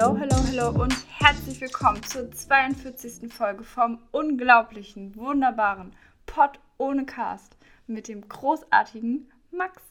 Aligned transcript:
Hallo, 0.00 0.18
hallo, 0.18 0.34
hallo 0.46 0.82
und 0.82 0.94
herzlich 1.18 1.60
willkommen 1.60 2.02
zur 2.04 2.30
42. 2.30 3.30
Folge 3.30 3.64
vom 3.64 3.98
unglaublichen, 4.12 5.14
wunderbaren 5.16 5.94
Pod 6.24 6.58
ohne 6.78 7.04
Cast 7.04 7.56
mit 7.86 8.08
dem 8.08 8.26
großartigen 8.26 9.30
Max. 9.50 9.82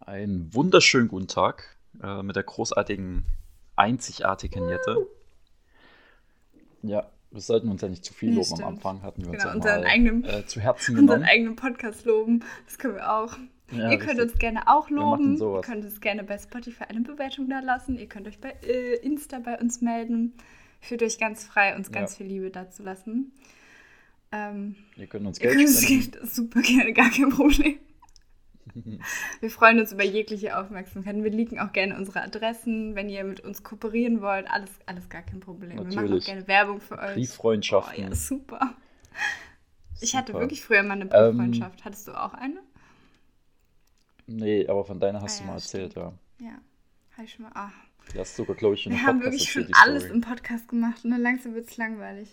Einen 0.00 0.52
wunderschönen 0.52 1.08
guten 1.08 1.28
Tag 1.28 1.78
äh, 2.02 2.22
mit 2.22 2.36
der 2.36 2.42
großartigen, 2.42 3.24
einzigartigen 3.76 4.68
Jette. 4.68 5.06
Ja, 6.82 7.10
wir 7.30 7.40
sollten 7.40 7.70
uns 7.70 7.80
ja 7.82 7.88
nicht 7.88 8.04
zu 8.04 8.12
viel 8.14 8.34
loben. 8.34 8.62
Am 8.62 8.74
Anfang 8.74 9.02
hatten 9.02 9.22
wir 9.22 9.30
uns 9.30 9.38
Genau, 9.38 9.48
ja 9.50 9.54
unseren 9.56 9.80
mal 9.80 9.86
eigenen- 9.88 10.24
äh, 10.24 10.44
zu 10.46 10.60
Herzen 10.60 10.98
Unseren 10.98 11.06
genommen. 11.20 11.24
eigenen 11.30 11.56
Podcast 11.56 12.04
loben, 12.04 12.44
das 12.66 12.78
können 12.78 12.94
wir 12.96 13.10
auch. 13.10 13.36
Ja, 13.70 13.90
ihr 13.90 13.98
könnt 13.98 14.10
richtig. 14.18 14.32
uns 14.32 14.38
gerne 14.38 14.66
auch 14.68 14.88
loben. 14.90 15.36
Ihr 15.36 15.60
könnt 15.60 15.84
uns 15.84 16.00
gerne 16.00 16.24
bei 16.24 16.38
Spotify 16.38 16.84
eine 16.84 17.00
Bewertung 17.00 17.48
da 17.50 17.60
lassen. 17.60 17.98
Ihr 17.98 18.06
könnt 18.08 18.26
euch 18.26 18.38
bei 18.40 18.54
äh, 18.62 18.94
Insta 18.96 19.38
bei 19.40 19.58
uns 19.58 19.80
melden. 19.82 20.34
Fühlt 20.80 21.02
euch 21.02 21.18
ganz 21.18 21.44
frei, 21.44 21.76
uns 21.76 21.90
ganz 21.92 22.12
Ja. 22.12 22.16
viel 22.18 22.26
Liebe 22.26 22.50
da 22.50 22.70
zu 22.70 22.82
lassen. 22.82 23.32
Ähm, 24.32 24.76
Ihr 24.96 25.06
könnt 25.06 25.26
uns 25.26 25.38
Geld 25.40 25.54
könnt 25.56 25.66
uns 25.68 25.82
spenden. 25.84 26.10
Geld- 26.12 26.30
super 26.30 26.60
gerne, 26.62 26.92
gar 26.92 27.10
kein 27.10 27.30
Problem. 27.30 27.78
Wir 29.40 29.50
freuen 29.50 29.80
uns 29.80 29.92
über 29.92 30.04
jegliche 30.04 30.56
Aufmerksamkeit. 30.58 31.16
Wir 31.22 31.30
liegen 31.30 31.58
auch 31.58 31.72
gerne 31.72 31.96
unsere 31.96 32.22
Adressen, 32.22 32.94
wenn 32.94 33.08
ihr 33.08 33.24
mit 33.24 33.40
uns 33.40 33.62
kooperieren 33.64 34.20
wollt. 34.20 34.48
Alles, 34.50 34.70
alles 34.86 35.08
gar 35.08 35.22
kein 35.22 35.40
Problem. 35.40 35.70
Wir 35.70 35.76
machen 35.84 35.90
auch 35.98 36.02
Natürlich. 36.02 36.26
gerne 36.26 36.46
Werbung 36.46 36.80
für 36.80 36.98
euch. 36.98 37.10
Oh, 37.10 37.14
Brieffreundschaften. 37.14 38.04
ja, 38.04 38.14
super. 38.14 38.74
Ich 40.00 40.14
hatte 40.14 40.32
Super. 40.32 40.44
wirklich 40.44 40.62
früher 40.62 40.82
mal 40.84 40.92
eine 40.92 41.04
Ähm, 41.04 41.08
Brieffreundschaft. 41.38 41.84
Hattest 41.84 42.06
du 42.06 42.12
auch 42.12 42.34
eine? 42.34 42.60
Nee, 44.28 44.66
aber 44.68 44.84
von 44.84 45.00
deiner 45.00 45.20
hast 45.22 45.36
Ah 45.36 45.38
du 45.38 45.44
ja, 45.44 45.50
mal 45.50 45.54
erzählt, 45.56 45.94
ja. 45.94 46.12
Ja. 46.40 46.58
Habe 47.16 47.24
ich 47.24 47.32
schon 47.32 47.42
mal. 47.44 47.52
Ach. 47.54 47.72
Die 48.14 48.18
hast 48.18 48.36
sogar, 48.36 48.54
glaube 48.56 48.74
ich, 48.74 48.82
schon 48.82 48.92
Wir 48.92 49.02
haben 49.02 49.20
Podcast 49.20 49.32
wirklich 49.32 49.50
schon 49.52 49.68
alles 49.82 50.04
Story. 50.04 50.14
im 50.16 50.20
Podcast 50.22 50.68
gemacht 50.68 51.04
und 51.04 51.10
dann 51.10 51.20
langsam 51.22 51.54
wird 51.54 51.68
es 51.68 51.76
langweilig. 51.76 52.28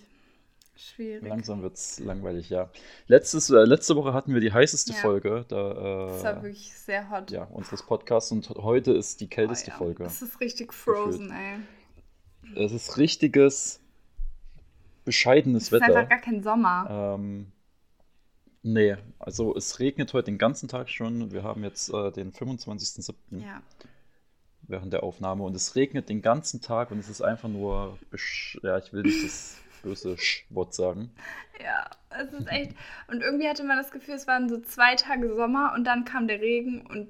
Schwierig. 0.77 1.23
Langsam 1.27 1.61
wird 1.61 1.75
es 1.75 1.99
langweilig, 1.99 2.49
ja. 2.49 2.69
Letztes, 3.07 3.49
äh, 3.49 3.63
letzte 3.63 3.95
Woche 3.95 4.13
hatten 4.13 4.33
wir 4.33 4.41
die 4.41 4.51
heiße 4.51 4.91
Ja. 4.91 4.95
Folge 4.99 5.45
Das 5.47 5.57
war 5.57 5.73
da, 5.73 6.31
äh, 6.39 6.43
wirklich 6.43 6.73
sehr 6.73 7.09
hot. 7.09 7.31
ja, 7.31 7.45
unseres 7.45 7.83
Podcasts 7.83 8.29
und 8.31 8.49
heute 8.49 8.91
ist 8.91 9.21
die 9.21 9.25
Oh, 9.25 9.29
kälteste 9.29 9.71
ja. 9.71 9.77
Folge. 9.77 10.03
Das 10.03 10.21
ist 10.21 10.39
richtig 10.41 10.73
frozen, 10.73 11.31
ey. 11.31 11.59
Es 12.61 12.73
ist 12.73 12.97
richtiges, 12.97 13.79
bescheidenes 15.05 15.63
Es 15.63 15.71
ist 15.71 15.81
einfach 15.81 15.87
Wetter. 15.95 16.05
gar 16.07 16.19
kein 16.19 16.43
Sommer. 16.43 17.15
Ähm, 17.17 17.51
nee, 18.65 18.97
also 19.19 19.55
es 19.55 19.79
regnet 19.79 20.13
heute 20.13 20.25
den 20.25 20.37
ganzen 20.37 20.67
Tag 20.67 20.89
schon. 20.89 21.31
Wir 21.31 21.43
haben 21.43 21.63
jetzt 21.63 21.89
äh, 21.93 22.11
den 22.11 22.31
25.07. 22.33 23.13
Ja. 23.39 23.61
während 24.67 24.91
der 24.93 25.03
Aufnahme 25.03 25.43
und 25.43 25.55
es 25.55 25.75
regnet 25.75 26.09
den 26.09 26.21
ganzen 26.23 26.59
Tag 26.61 26.89
und 26.91 26.97
es 26.99 27.07
ist 27.09 27.21
einfach 27.21 27.47
nur, 27.49 27.97
ja, 28.63 28.77
ich 28.79 28.91
will 28.93 29.03
nicht 29.03 29.23
das 29.23 29.57
böse 29.83 30.17
Sch-Wort 30.17 30.73
sagen. 30.73 31.11
Ja, 31.63 31.87
es 32.09 32.33
ist 32.33 32.47
echt. 32.51 32.71
Und 33.07 33.21
irgendwie 33.21 33.47
hatte 33.47 33.63
man 33.63 33.77
das 33.77 33.91
Gefühl, 33.91 34.15
es 34.15 34.25
waren 34.27 34.49
so 34.49 34.59
zwei 34.61 34.95
Tage 34.95 35.35
Sommer 35.35 35.73
und 35.75 35.83
dann 35.85 36.03
kam 36.03 36.27
der 36.27 36.41
Regen 36.41 36.81
und 36.87 37.07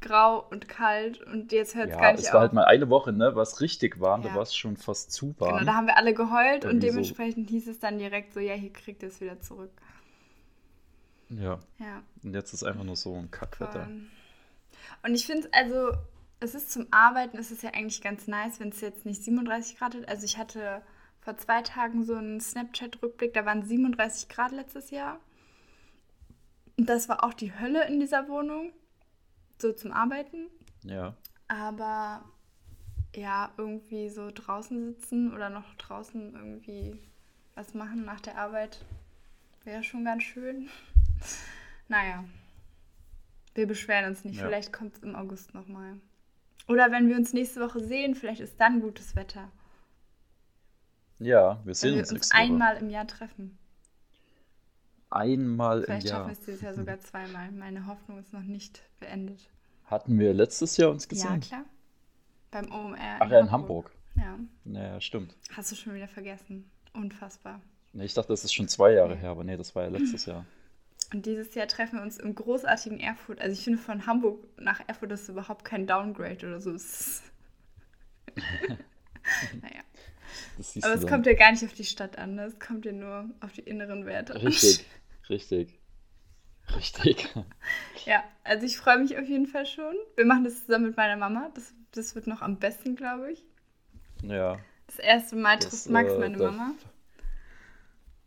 grau 0.00 0.44
und 0.50 0.68
kalt 0.68 1.22
und 1.22 1.52
jetzt 1.52 1.76
hört 1.76 1.90
es 1.90 1.94
Ja, 1.94 2.00
gar 2.00 2.10
nicht 2.12 2.22
es 2.22 2.26
auf. 2.28 2.34
war 2.34 2.40
halt 2.40 2.52
mal 2.54 2.64
eine 2.64 2.90
Woche, 2.90 3.12
ne, 3.12 3.36
was 3.36 3.60
richtig 3.60 4.00
warm, 4.00 4.22
Ja. 4.22 4.30
da 4.30 4.34
war 4.34 4.42
es 4.42 4.56
schon 4.56 4.76
fast 4.76 5.12
zu 5.12 5.36
warm. 5.38 5.58
Genau, 5.58 5.64
da 5.64 5.74
haben 5.76 5.86
wir 5.86 5.96
alle 5.96 6.12
geheult 6.12 6.64
und 6.64 6.70
Irgendwie 6.72 6.86
so- 6.88 6.92
dementsprechend 6.94 7.50
hieß 7.50 7.68
es 7.68 7.78
dann 7.78 7.98
direkt 7.98 8.34
so, 8.34 8.40
ja, 8.40 8.54
hier 8.54 8.72
kriegt 8.72 9.02
ihr 9.04 9.08
es 9.10 9.20
wieder 9.20 9.38
zurück. 9.40 9.70
Ja, 11.38 11.58
Ja. 11.78 12.02
und 12.22 12.34
jetzt 12.34 12.52
ist 12.52 12.64
einfach 12.64 12.84
nur 12.84 12.96
so 12.96 13.14
ein 13.14 13.30
Kackwetter. 13.30 13.84
Voll. 13.84 14.00
Und 15.04 15.14
ich 15.14 15.26
finde, 15.26 15.48
also, 15.52 15.92
es 16.40 16.54
ist 16.54 16.70
zum 16.72 16.86
Arbeiten, 16.90 17.38
ist 17.38 17.50
es 17.50 17.62
ja 17.62 17.70
eigentlich 17.70 18.02
ganz 18.02 18.26
nice, 18.26 18.60
wenn 18.60 18.70
es 18.70 18.80
jetzt 18.80 19.06
nicht 19.06 19.22
37 19.22 19.78
Grad 19.78 19.94
hat. 19.94 20.08
Also, 20.08 20.24
ich 20.24 20.38
hatte 20.38 20.82
vor 21.20 21.36
zwei 21.36 21.62
Tagen 21.62 22.04
so 22.04 22.14
einen 22.14 22.40
Snapchat-Rückblick, 22.40 23.32
da 23.32 23.46
waren 23.46 23.62
37 23.64 24.28
Grad 24.28 24.52
letztes 24.52 24.90
Jahr. 24.90 25.20
Und 26.76 26.88
das 26.88 27.08
war 27.08 27.22
auch 27.24 27.34
die 27.34 27.56
Hölle 27.58 27.86
in 27.86 28.00
dieser 28.00 28.28
Wohnung, 28.28 28.72
so 29.58 29.72
zum 29.72 29.92
Arbeiten. 29.92 30.48
Ja, 30.82 31.14
Aber 31.46 32.24
ja, 33.14 33.52
irgendwie 33.56 34.08
so 34.08 34.30
draußen 34.32 34.94
sitzen 34.94 35.32
oder 35.32 35.50
noch 35.50 35.74
draußen 35.74 36.34
irgendwie 36.34 36.98
was 37.54 37.74
machen 37.74 38.04
nach 38.04 38.20
der 38.20 38.38
Arbeit 38.38 38.84
wäre 39.64 39.84
schon 39.84 40.04
ganz 40.04 40.22
schön. 40.22 40.70
Naja, 41.88 42.24
wir 43.54 43.66
beschweren 43.66 44.06
uns 44.10 44.24
nicht. 44.24 44.38
Ja. 44.38 44.46
Vielleicht 44.46 44.72
kommt 44.72 44.96
es 44.96 45.02
im 45.02 45.14
August 45.14 45.54
nochmal. 45.54 45.96
Oder 46.68 46.90
wenn 46.92 47.08
wir 47.08 47.16
uns 47.16 47.32
nächste 47.32 47.60
Woche 47.60 47.80
sehen, 47.80 48.14
vielleicht 48.14 48.40
ist 48.40 48.58
dann 48.60 48.80
gutes 48.80 49.14
Wetter. 49.16 49.50
ja, 51.18 51.58
wir 51.64 51.66
Wenn 51.66 51.74
sehen 51.74 51.92
wir 51.94 52.00
uns 52.00 52.10
uns 52.10 52.20
nächste 52.20 52.34
Woche. 52.34 52.42
einmal 52.44 52.76
im 52.76 52.88
Jahr 52.90 53.06
treffen. 53.06 53.58
Einmal 55.10 55.80
im 55.80 55.84
Vielleicht 55.84 56.08
schaffen 56.08 56.18
Jahr. 56.20 56.26
wir 56.28 56.32
es 56.32 56.40
dieses 56.40 56.60
Jahr 56.62 56.74
sogar 56.74 56.98
zweimal. 57.00 57.50
Meine 57.52 57.86
Hoffnung 57.86 58.18
ist 58.18 58.32
noch 58.32 58.42
nicht 58.42 58.82
beendet. 58.98 59.50
Hatten 59.84 60.18
wir 60.18 60.32
letztes 60.32 60.76
Jahr 60.78 60.90
uns 60.90 61.04
Ja, 61.04 61.08
gesehen? 61.10 61.40
klar. 61.40 61.64
Beim 62.50 62.72
OMR. 62.72 63.16
Ach 63.20 63.30
ja, 63.30 63.40
in 63.40 63.50
Hamburg. 63.50 63.90
Ja. 64.14 64.38
Naja, 64.64 65.00
stimmt. 65.00 65.36
Hast 65.54 65.70
du 65.72 65.76
schon 65.76 65.94
wieder 65.94 66.08
vergessen. 66.08 66.70
Unfassbar. 66.94 67.60
Nee, 67.92 68.04
ich 68.04 68.14
dachte, 68.14 68.28
das 68.28 68.44
ist 68.44 68.54
schon 68.54 68.68
zwei 68.68 68.92
Jahre 68.92 69.14
her, 69.16 69.30
aber 69.30 69.44
nee, 69.44 69.56
das 69.56 69.74
war 69.74 69.82
ja 69.82 69.88
letztes 69.90 70.24
Jahr. 70.26 70.46
Und 71.12 71.26
dieses 71.26 71.54
Jahr 71.54 71.66
treffen 71.68 71.96
wir 71.98 72.02
uns 72.02 72.18
im 72.18 72.34
großartigen 72.34 72.98
Erfurt. 73.00 73.40
Also 73.40 73.52
ich 73.52 73.64
finde 73.64 73.78
von 73.78 74.06
Hamburg 74.06 74.44
nach 74.58 74.80
Erfurt 74.86 75.12
ist 75.12 75.28
überhaupt 75.28 75.64
kein 75.64 75.86
Downgrade 75.86 76.46
oder 76.46 76.60
so. 76.60 76.72
Naja. 79.60 79.82
Aber 80.82 80.94
es 80.94 81.06
kommt 81.06 81.26
ja 81.26 81.34
gar 81.34 81.52
nicht 81.52 81.64
auf 81.64 81.74
die 81.74 81.84
Stadt 81.84 82.18
an. 82.18 82.34
ne? 82.34 82.44
Es 82.44 82.58
kommt 82.58 82.84
ja 82.84 82.92
nur 82.92 83.30
auf 83.40 83.52
die 83.52 83.60
inneren 83.60 84.06
Werte. 84.06 84.34
an. 84.34 84.40
Richtig, 84.40 84.84
richtig. 85.28 85.78
Richtig. 86.76 87.28
Ja, 88.04 88.24
also 88.42 88.66
ich 88.66 88.78
freue 88.78 88.98
mich 88.98 89.16
auf 89.16 89.28
jeden 89.28 89.46
Fall 89.46 89.64
schon. 89.66 89.94
Wir 90.16 90.24
machen 90.24 90.42
das 90.42 90.64
zusammen 90.66 90.86
mit 90.86 90.96
meiner 90.96 91.16
Mama. 91.16 91.50
Das, 91.54 91.72
das 91.92 92.16
wird 92.16 92.26
noch 92.26 92.42
am 92.42 92.58
besten, 92.58 92.96
glaube 92.96 93.30
ich. 93.30 93.44
Ja, 94.24 94.58
Das 94.88 94.98
erste 94.98 95.36
Mal 95.36 95.58
trifft 95.60 95.88
Max 95.88 96.10
äh, 96.12 96.18
meine 96.18 96.36
da- 96.36 96.50
Mama. 96.50 96.74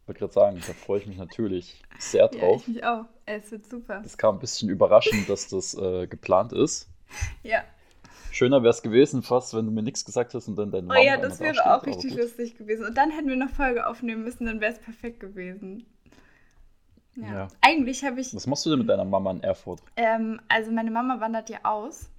Ich 0.05 0.07
wollte 0.07 0.19
gerade 0.19 0.33
sagen, 0.33 0.61
da 0.67 0.73
freue 0.73 0.99
ich 0.99 1.07
mich 1.07 1.17
natürlich 1.17 1.81
sehr 1.97 2.29
Ja, 2.31 2.39
drauf. 2.39 2.61
ich 2.61 2.75
mich 2.75 2.85
auch. 2.85 3.05
Es 3.25 3.51
wird 3.51 3.65
super. 3.67 4.01
Das 4.03 4.15
kam 4.19 4.35
ein 4.35 4.39
bisschen 4.39 4.69
überraschend, 4.69 5.27
dass 5.27 5.47
das 5.47 5.73
äh, 5.73 6.05
geplant 6.05 6.53
ist. 6.53 6.87
Ja. 7.41 7.63
Schöner 8.31 8.61
wäre 8.61 8.69
es 8.69 8.83
gewesen, 8.83 9.23
fast, 9.23 9.55
wenn 9.55 9.65
du 9.65 9.71
mir 9.71 9.81
nichts 9.81 10.05
gesagt 10.05 10.35
hast 10.35 10.47
und 10.47 10.57
dann 10.57 10.69
deine 10.69 10.83
Oh 10.85 10.89
Mama 10.89 11.01
ja, 11.01 11.17
das 11.17 11.39
da 11.39 11.45
wäre 11.45 11.75
auch 11.75 11.83
richtig 11.87 12.11
gut. 12.11 12.19
lustig 12.19 12.55
gewesen. 12.55 12.85
Und 12.85 12.95
dann 12.95 13.09
hätten 13.09 13.29
wir 13.29 13.35
noch 13.35 13.49
Folge 13.49 13.87
aufnehmen 13.87 14.23
müssen, 14.23 14.45
dann 14.45 14.61
wäre 14.61 14.73
es 14.73 14.79
perfekt 14.79 15.21
gewesen. 15.21 15.87
Ja. 17.15 17.33
Ja. 17.33 17.47
Eigentlich 17.61 18.03
habe 18.03 18.19
ich 18.21 18.31
Was 18.35 18.45
machst 18.45 18.63
du 18.67 18.69
denn 18.69 18.79
mit 18.79 18.89
deiner 18.89 19.05
Mama 19.05 19.31
in 19.31 19.41
Erfurt? 19.41 19.81
Ähm, 19.95 20.39
also 20.49 20.69
meine 20.71 20.91
Mama 20.91 21.19
wandert 21.19 21.49
ja 21.49 21.57
aus 21.63 22.11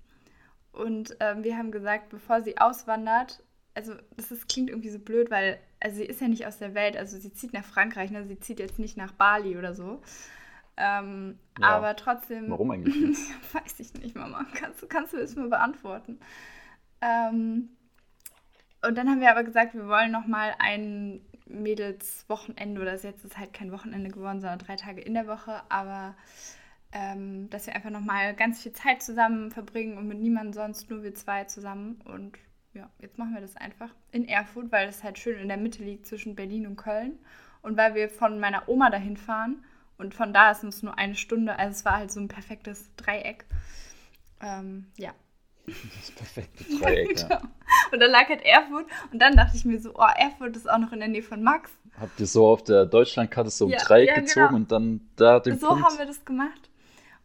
und 0.72 1.16
ähm, 1.20 1.44
wir 1.44 1.56
haben 1.56 1.70
gesagt, 1.70 2.08
bevor 2.08 2.40
sie 2.40 2.58
auswandert, 2.58 3.44
also 3.76 3.94
das 4.16 4.30
ist, 4.32 4.48
klingt 4.48 4.70
irgendwie 4.70 4.90
so 4.90 4.98
blöd, 4.98 5.30
weil 5.30 5.58
also 5.80 5.96
sie 5.98 6.04
ist 6.04 6.20
ja 6.20 6.28
nicht 6.28 6.46
aus 6.46 6.58
der 6.58 6.74
Welt, 6.74 6.96
also 6.96 7.18
sie 7.18 7.32
zieht 7.32 7.52
nach 7.52 7.64
Frankreich, 7.64 8.10
ne? 8.10 8.26
sie 8.26 8.38
zieht 8.40 8.58
jetzt 8.58 8.78
nicht 8.78 8.96
nach 8.96 9.12
Bali 9.12 9.56
oder 9.56 9.74
so. 9.74 10.02
Ähm, 10.78 11.38
Ja. 11.60 11.68
Aber 11.68 11.96
trotzdem. 11.96 12.50
Warum 12.50 12.70
eigentlich? 12.72 13.18
Weiß 13.52 13.78
ich 13.80 13.94
nicht, 13.94 14.14
Mama. 14.16 14.44
Kannst, 14.54 14.82
du- 14.82 14.86
kannst 14.86 15.12
du 15.12 15.18
das 15.18 15.36
mal 15.36 15.48
beantworten? 15.48 16.18
Ähm, 17.00 17.68
und 18.86 18.94
dann 18.96 19.08
haben 19.08 19.20
wir 19.20 19.30
aber 19.30 19.44
gesagt, 19.44 19.74
wir 19.74 19.86
wollen 19.88 20.12
noch 20.12 20.26
mal 20.26 20.54
ein 20.58 21.20
Mädelswochenende, 21.46 22.80
oder 22.80 22.92
jetzt 22.92 23.04
ist 23.04 23.24
es 23.32 23.38
halt 23.38 23.52
kein 23.52 23.72
Wochenende 23.72 24.10
geworden, 24.10 24.40
sondern 24.40 24.58
drei 24.58 24.76
Tage 24.76 25.00
in 25.00 25.14
der 25.14 25.26
Woche, 25.26 25.62
aber 25.68 26.14
ähm, 26.92 27.48
dass 27.50 27.66
wir 27.66 27.74
einfach 27.74 27.90
noch 27.90 28.00
mal 28.00 28.34
ganz 28.34 28.62
viel 28.62 28.72
Zeit 28.72 29.02
zusammen 29.02 29.50
verbringen 29.50 29.98
und 29.98 30.08
mit 30.08 30.18
niemandem 30.18 30.52
sonst, 30.52 30.88
nur 30.90 31.02
wir 31.02 31.14
zwei 31.14 31.44
zusammen. 31.44 32.00
Und 32.04 32.36
ja, 32.76 32.90
jetzt 33.00 33.18
machen 33.18 33.34
wir 33.34 33.40
das 33.40 33.56
einfach 33.56 33.90
in 34.12 34.28
Erfurt, 34.28 34.70
weil 34.70 34.86
das 34.86 35.02
halt 35.02 35.18
schön 35.18 35.38
in 35.40 35.48
der 35.48 35.56
Mitte 35.56 35.82
liegt 35.82 36.06
zwischen 36.06 36.36
Berlin 36.36 36.66
und 36.66 36.76
Köln. 36.76 37.18
Und 37.62 37.76
weil 37.76 37.94
wir 37.94 38.08
von 38.08 38.38
meiner 38.38 38.68
Oma 38.68 38.90
dahin 38.90 39.16
fahren 39.16 39.64
und 39.98 40.14
von 40.14 40.32
da 40.32 40.50
ist 40.50 40.62
es 40.62 40.82
nur 40.82 40.96
eine 40.98 41.14
Stunde, 41.14 41.58
also 41.58 41.70
es 41.72 41.84
war 41.84 41.96
halt 41.96 42.12
so 42.12 42.20
ein 42.20 42.28
perfektes 42.28 42.94
Dreieck. 42.96 43.44
Ähm, 44.40 44.86
ja. 44.98 45.12
Das 45.66 46.10
perfekte 46.12 46.64
Dreieck, 46.80 47.18
ja. 47.18 47.26
Genau. 47.28 47.40
Und 47.92 48.00
dann 48.00 48.10
lag 48.10 48.28
halt 48.28 48.44
Erfurt 48.44 48.86
und 49.10 49.18
dann 49.20 49.34
dachte 49.36 49.56
ich 49.56 49.64
mir 49.64 49.80
so, 49.80 49.92
oh, 49.94 50.06
Erfurt 50.16 50.54
ist 50.56 50.70
auch 50.70 50.78
noch 50.78 50.92
in 50.92 51.00
der 51.00 51.08
Nähe 51.08 51.22
von 51.22 51.42
Max. 51.42 51.70
Habt 51.98 52.20
ihr 52.20 52.26
so 52.26 52.46
auf 52.46 52.62
der 52.62 52.84
Deutschlandkarte 52.84 53.50
so 53.50 53.66
ein 53.66 53.70
Ja, 53.70 53.78
Dreieck 53.78 54.08
ja, 54.10 54.14
gezogen 54.20 54.46
genau. 54.48 54.56
und 54.56 54.70
dann 54.72 55.00
da 55.16 55.40
den 55.40 55.58
so 55.58 55.68
Punkt? 55.68 55.84
haben 55.84 55.98
wir 55.98 56.06
das 56.06 56.24
gemacht. 56.24 56.65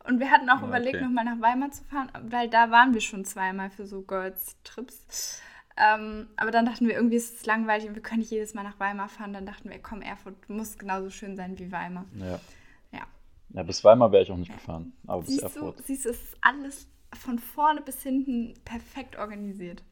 Und 0.04 0.20
wir 0.20 0.32
hatten 0.32 0.50
auch 0.50 0.62
Ja, 0.62 0.68
überlegt, 0.68 0.96
okay. 0.96 1.04
nochmal 1.06 1.26
nach 1.26 1.40
Weimar 1.42 1.72
zu 1.72 1.84
fahren, 1.84 2.10
weil 2.24 2.50
da 2.50 2.72
waren 2.72 2.94
wir 2.94 3.02
schon 3.02 3.24
zweimal 3.26 3.70
für 3.70 3.86
so 3.86 4.02
Girls-Trips. 4.02 5.40
Ähm, 5.78 6.28
aber 6.38 6.52
dann 6.52 6.66
dachten 6.66 6.88
wir, 6.88 6.96
irgendwie 6.96 7.16
ist 7.16 7.36
es 7.36 7.46
langweilig 7.46 7.88
und 7.88 7.96
wir 7.96 8.02
können 8.02 8.20
nicht 8.20 8.32
jedes 8.32 8.54
Mal 8.54 8.64
nach 8.64 8.80
Weimar 8.80 9.10
fahren. 9.10 9.34
Dann 9.34 9.46
dachten 9.46 9.70
wir, 9.70 9.80
komm, 9.80 10.02
Erfurt 10.02 10.50
muss 10.50 10.78
genauso 10.78 11.10
schön 11.10 11.36
sein 11.36 11.58
wie 11.60 11.72
Weimar. 11.72 12.06
Ja. 12.14 12.40
Ja. 12.92 13.08
Ja, 13.50 13.64
bis 13.64 13.84
Weimar 13.84 14.12
wäre 14.12 14.24
ich 14.24 14.32
auch 14.32 14.38
nicht 14.38 14.52
gefahren, 14.54 14.94
aber 15.08 15.24
bis 15.24 15.40
Siehst 15.40 15.56
du, 15.56 15.68
Erfurt. 15.68 15.86
siehst 15.86 16.06
du, 16.06 16.10
es 16.10 16.22
ist 16.22 16.38
alles 16.42 16.88
von 17.14 17.40
vorne 17.40 17.82
bis 17.82 18.02
hinten 18.02 18.54
perfekt 18.66 19.18
organisiert. 19.18 19.84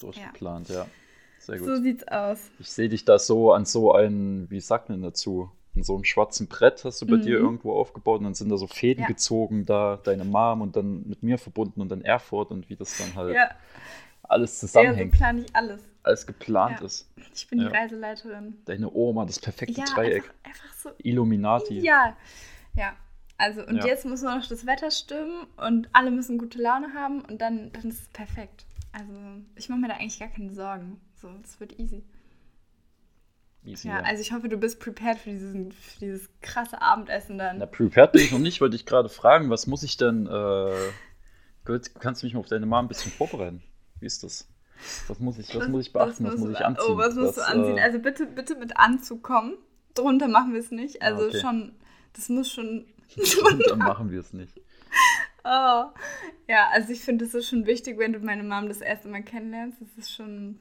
Durchgeplant, 0.00 0.68
ja. 0.68 0.86
Sehr 1.38 1.58
gut. 1.58 1.66
So 1.68 1.76
sieht's 1.82 2.06
aus. 2.08 2.50
Ich 2.58 2.70
sehe 2.70 2.88
dich 2.88 3.04
da 3.04 3.18
so 3.18 3.52
an 3.52 3.64
so 3.64 3.92
einen, 3.92 4.50
wie 4.50 4.60
sagt 4.60 4.88
man 4.88 5.02
dazu? 5.02 5.50
An 5.74 5.82
so 5.82 5.94
einem 5.94 6.04
schwarzen 6.04 6.48
Brett 6.48 6.84
hast 6.84 7.00
du 7.00 7.06
bei 7.06 7.16
dir 7.16 7.38
Mhm. 7.38 7.44
irgendwo 7.44 7.72
aufgebaut 7.72 8.18
und 8.18 8.24
dann 8.24 8.34
sind 8.34 8.50
da 8.50 8.58
so 8.58 8.66
Fäden 8.66 9.02
Ja. 9.02 9.08
gezogen, 9.08 9.64
da 9.64 9.96
deine 9.96 10.24
Mom 10.24 10.60
und 10.60 10.76
dann 10.76 11.06
mit 11.08 11.22
mir 11.22 11.38
verbunden 11.38 11.80
und 11.80 11.88
dann 11.88 12.02
Erfurt 12.02 12.50
und 12.50 12.68
wie 12.68 12.76
das 12.76 12.98
dann 12.98 13.14
halt 13.14 13.34
Ja, 13.34 13.50
alles 14.22 14.60
ja 14.60 14.60
so 14.60 14.66
zusammenhängt, 14.66 15.12
plane 15.12 15.40
ich 15.40 15.56
alles. 15.56 15.82
alles 16.02 16.26
geplant 16.26 16.80
Ja. 16.80 16.86
ist. 16.86 17.08
Ich 17.34 17.48
bin 17.48 17.60
die 17.60 17.66
Reiseleiterin. 17.66 18.58
Deine 18.66 18.92
Oma, 18.92 19.24
das 19.24 19.38
perfekte 19.38 19.80
Dreieck. 19.82 20.24
einfach, 20.24 20.34
einfach 20.44 20.74
so. 20.74 20.90
Illuminati. 20.98 21.80
Ja. 21.80 22.16
Ja. 22.76 22.94
Also, 23.38 23.66
und 23.66 23.82
jetzt 23.82 24.04
muss 24.04 24.22
nur 24.22 24.34
noch 24.36 24.46
das 24.46 24.66
Wetter 24.66 24.90
stimmen 24.90 25.46
und 25.56 25.88
alle 25.92 26.10
müssen 26.10 26.38
gute 26.38 26.60
Laune 26.60 26.92
haben 26.94 27.22
und 27.22 27.40
dann, 27.40 27.72
dann 27.72 27.88
ist 27.88 28.02
es 28.02 28.08
perfekt. 28.08 28.66
Also, 28.92 29.12
ich 29.56 29.68
mache 29.70 29.80
mir 29.80 29.88
da 29.88 29.94
eigentlich 29.94 30.18
gar 30.20 30.28
keine 30.28 30.52
Sorgen. 30.54 31.00
So, 31.16 31.28
es 31.42 31.58
wird 31.58 31.78
easy. 31.80 32.04
Easy, 33.64 33.88
Ja, 33.88 33.98
ja. 33.98 34.02
also 34.04 34.20
ich 34.20 34.32
hoffe, 34.32 34.48
du 34.48 34.56
bist 34.56 34.80
prepared 34.80 35.18
für, 35.18 35.30
diesen, 35.30 35.72
für 35.72 36.00
dieses 36.00 36.28
krasse 36.40 36.80
Abendessen 36.82 37.38
dann. 37.38 37.58
Na, 37.58 37.66
prepared 37.66 38.12
bin 38.12 38.22
ich 38.22 38.32
noch 38.32 38.38
nicht, 38.38 38.60
wollte 38.60 38.76
ich 38.76 38.86
gerade 38.86 39.08
fragen, 39.08 39.50
was 39.50 39.66
muss 39.66 39.82
ich 39.82 39.96
denn, 39.96 40.26
äh, 40.26 40.72
kannst 42.00 42.22
du 42.22 42.26
mich 42.26 42.34
mal 42.34 42.40
auf 42.40 42.48
deine 42.48 42.66
Mom 42.66 42.84
ein 42.86 42.88
bisschen 42.88 43.12
vorbereiten? 43.12 43.62
Wie 44.00 44.06
ist 44.06 44.24
das? 44.24 44.48
Was 45.06 45.20
muss 45.20 45.38
ich, 45.38 45.54
was 45.54 45.68
muss 45.68 45.86
ich 45.86 45.92
beachten, 45.92 46.24
was, 46.24 46.36
muss 46.36 46.50
ich 46.50 46.64
anziehen? 46.64 46.86
Oh, 46.88 46.96
was 46.96 47.14
musst 47.14 47.36
du 47.38 47.46
anziehen? 47.46 47.78
äh, 47.78 47.82
Also 47.82 48.00
bitte, 48.00 48.26
bitte 48.26 48.56
mit 48.56 48.76
Anzug 48.76 49.22
kommen. 49.22 49.56
Drunter 49.94 50.26
machen 50.26 50.52
wir 50.54 50.60
es 50.60 50.70
nicht. 50.72 51.02
Ah, 51.02 51.06
Also 51.06 51.26
okay. 51.28 51.40
schon, 51.40 51.72
das 52.14 52.28
muss 52.28 52.50
schon. 52.50 52.86
dann 53.68 53.78
machen 53.78 54.10
wir 54.10 54.20
es 54.20 54.32
nicht. 54.32 54.60
Oh. 55.44 55.84
Ja, 56.48 56.68
also 56.72 56.92
ich 56.92 57.00
finde, 57.00 57.24
es 57.26 57.34
ist 57.34 57.48
schon 57.48 57.66
wichtig, 57.66 57.98
wenn 57.98 58.12
du 58.12 58.18
meine 58.20 58.42
Mom 58.42 58.68
das 58.68 58.80
erste 58.80 59.08
Mal 59.08 59.22
kennenlernst. 59.22 59.80
Das 59.80 59.88
ist 59.96 60.12
schon. 60.12 60.58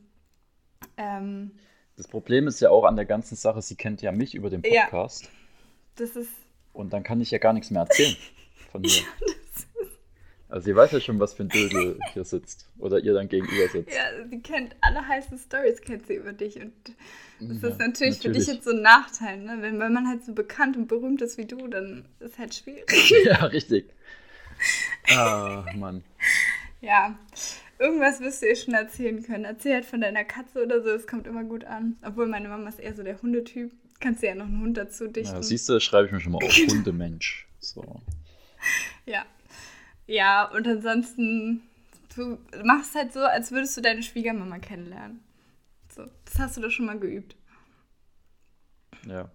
Ähm, 0.98 1.52
Das 1.98 2.08
Problem 2.08 2.48
ist 2.48 2.60
ja 2.62 2.70
auch 2.70 2.84
an 2.86 2.96
der 2.96 3.06
ganzen 3.06 3.36
Sache, 3.36 3.62
sie 3.62 3.76
kennt 3.76 4.02
ja 4.02 4.12
mich 4.12 4.34
über 4.36 4.50
den 4.50 4.62
Ja. 4.66 4.84
Podcast 4.86 5.30
das 5.96 6.12
ist. 6.16 6.32
und 6.74 6.94
dann 6.94 7.04
kann 7.04 7.22
ich 7.22 7.32
ja 7.32 7.38
gar 7.38 7.54
nichts 7.54 7.70
mehr 7.70 7.82
erzählen 7.82 8.16
von 8.72 8.82
mir. 8.82 8.90
Also 10.50 10.66
sie 10.66 10.76
weiß 10.76 10.92
ja 10.92 11.00
schon, 11.00 11.18
was 11.20 11.34
für 11.34 11.44
ein 11.44 11.50
Dödel 11.50 11.98
hier 12.14 12.26
sitzt 12.26 12.68
oder 12.78 13.00
ihr 13.00 13.14
dann 13.14 13.30
gegenüber 13.30 13.70
sitzt. 13.70 13.94
Ja, 13.96 14.04
sie 14.30 14.42
kennt 14.42 14.76
alle 14.82 15.08
heißen 15.08 15.38
Stories, 15.38 15.80
kennt 15.80 16.08
sie 16.08 16.16
über 16.16 16.34
dich. 16.34 16.58
Und 16.60 16.74
das 17.40 17.62
Ja, 17.62 17.70
ist 17.70 17.80
natürlich, 17.80 18.18
für 18.18 18.30
dich 18.30 18.40
natürlich. 18.40 18.48
jetzt 18.48 18.64
so 18.66 18.72
ein 18.72 18.82
Nachteil. 18.82 19.38
Ne? 19.38 19.58
Wenn, 19.62 19.80
wenn 19.80 19.94
man 19.94 20.10
halt 20.10 20.26
so 20.26 20.34
bekannt 20.34 20.76
und 20.76 20.88
berühmt 20.88 21.22
ist 21.22 21.38
wie 21.38 21.46
du, 21.46 21.68
dann 21.70 22.04
ist 22.20 22.38
halt 22.38 22.54
schwierig. 22.54 23.14
Ja, 23.26 23.46
richtig. 23.46 23.94
Ah, 25.16 25.66
Mann. 25.76 26.04
Ja, 26.82 27.18
irgendwas 27.82 28.20
wirst 28.22 28.42
du 28.42 28.48
ihr 28.48 28.56
schon 28.56 28.74
erzählen 28.74 29.24
können. 29.24 29.44
Erzähl 29.44 29.74
halt 29.74 29.86
von 29.86 30.00
deiner 30.02 30.24
Katze 30.24 30.64
oder 30.64 30.82
so, 30.82 30.90
es 30.90 31.08
kommt 31.08 31.28
immer 31.28 31.44
gut 31.44 31.66
an. 31.66 31.98
Obwohl 32.06 32.28
meine 32.28 32.48
Mama 32.48 32.70
ist 32.70 32.80
eher 32.80 32.96
so 32.96 33.04
der 33.04 33.22
Hundetyp. 33.22 33.72
Kannst 34.00 34.24
du 34.24 34.28
ja 34.28 34.36
noch 34.36 34.46
einen 34.46 34.62
Hund 34.62 34.78
dazu 34.78 35.08
dichten. 35.08 35.36
Ja, 35.36 35.44
siehst 35.44 35.68
du, 35.68 35.80
schreibe 35.80 36.08
ich 36.08 36.12
mir 36.12 36.20
schon 36.20 36.32
mal 36.32 36.44
auf. 36.44 36.56
Hundemensch. 36.70 37.48
So. 37.60 38.02
Ja. 39.06 39.26
Ja, 40.08 40.50
und 40.52 40.68
ansonsten, 40.68 41.62
du 42.16 42.38
machst 42.64 42.96
halt 42.96 43.14
so, 43.14 43.20
als 43.20 43.52
würdest 43.52 43.78
du 43.78 43.82
deine 43.82 44.04
Schwiegermama 44.04 44.60
kennenlernen. 44.60 45.20
So, 45.94 46.06
das 46.26 46.40
hast 46.40 46.58
du 46.58 46.62
doch 46.62 46.72
schon 46.72 46.86
mal 46.86 47.00
geübt. 47.00 47.36
Ja. 49.08 49.30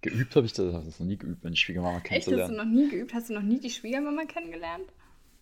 Geübt 0.00 0.34
habe 0.34 0.46
ich 0.46 0.52
das, 0.52 0.72
das 0.84 0.98
noch 0.98 1.06
nie 1.06 1.16
geübt, 1.16 1.44
meine 1.44 1.56
Schwiegermama 1.56 1.98
Echt, 1.98 2.10
hast 2.10 2.26
du 2.26 2.30
kennenzulernen. 2.32 2.56
noch 2.56 2.80
nie 2.80 2.90
geübt? 2.90 3.14
Hast 3.14 3.30
du 3.30 3.34
noch 3.34 3.42
nie 3.42 3.60
die 3.60 3.70
Schwiegermama 3.70 4.24
kennengelernt? 4.24 4.92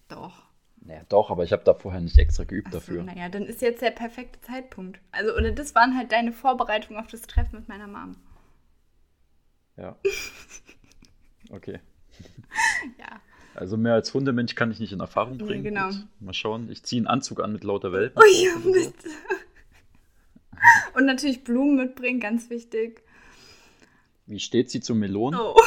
Doch. 0.08 0.49
Naja, 0.82 1.02
doch, 1.08 1.30
aber 1.30 1.44
ich 1.44 1.52
habe 1.52 1.62
da 1.64 1.74
vorher 1.74 2.00
nicht 2.00 2.18
extra 2.18 2.44
geübt 2.44 2.68
Ach 2.68 2.72
so, 2.72 2.78
dafür. 2.78 3.02
naja, 3.02 3.28
dann 3.28 3.44
ist 3.44 3.60
jetzt 3.60 3.82
der 3.82 3.90
perfekte 3.90 4.40
Zeitpunkt. 4.40 4.98
Also, 5.12 5.34
oder 5.36 5.52
das 5.52 5.74
waren 5.74 5.96
halt 5.96 6.10
deine 6.12 6.32
Vorbereitungen 6.32 6.98
auf 7.02 7.10
das 7.10 7.22
Treffen 7.22 7.56
mit 7.60 7.68
meiner 7.68 7.86
Mom. 7.86 8.16
Ja. 9.76 9.96
Okay. 11.52 11.80
Ja. 12.96 13.20
Also 13.56 13.76
mehr 13.76 13.94
als 13.94 14.14
Hundemensch 14.14 14.54
kann 14.54 14.70
ich 14.70 14.78
nicht 14.78 14.92
in 14.92 15.00
Erfahrung 15.00 15.36
Nee, 15.38 15.42
bringen. 15.42 15.64
genau. 15.64 15.88
Gut, 15.88 16.06
mal 16.20 16.32
schauen. 16.32 16.70
Ich 16.70 16.84
ziehe 16.84 17.00
einen 17.00 17.08
Anzug 17.08 17.40
an 17.40 17.50
mit 17.52 17.64
lauter 17.64 17.90
Welpen. 17.90 18.22
Oh 18.22 18.24
ja, 18.24 18.56
bitte. 18.64 19.08
Und 20.94 21.06
natürlich 21.06 21.42
Blumen 21.42 21.74
mitbringen, 21.74 22.20
ganz 22.20 22.50
wichtig. 22.50 23.02
Wie 24.26 24.38
steht 24.38 24.70
sie 24.70 24.80
zu 24.80 24.94
Melonen? 24.94 25.40
Oh. 25.40 25.56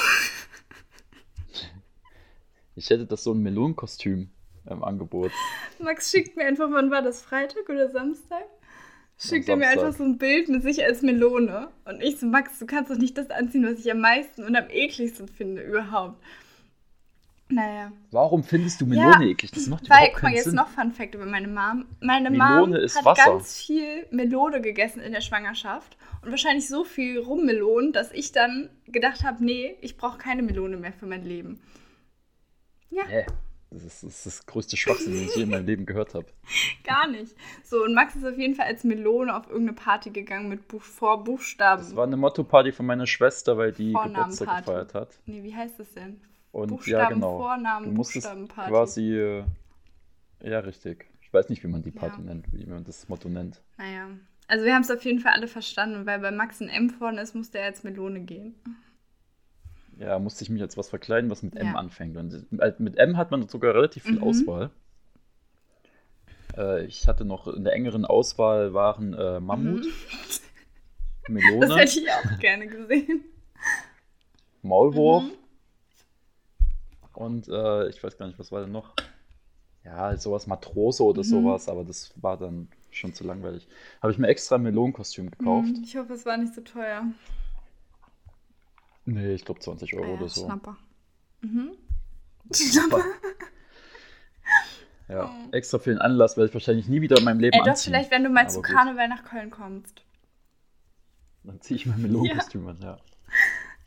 Ich 2.75 2.89
hätte 2.89 3.05
das 3.05 3.23
so 3.23 3.33
ein 3.33 3.39
Melonenkostüm 3.43 4.31
im 4.69 4.83
Angebot. 4.83 5.31
Max 5.79 6.11
schickt 6.11 6.35
mir 6.37 6.45
einfach, 6.45 6.69
wann 6.71 6.91
war 6.91 7.01
das? 7.01 7.21
Freitag 7.21 7.67
oder 7.69 7.89
Samstag? 7.91 8.45
Schickt 9.17 9.47
er 9.47 9.55
mir 9.55 9.67
einfach 9.67 9.93
so 9.93 10.03
ein 10.03 10.17
Bild 10.17 10.49
mit 10.49 10.63
sich 10.63 10.83
als 10.83 11.01
Melone. 11.01 11.69
Und 11.85 12.01
ich 12.01 12.19
so, 12.19 12.25
Max, 12.25 12.59
du 12.59 12.65
kannst 12.65 12.89
doch 12.91 12.97
nicht 12.97 13.17
das 13.17 13.29
anziehen, 13.29 13.65
was 13.65 13.79
ich 13.79 13.91
am 13.91 13.99
meisten 13.99 14.43
und 14.43 14.55
am 14.55 14.69
ekligsten 14.69 15.27
finde 15.27 15.61
überhaupt. 15.61 16.21
Naja. 17.49 17.91
Warum 18.09 18.43
findest 18.43 18.81
du 18.81 18.85
Melone 18.87 19.25
Ja, 19.25 19.29
eklig? 19.31 19.51
Das 19.51 19.67
macht 19.67 19.83
Weil, 19.83 19.97
überhaupt 19.97 20.13
guck 20.13 20.23
mal, 20.23 20.29
keinen 20.29 20.35
jetzt 20.37 20.45
Sinn. 20.45 20.55
noch 20.55 20.69
Fun 20.69 20.91
Fact 20.91 21.13
über 21.13 21.25
meine 21.25 21.47
Mom. 21.47 21.85
Meine 21.99 22.31
Melone 22.31 22.59
Mom 22.67 22.73
ist 22.73 22.95
hat 22.97 23.05
Wasser. 23.05 23.31
ganz 23.31 23.57
viel 23.61 24.07
Melone 24.09 24.61
gegessen 24.61 25.01
in 25.01 25.11
der 25.11 25.21
Schwangerschaft 25.21 25.95
und 26.23 26.31
wahrscheinlich 26.31 26.67
so 26.67 26.83
viel 26.83 27.19
Rummelonen, 27.19 27.91
dass 27.93 28.11
ich 28.11 28.31
dann 28.31 28.69
gedacht 28.87 29.23
habe, 29.23 29.43
nee, 29.45 29.75
ich 29.81 29.97
brauche 29.97 30.17
keine 30.17 30.41
Melone 30.41 30.77
mehr 30.77 30.93
für 30.93 31.05
mein 31.05 31.23
Leben. 31.23 31.61
Ja, 32.89 33.03
Hä? 33.07 33.25
Das 33.73 33.83
ist, 33.83 34.03
das 34.03 34.13
ist 34.13 34.25
das 34.25 34.45
größte 34.45 34.77
Schwachsinn, 34.77 35.13
den 35.13 35.23
ich 35.25 35.35
je 35.35 35.43
in 35.43 35.49
meinem 35.49 35.65
Leben 35.65 35.85
gehört 35.85 36.13
habe. 36.13 36.27
gar 36.83 37.07
nicht. 37.07 37.35
So, 37.63 37.83
und 37.83 37.93
Max 37.93 38.15
ist 38.15 38.23
auf 38.25 38.37
jeden 38.37 38.55
Fall 38.55 38.67
als 38.67 38.83
Melone 38.83 39.35
auf 39.35 39.47
irgendeine 39.47 39.73
Party 39.73 40.11
gegangen 40.11 40.47
mit 40.49 40.67
Buch 40.67 40.81
vor 40.81 41.23
Buchstaben. 41.23 41.81
Das 41.81 41.95
war 41.95 42.05
eine 42.05 42.17
Motto-Party 42.17 42.71
von 42.71 42.85
meiner 42.85 43.07
Schwester, 43.07 43.57
weil 43.57 43.71
die. 43.71 43.93
Geburtstag 43.93 44.59
gefeiert 44.65 44.93
hat. 44.93 45.09
nee, 45.25 45.41
wie 45.43 45.55
heißt 45.55 45.79
das 45.79 45.91
denn? 45.93 46.21
Und 46.51 46.69
ja, 46.69 46.75
Buchstaben, 46.75 47.13
genau. 47.15 47.37
Vornamen, 47.39 47.85
Du 47.87 47.91
musstest 47.93 48.25
Buchstabenparty. 48.27 48.69
quasi. 48.71 49.15
äh, 49.17 49.43
Ja, 50.43 50.59
richtig. 50.59 51.05
Ich 51.21 51.33
weiß 51.33 51.49
nicht, 51.49 51.63
wie 51.63 51.67
man 51.67 51.81
die 51.81 51.89
Party 51.91 52.19
Ja. 52.19 52.25
nennt, 52.25 52.45
wie 52.53 52.65
man 52.67 52.83
das 52.83 53.09
Motto 53.09 53.27
nennt. 53.27 53.61
Naja. 53.77 54.07
Also 54.47 54.65
wir 54.65 54.75
haben 54.75 54.81
es 54.83 54.91
auf 54.91 55.03
jeden 55.03 55.19
Fall 55.19 55.31
alle 55.33 55.47
verstanden, 55.47 56.05
weil 56.05 56.19
bei 56.19 56.29
Max 56.29 56.61
ein 56.61 56.69
M 56.69 56.89
vorne 56.91 57.21
ist, 57.21 57.33
musste 57.33 57.57
er 57.57 57.65
als 57.65 57.83
Melone 57.83 58.19
gehen. 58.19 58.53
Ja, 59.99 60.19
musste 60.19 60.43
ich 60.43 60.49
mich 60.49 60.61
als 60.61 60.77
was 60.77 60.89
verkleiden, 60.89 61.29
was 61.29 61.43
mit 61.43 61.55
M 61.55 61.67
Ja. 61.67 61.73
anfängt. 61.75 62.17
Und 62.17 62.45
äh, 62.59 62.73
mit 62.79 62.97
M 62.97 63.17
hat 63.17 63.31
man 63.31 63.47
sogar 63.47 63.73
relativ 63.75 64.03
viel 64.03 64.17
Mhm. 64.17 64.23
Auswahl. 64.23 64.69
Äh, 66.57 66.85
ich 66.85 67.07
hatte 67.07 67.25
noch 67.25 67.47
in 67.47 67.63
der 67.63 67.73
engeren 67.73 68.05
Auswahl 68.05 68.73
waren 68.73 69.13
äh, 69.13 69.39
Mammut, 69.39 69.85
Mhm. 69.85 69.87
Das 71.27 71.29
Melone, 71.29 71.75
hätte 71.75 71.99
ich 71.99 72.11
auch 72.11 72.39
gerne 72.39 72.67
gesehen. 72.67 73.23
Maulwurf 74.63 75.23
Mhm. 75.25 75.31
und 77.13 77.47
äh, 77.47 77.87
ich 77.89 78.03
weiß 78.03 78.17
gar 78.17 78.27
nicht, 78.27 78.39
was 78.39 78.51
war 78.51 78.61
denn 78.61 78.71
noch? 78.71 78.93
Ja, 79.83 80.15
sowas 80.17 80.47
Matrose 80.47 81.03
oder 81.03 81.21
Mhm. 81.21 81.23
sowas, 81.23 81.69
aber 81.69 81.83
das 81.83 82.13
war 82.21 82.37
dann 82.37 82.67
schon 82.91 83.13
zu 83.13 83.23
langweilig. 83.25 83.67
Habe 84.01 84.11
ich 84.13 84.17
mir 84.19 84.27
extra 84.27 84.55
ein 84.55 84.63
Melonenkostüm 84.63 85.29
gekauft. 85.31 85.75
Hm, 85.75 85.83
Ich 85.83 85.95
hoffe, 85.97 86.13
es 86.13 86.25
war 86.25 86.37
nicht 86.37 86.53
so 86.53 86.61
teuer. 86.61 87.05
Nee, 89.05 89.33
ich 89.33 89.45
glaube 89.45 89.59
20 89.59 89.93
Euro 89.95 90.03
Ah 90.03 90.07
ja, 90.07 90.13
oder 90.15 90.29
so. 90.29 90.45
Schnapper. 90.45 90.77
Mhm. 91.41 91.71
Schnapper. 92.53 93.03
Ja, 95.09 95.29
extra 95.51 95.79
für 95.79 95.89
den 95.89 95.99
Anlass 95.99 96.37
werde 96.37 96.47
ich 96.47 96.53
wahrscheinlich 96.53 96.87
nie 96.87 97.01
wieder 97.01 97.17
in 97.17 97.25
meinem 97.25 97.39
Leben 97.39 97.53
Ey, 97.53 97.59
doch, 97.59 97.67
anziehen. 97.67 97.91
vielleicht, 97.91 98.11
wenn 98.11 98.23
du 98.23 98.29
mal 98.29 98.41
Aber 98.41 98.49
zu. 98.49 98.61
Karneval 98.61 99.07
nach 99.09 99.23
Köln 99.25 99.51
kommst. 99.51 100.01
Dann 101.43 101.59
ziehe 101.61 101.75
ich 101.77 101.85
mein 101.85 102.01
Melonenkostüm 102.01 102.65
an, 102.67 102.77
ja. 102.81 102.97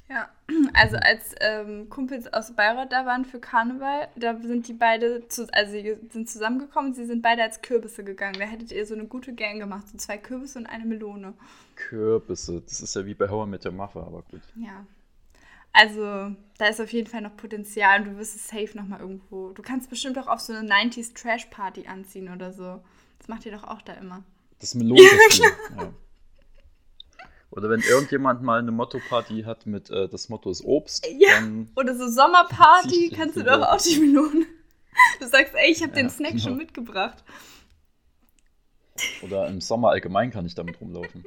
Ja, 0.08 0.28
also 0.74 0.96
als 0.98 1.34
ähm, 1.40 1.88
Kumpels 1.88 2.32
aus 2.32 2.54
Bayreuth 2.54 2.92
da 2.92 3.06
waren 3.06 3.24
für 3.24 3.40
Karneval, 3.40 4.06
da 4.14 4.38
sind 4.40 4.68
die 4.68 4.72
beide, 4.72 5.26
zu, 5.26 5.52
also 5.52 5.72
sie 5.72 5.96
sind 6.10 6.28
zusammengekommen, 6.30 6.94
sie 6.94 7.06
sind 7.06 7.22
beide 7.22 7.42
als 7.42 7.60
Kürbisse 7.60 8.04
gegangen. 8.04 8.36
Da 8.38 8.44
hättet 8.44 8.70
ihr 8.70 8.86
so 8.86 8.94
eine 8.94 9.06
gute 9.06 9.34
Gang 9.34 9.58
gemacht, 9.58 9.88
so 9.88 9.98
zwei 9.98 10.16
Kürbisse 10.18 10.60
und 10.60 10.66
eine 10.66 10.84
Melone. 10.84 11.34
Kürbisse, 11.74 12.60
das 12.60 12.80
ist 12.82 12.94
ja 12.94 13.04
wie 13.04 13.14
bei 13.14 13.28
Hauer 13.28 13.46
mit 13.46 13.64
der 13.64 13.72
Maffe, 13.72 14.00
aber 14.00 14.22
gut. 14.22 14.42
Ja. 14.54 14.86
Also, 15.78 16.34
da 16.58 16.68
ist 16.68 16.80
auf 16.80 16.90
jeden 16.92 17.06
Fall 17.06 17.20
noch 17.20 17.36
Potenzial 17.36 18.00
und 18.00 18.06
du 18.14 18.18
wirst 18.18 18.34
es 18.34 18.48
safe 18.48 18.70
nochmal 18.76 19.00
irgendwo. 19.00 19.50
Du 19.52 19.60
kannst 19.62 19.90
bestimmt 19.90 20.18
auch 20.18 20.26
auf 20.26 20.40
so 20.40 20.54
eine 20.54 20.66
90s 20.72 21.14
Trash 21.14 21.46
Party 21.46 21.86
anziehen 21.86 22.32
oder 22.32 22.50
so. 22.52 22.82
Das 23.18 23.28
macht 23.28 23.44
ihr 23.44 23.52
doch 23.52 23.64
auch 23.64 23.82
da 23.82 23.92
immer. 23.94 24.24
Das 24.58 24.74
Melonenkostüm, 24.74 25.50
ja. 25.78 25.92
Oder 27.50 27.68
wenn 27.70 27.80
irgendjemand 27.80 28.42
mal 28.42 28.58
eine 28.58 28.70
Motto-Party 28.72 29.42
hat 29.42 29.66
mit 29.66 29.90
äh, 29.90 30.08
das 30.08 30.28
Motto 30.30 30.50
ist 30.50 30.64
Obst, 30.64 31.06
Ja. 31.18 31.40
dann 31.40 31.70
Oder 31.76 31.94
so 31.94 32.08
Sommerparty, 32.08 33.10
kannst 33.14 33.36
du 33.36 33.40
den 33.42 33.48
doch 33.60 33.68
auch 33.68 33.80
die 33.80 33.98
Melone. 33.98 34.46
Du 35.20 35.26
sagst, 35.28 35.52
ey, 35.54 35.70
ich 35.70 35.82
habe 35.82 35.92
den 35.92 36.06
Ja, 36.06 36.10
Snack 36.10 36.30
genau. 36.32 36.42
schon 36.44 36.56
mitgebracht. 36.56 37.22
oder 39.22 39.46
im 39.46 39.60
Sommer 39.60 39.90
allgemein 39.90 40.30
kann 40.30 40.46
ich 40.46 40.54
damit 40.54 40.80
rumlaufen. 40.80 41.26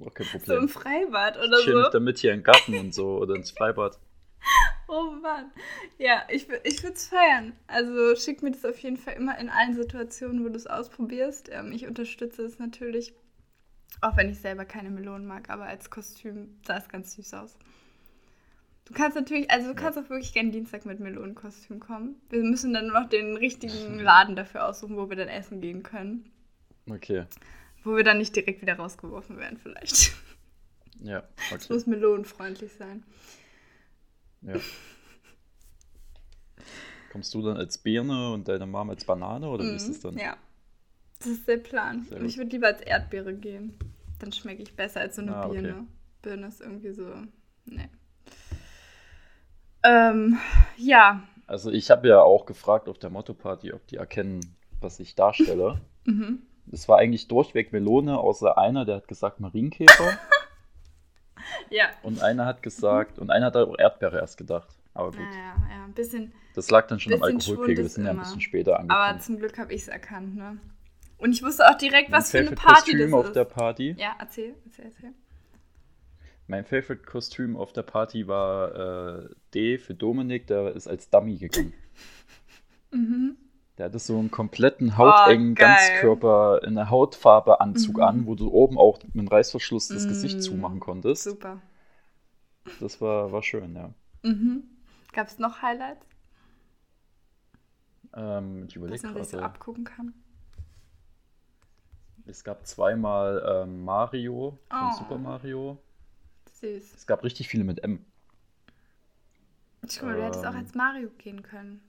Auch 0.00 0.14
kein 0.14 0.26
So 0.26 0.38
Problem. 0.38 0.58
im 0.62 0.68
Freibad 0.68 1.36
oder 1.36 1.58
ich 1.58 1.64
so. 1.66 1.88
damit 1.90 2.18
hier 2.18 2.32
im 2.32 2.42
Garten 2.42 2.74
und 2.78 2.94
so 2.94 3.18
oder 3.18 3.34
ins 3.34 3.50
Freibad. 3.50 3.98
Oh 4.92 5.12
Mann. 5.22 5.52
Ja, 5.98 6.22
ich, 6.28 6.48
ich 6.64 6.82
würde 6.82 6.94
es 6.96 7.06
feiern. 7.06 7.52
Also 7.68 8.16
schick 8.16 8.42
mir 8.42 8.50
das 8.50 8.64
auf 8.64 8.76
jeden 8.80 8.96
Fall 8.96 9.14
immer 9.14 9.38
in 9.38 9.48
allen 9.48 9.74
Situationen, 9.76 10.44
wo 10.44 10.48
du 10.48 10.56
es 10.56 10.66
ausprobierst. 10.66 11.48
Ähm, 11.52 11.70
ich 11.70 11.86
unterstütze 11.86 12.42
es 12.42 12.58
natürlich. 12.58 13.14
Auch 14.00 14.16
wenn 14.16 14.28
ich 14.30 14.40
selber 14.40 14.64
keine 14.64 14.90
Melonen 14.90 15.28
mag, 15.28 15.48
aber 15.48 15.64
als 15.66 15.90
Kostüm 15.90 16.58
sah 16.66 16.78
es 16.78 16.88
ganz 16.88 17.14
süß 17.14 17.34
aus. 17.34 17.56
Du 18.84 18.92
kannst 18.94 19.14
natürlich, 19.16 19.48
also 19.52 19.68
du 19.68 19.74
kannst 19.76 19.96
auch 19.96 20.08
wirklich 20.10 20.32
gerne 20.32 20.50
Dienstag 20.50 20.84
mit 20.86 20.98
Melonenkostüm 20.98 21.78
kommen. 21.78 22.16
Wir 22.28 22.42
müssen 22.42 22.72
dann 22.72 22.88
noch 22.88 23.08
den 23.08 23.36
richtigen 23.36 23.98
Laden 24.00 24.34
dafür 24.34 24.66
aussuchen, 24.66 24.96
wo 24.96 25.08
wir 25.08 25.16
dann 25.16 25.28
essen 25.28 25.60
gehen 25.60 25.84
können. 25.84 26.32
Okay. 26.90 27.26
Wo 27.84 27.96
wir 27.96 28.04
dann 28.04 28.18
nicht 28.18 28.36
direkt 28.36 28.60
wieder 28.62 28.74
rausgeworfen 28.76 29.38
werden, 29.38 29.58
vielleicht. 29.58 30.12
Ja, 31.02 31.22
Es 31.54 31.64
okay. 31.64 31.72
muss 31.74 31.86
melonenfreundlich 31.86 32.72
sein. 32.74 33.04
Ja. 34.42 34.60
Kommst 37.12 37.34
du 37.34 37.42
dann 37.42 37.56
als 37.56 37.78
Birne 37.78 38.32
und 38.32 38.46
deine 38.48 38.66
Mom 38.66 38.90
als 38.90 39.04
Banane 39.04 39.48
oder 39.48 39.64
wie 39.64 39.74
ist 39.74 39.88
das 39.88 40.00
dann? 40.00 40.14
Mhm, 40.14 40.20
Ja. 40.20 40.36
Das 41.18 41.28
ist 41.28 41.48
der 41.48 41.58
Plan. 41.58 42.04
Sehr 42.04 42.18
Und 42.18 42.26
ich 42.26 42.36
würde 42.38 42.50
lieber 42.50 42.68
als 42.68 42.80
Erdbeere 42.80 43.34
gehen. 43.34 43.78
Dann 44.20 44.32
schmecke 44.32 44.62
ich 44.62 44.74
besser 44.74 45.00
als 45.00 45.16
so 45.16 45.22
eine 45.22 45.36
Ah, 45.36 45.46
okay. 45.46 45.60
Birne. 45.60 45.86
Birne 46.22 46.46
ist 46.46 46.60
irgendwie 46.60 46.92
so. 46.92 47.12
Nee. 47.66 47.88
Ähm, 49.82 50.38
ja. 50.76 51.22
Also 51.46 51.70
ich 51.70 51.90
habe 51.90 52.08
ja 52.08 52.22
auch 52.22 52.46
gefragt 52.46 52.88
auf 52.88 52.98
der 52.98 53.10
Motto-Party, 53.10 53.72
ob 53.72 53.86
die 53.88 53.96
erkennen, 53.96 54.56
was 54.80 55.00
ich 55.00 55.14
darstelle. 55.14 55.80
Mhm. 56.04 56.42
Es 56.72 56.88
war 56.88 56.98
eigentlich 56.98 57.26
durchweg 57.28 57.72
Melone, 57.72 58.18
außer 58.18 58.56
einer, 58.58 58.84
der 58.84 58.96
hat 58.96 59.08
gesagt 59.08 59.40
Marienkäfer. 59.40 60.18
Ja. 61.70 61.86
und 62.02 62.22
einer 62.22 62.44
hat 62.46 62.62
gesagt, 62.62 63.18
und 63.18 63.30
einer 63.30 63.46
hat 63.46 63.56
auch 63.56 63.76
Erdbeere 63.78 64.18
erst 64.18 64.36
gedacht. 64.36 64.68
Aber 64.92 65.10
gut, 65.10 65.20
Naja, 65.20 65.54
ja, 65.70 65.84
ein 65.84 65.94
bisschen. 65.94 66.32
das 66.54 66.70
lag 66.70 66.86
dann 66.86 67.00
schon 67.00 67.14
am 67.14 67.22
Alkoholpegel. 67.22 67.84
Wir 67.84 67.88
sind 67.88 68.04
ja 68.04 68.10
ein 68.10 68.18
bisschen 68.18 68.40
später 68.40 68.78
Aber 68.78 68.80
angekommen. 68.96 69.20
zum 69.20 69.38
Glück 69.38 69.58
habe 69.58 69.72
ich 69.72 69.82
es 69.82 69.88
erkannt, 69.88 70.36
ne? 70.36 70.58
Und 71.18 71.32
ich 71.32 71.42
wusste 71.42 71.66
auch 71.68 71.76
direkt, 71.78 72.10
Mein 72.10 72.20
was 72.20 72.30
für 72.30 72.38
eine 72.38 72.48
Favorite 72.48 72.66
Party 72.66 72.90
Kostüm 72.92 73.10
das 73.10 73.12
auf 73.20 73.26
ist. 73.26 73.36
der 73.36 73.44
Party. 73.44 73.94
Ja, 73.98 74.16
erzähl, 74.18 74.54
erzähl, 74.66 74.84
erzähl. 74.86 75.12
Mein 76.46 76.64
Favorite-Kostüm 76.64 77.56
auf 77.56 77.72
der 77.72 77.82
Party 77.82 78.26
war 78.26 79.20
äh, 79.24 79.28
D 79.54 79.78
für 79.78 79.94
Dominik, 79.94 80.46
der 80.48 80.74
ist 80.74 80.88
als 80.88 81.08
Dummy 81.10 81.36
gegangen. 81.38 81.72
Mhm. 82.92 83.36
Der 83.80 83.86
hatte 83.86 83.98
so 83.98 84.18
einen 84.18 84.30
kompletten 84.30 84.98
hautengen 84.98 85.52
Oh. 85.52 85.54
Ganzkörper 85.54 86.62
in 86.64 86.74
der 86.74 86.90
Hautfarbe 86.90 87.62
Anzug 87.62 87.96
Mhm. 87.96 88.02
an, 88.02 88.26
wo 88.26 88.34
du 88.34 88.50
oben 88.52 88.76
auch 88.76 89.02
mit 89.02 89.14
einem 89.14 89.26
Reißverschluss 89.26 89.88
das 89.88 90.06
Gesicht 90.06 90.36
Mm. 90.36 90.40
zumachen 90.42 90.80
konntest. 90.80 91.22
Super. 91.24 91.62
Das 92.78 93.00
war, 93.00 93.32
war 93.32 93.42
schön, 93.42 93.74
ja. 93.74 93.88
Mhm. 94.22 94.64
Gab 95.14 95.28
es 95.28 95.38
noch 95.38 95.62
Highlights, 95.62 96.04
Ähm, 98.12 98.66
ich 98.68 98.76
überlege 98.76 98.98
sich 98.98 99.08
so 99.28 99.38
gerade. 99.38 99.44
abgucken 99.44 99.84
kann? 99.84 100.12
Es 102.26 102.44
gab 102.44 102.66
zweimal 102.66 103.62
ähm, 103.64 103.82
Mario 103.82 104.58
von 104.68 104.88
Oh. 104.92 104.98
Super 104.98 105.16
Mario. 105.16 105.78
Süß. 106.60 106.96
Es 106.96 107.06
gab 107.06 107.24
richtig 107.24 107.48
viele 107.48 107.64
mit 107.64 107.82
M. 107.82 108.04
Guck 109.80 110.02
mal, 110.02 110.16
du 110.16 110.22
hättest 110.22 110.44
auch 110.44 110.50
Ähm. 110.52 110.58
als 110.58 110.74
Mario 110.74 111.08
gehen 111.16 111.42
können. 111.42 111.80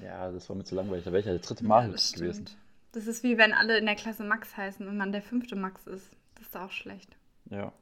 Ja, 0.00 0.30
das 0.30 0.48
war 0.48 0.56
mir 0.56 0.64
zu 0.64 0.74
langweilig. 0.74 1.04
Da 1.04 1.12
wäre 1.12 1.20
ich 1.20 1.26
ja 1.26 1.32
der 1.32 1.40
dritte 1.42 1.62
Ja, 1.62 1.68
Mario 1.68 1.92
das 1.92 2.12
gewesen. 2.12 2.46
Das 2.92 3.06
ist 3.06 3.22
wie 3.22 3.38
wenn 3.38 3.52
alle 3.52 3.78
in 3.78 3.86
der 3.86 3.94
Klasse 3.94 4.24
Max 4.24 4.56
heißen 4.56 4.86
und 4.86 4.96
man 4.96 5.12
der 5.12 5.22
fünfte 5.22 5.56
Max 5.56 5.86
ist. 5.86 6.10
Das 6.34 6.46
ist 6.48 6.56
auch 6.56 6.70
schlecht. 6.70 7.16
Ja. 7.50 7.72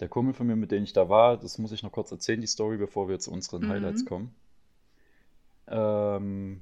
Der 0.00 0.08
Kumpel 0.08 0.34
von 0.34 0.46
mir, 0.46 0.56
mit 0.56 0.70
dem 0.72 0.82
ich 0.84 0.92
da 0.92 1.08
war, 1.08 1.36
das 1.36 1.58
muss 1.58 1.72
ich 1.72 1.82
noch 1.82 1.92
kurz 1.92 2.10
erzählen, 2.10 2.40
die 2.40 2.46
Story, 2.46 2.76
bevor 2.76 3.08
wir 3.08 3.18
zu 3.18 3.30
unseren 3.30 3.62
Mhm. 3.62 3.68
Highlights 3.68 4.04
kommen. 4.04 4.34
Ähm, 5.68 6.60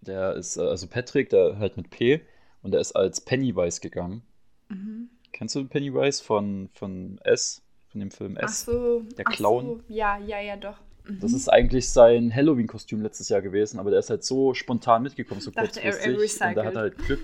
der 0.00 0.34
ist, 0.34 0.56
äh, 0.56 0.62
also 0.62 0.86
Patrick, 0.86 1.30
der 1.30 1.58
halt 1.58 1.76
mit 1.76 1.90
P, 1.90 2.20
und 2.62 2.72
der 2.72 2.80
ist 2.80 2.92
als 2.92 3.20
Pennywise 3.20 3.80
gegangen. 3.80 4.22
Mhm. 4.68 5.10
Kennst 5.32 5.54
du 5.54 5.64
Pennywise 5.66 6.22
von, 6.22 6.68
von 6.74 7.18
S, 7.24 7.62
von 7.88 8.00
dem 8.00 8.10
Film 8.10 8.36
Ach 8.38 8.44
S? 8.44 8.64
so. 8.64 9.00
der 9.16 9.26
ach 9.28 9.32
Clown. 9.32 9.66
So. 9.66 9.80
Ja, 9.88 10.18
ja, 10.18 10.40
ja, 10.40 10.56
doch. 10.56 10.78
Mhm. 11.04 11.20
Das 11.20 11.32
ist 11.32 11.48
eigentlich 11.48 11.88
sein 11.90 12.34
Halloween-Kostüm 12.34 13.02
letztes 13.02 13.28
Jahr 13.28 13.42
gewesen, 13.42 13.78
aber 13.78 13.90
der 13.90 14.00
ist 14.00 14.10
halt 14.10 14.24
so 14.24 14.54
spontan 14.54 15.02
mitgekommen, 15.02 15.40
so 15.40 15.50
Dachte, 15.50 15.80
er- 15.82 15.98
er 15.98 16.14
kurzfristig. 16.14 16.46
Und 16.48 16.54
der 16.56 16.64
hat 16.64 16.74
recycelt. 16.76 16.76
halt 16.76 16.98
Glück. 16.98 17.20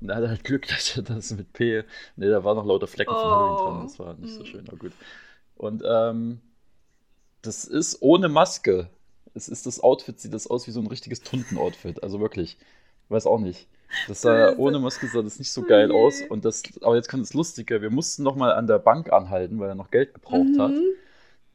Und 0.00 0.08
er 0.10 0.16
hatte 0.16 0.28
halt 0.28 0.44
Glück, 0.44 0.66
dass 0.68 0.96
er 0.96 1.02
das 1.02 1.32
mit 1.32 1.52
P. 1.52 1.82
Ne, 2.16 2.28
da 2.30 2.44
waren 2.44 2.56
noch 2.56 2.66
lauter 2.66 2.86
Flecken 2.86 3.12
von 3.12 3.22
Halloween 3.22 3.56
Oh. 3.60 3.64
dran. 3.70 3.82
Das 3.86 3.98
war 3.98 4.14
nicht 4.14 4.34
so 4.34 4.40
Mhm. 4.40 4.46
schön, 4.46 4.64
aber 4.68 4.76
gut. 4.76 4.92
Und 5.56 5.82
ähm, 5.86 6.40
das 7.42 7.64
ist 7.64 7.98
ohne 8.02 8.28
Maske. 8.28 8.88
Es 9.34 9.48
ist 9.48 9.66
das 9.66 9.80
Outfit, 9.80 10.18
sieht 10.20 10.34
das 10.34 10.46
aus 10.46 10.66
wie 10.66 10.70
so 10.70 10.80
ein 10.80 10.86
richtiges 10.86 11.20
Tunden-Outfit. 11.22 12.02
Also 12.02 12.20
wirklich. 12.20 12.56
Ich 13.04 13.10
weiß 13.10 13.26
auch 13.26 13.38
nicht. 13.38 13.68
Das 14.08 14.22
sah, 14.22 14.48
Böse. 14.48 14.58
ohne 14.58 14.78
Maske 14.80 15.06
sah 15.06 15.22
das 15.22 15.38
nicht 15.38 15.52
so 15.52 15.60
Oh 15.60 15.64
geil 15.64 15.92
aus. 15.92 16.20
Und 16.28 16.44
das, 16.44 16.62
aber 16.82 16.96
jetzt 16.96 17.08
kommt 17.08 17.22
das 17.22 17.34
Lustige. 17.34 17.80
Wir 17.80 17.90
mussten 17.90 18.22
nochmal 18.24 18.52
an 18.52 18.66
der 18.66 18.78
Bank 18.80 19.12
anhalten, 19.12 19.60
weil 19.60 19.68
er 19.68 19.74
noch 19.76 19.90
Geld 19.92 20.12
gebraucht 20.12 20.58
hat. 20.58 20.72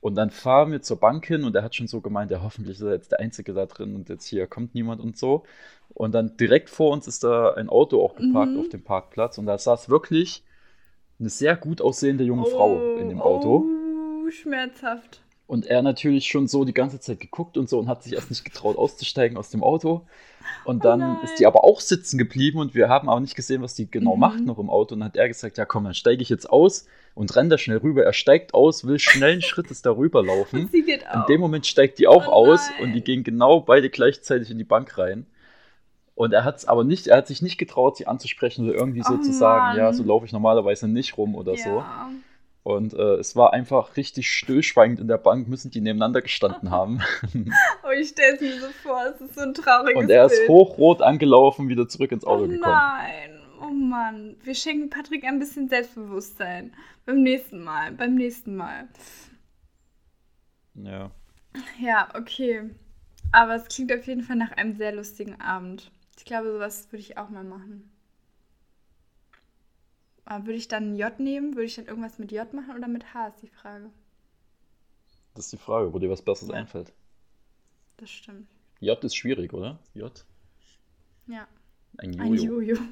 Und 0.02 0.16
dann 0.16 0.32
fahren 0.32 0.72
wir 0.72 0.82
zur 0.82 1.00
Bank 1.00 1.26
hin 1.28 1.44
und 1.46 1.56
er 1.56 1.64
hat 1.64 1.76
schon 1.76 1.88
so 1.88 2.02
gemeint, 2.02 2.32
ja, 2.32 2.42
hoffentlich 2.42 2.78
ist 2.78 2.84
er 2.84 2.94
jetzt 2.94 3.12
der 3.12 3.20
Einzige 3.20 3.54
da 3.54 3.66
drin 3.68 3.96
und 3.96 4.10
jetzt 4.10 4.26
hier 4.26 4.48
kommt 4.48 4.76
niemand 4.76 5.00
und 5.02 5.18
so. 5.18 5.44
Und 5.94 6.14
dann 6.14 6.38
direkt 6.38 6.70
vor 6.70 6.92
uns 6.92 7.08
ist 7.08 7.24
da 7.24 7.54
ein 7.54 7.70
Auto 7.70 8.04
auch 8.04 8.16
geparkt 8.16 8.54
Mhm. 8.54 8.60
auf 8.60 8.70
dem 8.70 8.84
Parkplatz 8.84 9.38
und 9.38 9.46
da 9.46 9.58
saß 9.58 9.90
wirklich 9.90 10.44
eine 11.20 11.30
sehr 11.30 11.56
gut 11.56 11.82
aussehende 11.82 12.24
junge 12.24 12.46
Frau 12.46 12.98
in 12.98 13.10
dem 13.10 13.22
Auto. 13.22 13.66
Oh, 14.26 14.30
schmerzhaft. 14.32 15.22
Und 15.52 15.66
er 15.66 15.82
natürlich 15.82 16.28
schon 16.30 16.48
so 16.48 16.64
die 16.64 16.74
ganze 16.74 17.02
Zeit 17.02 17.20
geguckt 17.20 17.58
und 17.58 17.68
so 17.70 17.78
und 17.78 17.90
hat 17.90 18.04
sich 18.04 18.14
erst 18.14 18.30
nicht 18.30 18.46
getraut 18.46 18.78
auszusteigen 18.78 19.36
aus 19.38 19.50
dem 19.50 19.64
Auto. 19.64 20.04
Und 20.64 20.78
Oh 20.78 20.84
dann 20.84 21.00
nein. 21.00 21.18
ist 21.26 21.40
die 21.40 21.46
aber 21.46 21.66
auch 21.66 21.82
sitzen 21.82 22.18
geblieben 22.18 22.58
und 22.60 22.74
wir 22.74 22.88
haben 22.88 23.10
aber 23.10 23.20
nicht 23.20 23.36
gesehen, 23.36 23.62
was 23.62 23.76
die 23.76 23.92
genau 23.92 24.14
Mhm. 24.16 24.20
macht 24.22 24.40
noch 24.46 24.60
im 24.60 24.70
Auto. 24.70 24.94
Und 24.94 25.02
dann 25.02 25.10
hat 25.10 25.18
er 25.18 25.28
gesagt, 25.28 25.58
ja 25.58 25.66
komm, 25.66 25.84
dann 25.84 25.94
steige 25.94 26.22
ich 26.22 26.30
jetzt 26.30 26.50
aus 26.50 26.86
und 27.16 27.36
renn 27.36 27.50
da 27.50 27.58
schnell 27.58 27.80
rüber. 27.80 28.02
Er 28.06 28.14
steigt 28.14 28.54
aus, 28.54 28.86
will 28.88 28.98
schnellen 28.98 29.42
Schrittes 29.50 29.82
da 29.82 29.92
rüberlaufen. 29.92 30.62
Und 30.62 30.72
sie 30.72 30.84
geht 30.84 31.02
In 31.02 31.08
auch. 31.20 31.26
dem 31.26 31.42
Moment 31.42 31.68
steigt 31.68 32.00
die 32.00 32.08
auch 32.08 32.30
Oh 32.30 32.32
aus 32.32 32.70
und 32.82 32.94
die 32.94 33.02
gehen 33.02 33.24
genau 33.26 33.60
beide 33.60 33.90
gleichzeitig 33.90 34.52
in 34.52 34.58
die 34.58 34.64
Bank 34.64 34.98
rein. 34.98 35.26
Und 36.16 36.32
er 36.32 36.46
hat 36.46 36.60
es 36.60 36.66
aber 36.66 36.86
nicht, 36.86 37.08
er 37.08 37.18
hat 37.18 37.28
sich 37.28 37.42
nicht 37.42 37.58
getraut, 37.58 37.98
sie 37.98 38.08
anzusprechen 38.08 38.70
oder 38.70 38.78
irgendwie 38.78 39.02
so 39.04 39.16
Oh 39.16 39.22
zu 39.22 39.34
sagen, 39.34 39.78
ja, 39.78 39.92
so 39.92 40.04
laufe 40.04 40.26
ich 40.26 40.32
normalerweise 40.32 40.88
nicht 40.88 41.18
rum 41.18 41.36
oder 41.36 41.58
so. 41.58 41.84
Und 42.64 42.94
äh, 42.94 43.16
es 43.16 43.36
war 43.36 43.54
einfach 43.54 43.98
richtig 43.98 44.32
stillschweigend 44.32 45.00
in 45.00 45.08
der 45.08 45.18
Bank, 45.18 45.48
müssen 45.48 45.72
die 45.72 45.82
nebeneinander 45.82 46.22
gestanden 46.22 46.70
haben. 46.72 47.02
Oh, 47.84 47.90
ich 47.92 48.10
stelle 48.10 48.36
es 48.36 48.42
mir 48.42 48.60
so 48.60 48.68
vor, 48.84 49.02
es 49.08 49.20
ist 49.22 49.36
so 49.36 49.42
ein 49.42 49.54
trauriges 49.54 49.96
Und 50.04 50.10
er 50.12 50.26
ist 50.26 50.38
Bild. 50.38 50.50
hochrot 50.50 51.02
angelaufen, 51.02 51.70
wieder 51.70 51.88
zurück 51.88 52.12
ins 52.12 52.26
Oh 52.26 52.30
Auto 52.30 52.48
gekommen. 52.48 52.62
nein, 52.62 53.40
oh 53.62 53.70
Mann. 53.74 54.36
Wir 54.44 54.54
schenken 54.56 54.90
Patrick 54.90 55.24
ein 55.26 55.40
bisschen 55.40 55.70
Selbstbewusstsein. 55.70 56.74
Beim 57.06 57.24
nächsten 57.24 57.64
Mal, 57.64 57.92
beim 57.94 58.16
nächsten 58.16 58.56
Mal. 58.56 58.88
Ja. 60.76 61.12
Ja, 61.80 62.10
okay. 62.16 62.70
Aber 63.32 63.56
es 63.56 63.68
klingt 63.68 63.92
auf 63.94 64.06
jeden 64.08 64.24
Fall 64.24 64.36
nach 64.38 64.52
einem 64.54 64.76
sehr 64.78 64.94
lustigen 64.94 65.40
Abend. 65.42 65.92
Ich 66.18 66.26
glaube, 66.26 66.52
sowas 66.52 66.92
würde 66.92 67.02
ich 67.02 67.18
auch 67.18 67.30
mal 67.30 67.44
machen. 67.44 67.91
Aber 70.26 70.46
würde 70.46 70.58
ich 70.58 70.68
dann 70.68 70.96
J 70.96 71.20
nehmen? 71.20 71.56
Würde 71.56 71.66
ich 71.66 71.76
dann 71.76 71.88
irgendwas 71.88 72.20
mit 72.20 72.32
J 72.32 72.52
machen 72.54 72.76
oder 72.76 72.88
mit 72.88 73.14
H, 73.14 73.28
ist 73.28 73.42
die 73.42 73.48
Frage. 73.48 73.90
Das 75.34 75.46
ist 75.46 75.54
die 75.54 75.58
Frage, 75.58 75.94
wo 75.94 76.00
dir 76.00 76.10
was 76.10 76.22
Besseres 76.22 76.50
Ja. 76.50 76.56
einfällt. 76.56 76.94
Das 77.98 78.10
stimmt. 78.12 78.48
J 78.80 79.04
ist 79.04 79.16
schwierig, 79.16 79.54
oder? 79.54 79.80
J? 79.94 80.26
Ja. 81.28 81.48
Ein 81.98 82.20
Ein 82.20 82.34
Jojo. 82.36 82.62
Jojo. 82.62 82.78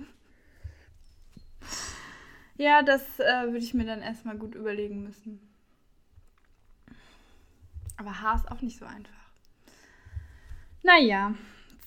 Ja, 2.57 2.83
das 2.83 3.19
äh, 3.21 3.43
würde 3.45 3.59
ich 3.59 3.73
mir 3.73 3.85
dann 3.85 4.01
erstmal 4.01 4.37
gut 4.37 4.53
überlegen 4.53 5.01
müssen. 5.03 5.39
Aber 7.95 8.21
H 8.21 8.35
ist 8.35 8.51
auch 8.51 8.61
nicht 8.61 8.77
so 8.77 8.83
einfach. 8.83 9.31
Naja, 10.83 11.35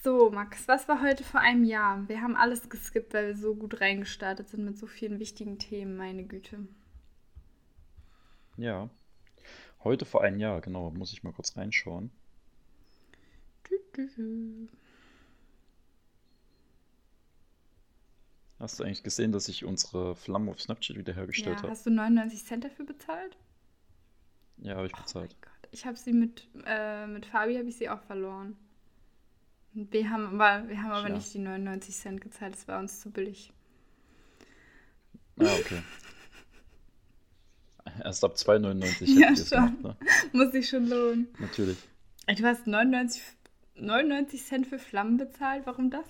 so 0.02 0.30
Max, 0.30 0.66
was 0.68 0.88
war 0.88 1.00
heute 1.02 1.24
vor 1.24 1.40
einem 1.40 1.64
Jahr? 1.64 2.08
Wir 2.08 2.20
haben 2.20 2.36
alles 2.36 2.68
geskippt, 2.68 3.14
weil 3.14 3.28
wir 3.28 3.36
so 3.36 3.54
gut 3.54 3.80
reingestartet 3.80 4.48
sind 4.48 4.64
mit 4.64 4.76
so 4.78 4.86
vielen 4.86 5.18
wichtigen 5.18 5.58
Themen, 5.58 5.96
meine 5.96 6.24
Güte. 6.24 6.66
Ja. 8.56 8.88
Heute 9.84 10.04
vor 10.06 10.22
einem 10.22 10.38
Jahr, 10.38 10.60
genau, 10.62 10.90
muss 10.90 11.12
ich 11.12 11.22
mal 11.22 11.32
kurz 11.32 11.56
reinschauen. 11.56 12.10
Hast 18.58 18.78
du 18.80 18.84
eigentlich 18.84 19.02
gesehen, 19.02 19.30
dass 19.32 19.48
ich 19.48 19.64
unsere 19.64 20.16
Flammen 20.16 20.48
auf 20.48 20.60
Snapchat 20.60 20.96
wiederhergestellt 20.96 21.60
Ja, 21.60 21.62
habe? 21.62 21.70
hast 21.70 21.84
du 21.86 21.90
99 21.90 22.44
Cent 22.46 22.64
dafür 22.64 22.86
bezahlt? 22.86 23.36
Ja, 24.58 24.76
habe 24.76 24.86
ich 24.86 24.94
Oh 24.94 24.96
mein 24.96 25.02
bezahlt. 25.02 25.36
Gott. 25.42 25.68
Ich 25.70 25.84
habe 25.86 25.96
sie 25.96 26.12
mit, 26.12 26.48
äh, 26.64 27.06
mit 27.06 27.26
Fabi 27.26 27.56
habe 27.56 27.68
ich 27.68 27.76
sie 27.76 27.88
auch 27.90 28.00
verloren. 28.02 28.56
Wir 29.74 30.10
haben 30.10 30.40
aber, 30.40 30.68
wir 30.68 30.82
haben 30.82 30.92
aber 30.92 31.08
nicht 31.08 31.32
die 31.32 31.38
99 31.38 31.94
Cent 31.96 32.20
gezahlt, 32.20 32.54
das 32.54 32.68
war 32.68 32.78
uns 32.78 33.00
zu 33.00 33.10
billig. 33.10 33.52
Ah, 35.38 35.54
okay. 35.60 35.82
Erst 38.04 38.22
ab 38.24 38.34
2,99 38.36 39.18
Ja, 39.18 39.34
schon. 39.34 39.80
gemacht, 39.80 39.82
ne? 39.82 39.96
Muss 40.32 40.52
sich 40.52 40.68
schon 40.68 40.88
lohnen. 40.88 41.28
Natürlich. 41.38 41.78
Du 42.26 42.44
hast 42.44 42.66
99, 42.66 43.22
99 43.76 44.44
Cent 44.44 44.66
für 44.66 44.78
Flammen 44.78 45.16
bezahlt. 45.16 45.62
Warum 45.66 45.90
das? 45.90 46.06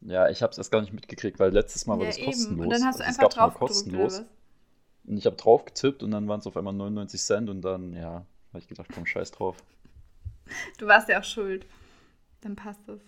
Ja, 0.00 0.28
ich 0.30 0.42
habe 0.42 0.50
es 0.50 0.58
erst 0.58 0.72
gar 0.72 0.80
nicht 0.80 0.92
mitgekriegt, 0.92 1.38
weil 1.38 1.52
letztes 1.52 1.86
Mal 1.86 1.98
war 1.98 2.06
ja, 2.06 2.10
das 2.12 2.20
kostenlos. 2.20 2.64
Und 2.64 2.70
dann 2.70 2.84
hast 2.84 2.98
du 2.98 3.04
Also 3.04 3.12
es 3.12 3.18
einfach 3.18 3.36
drauf 3.36 3.54
kostenlos. 3.54 4.20
was? 4.20 4.24
Und 5.06 5.16
ich 5.18 5.26
habe 5.26 5.36
drauf 5.36 5.64
getippt 5.66 6.02
und 6.02 6.10
dann 6.10 6.26
waren 6.28 6.40
es 6.40 6.46
auf 6.46 6.56
einmal 6.56 6.72
99 6.72 7.20
Cent 7.20 7.50
und 7.50 7.60
dann, 7.62 7.92
ja, 7.92 8.24
habe 8.48 8.58
ich 8.58 8.68
gedacht, 8.68 8.88
komm, 8.94 9.06
scheiß 9.06 9.30
drauf. 9.32 9.56
Du 10.78 10.86
warst 10.86 11.08
ja 11.08 11.20
auch 11.20 11.24
schuld. 11.24 11.66
Dann 12.40 12.56
passt 12.56 12.88
es. 12.88 13.00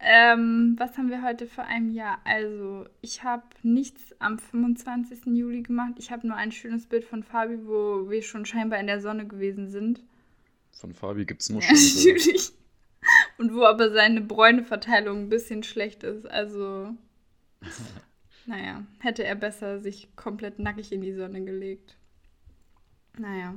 Ähm, 0.00 0.74
was 0.78 0.98
haben 0.98 1.08
wir 1.08 1.22
heute 1.22 1.46
für 1.46 1.62
ein 1.62 1.90
Jahr? 1.90 2.18
Also, 2.24 2.86
ich 3.00 3.22
habe 3.22 3.44
nichts 3.62 4.14
am 4.20 4.38
25. 4.38 5.26
Juli 5.26 5.62
gemacht. 5.62 5.94
Ich 5.98 6.10
habe 6.10 6.26
nur 6.26 6.36
ein 6.36 6.52
schönes 6.52 6.86
Bild 6.86 7.04
von 7.04 7.22
Fabi, 7.22 7.58
wo 7.66 8.10
wir 8.10 8.22
schon 8.22 8.44
scheinbar 8.44 8.80
in 8.80 8.86
der 8.86 9.00
Sonne 9.00 9.26
gewesen 9.26 9.70
sind. 9.70 10.02
Von 10.72 10.92
Fabi 10.92 11.24
gibt 11.24 11.40
es 11.40 11.48
nur 11.48 11.62
schöne 11.62 12.14
natürlich. 12.14 12.52
Und 13.38 13.54
wo 13.54 13.64
aber 13.64 13.90
seine 13.92 14.20
Bräuneverteilung 14.20 15.22
ein 15.22 15.28
bisschen 15.28 15.62
schlecht 15.62 16.02
ist. 16.02 16.26
Also, 16.26 16.94
naja, 18.46 18.84
hätte 18.98 19.24
er 19.24 19.36
besser 19.36 19.80
sich 19.80 20.14
komplett 20.16 20.58
nackig 20.58 20.92
in 20.92 21.00
die 21.00 21.14
Sonne 21.14 21.44
gelegt. 21.44 21.96
Naja. 23.16 23.54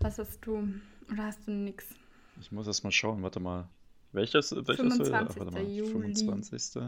Was 0.00 0.18
hast 0.18 0.40
du? 0.44 0.68
Oder 1.10 1.24
hast 1.24 1.46
du 1.46 1.52
nix? 1.52 1.86
Ich 2.40 2.50
muss 2.50 2.66
erst 2.66 2.84
mal 2.84 2.90
schauen, 2.90 3.22
warte 3.22 3.38
mal. 3.38 3.68
Welches? 4.12 4.50
welches 4.52 4.76
25. 4.76 5.12
warte 5.12 5.50
mal, 5.52 5.64
Juli. 5.70 6.14
25. 6.14 6.82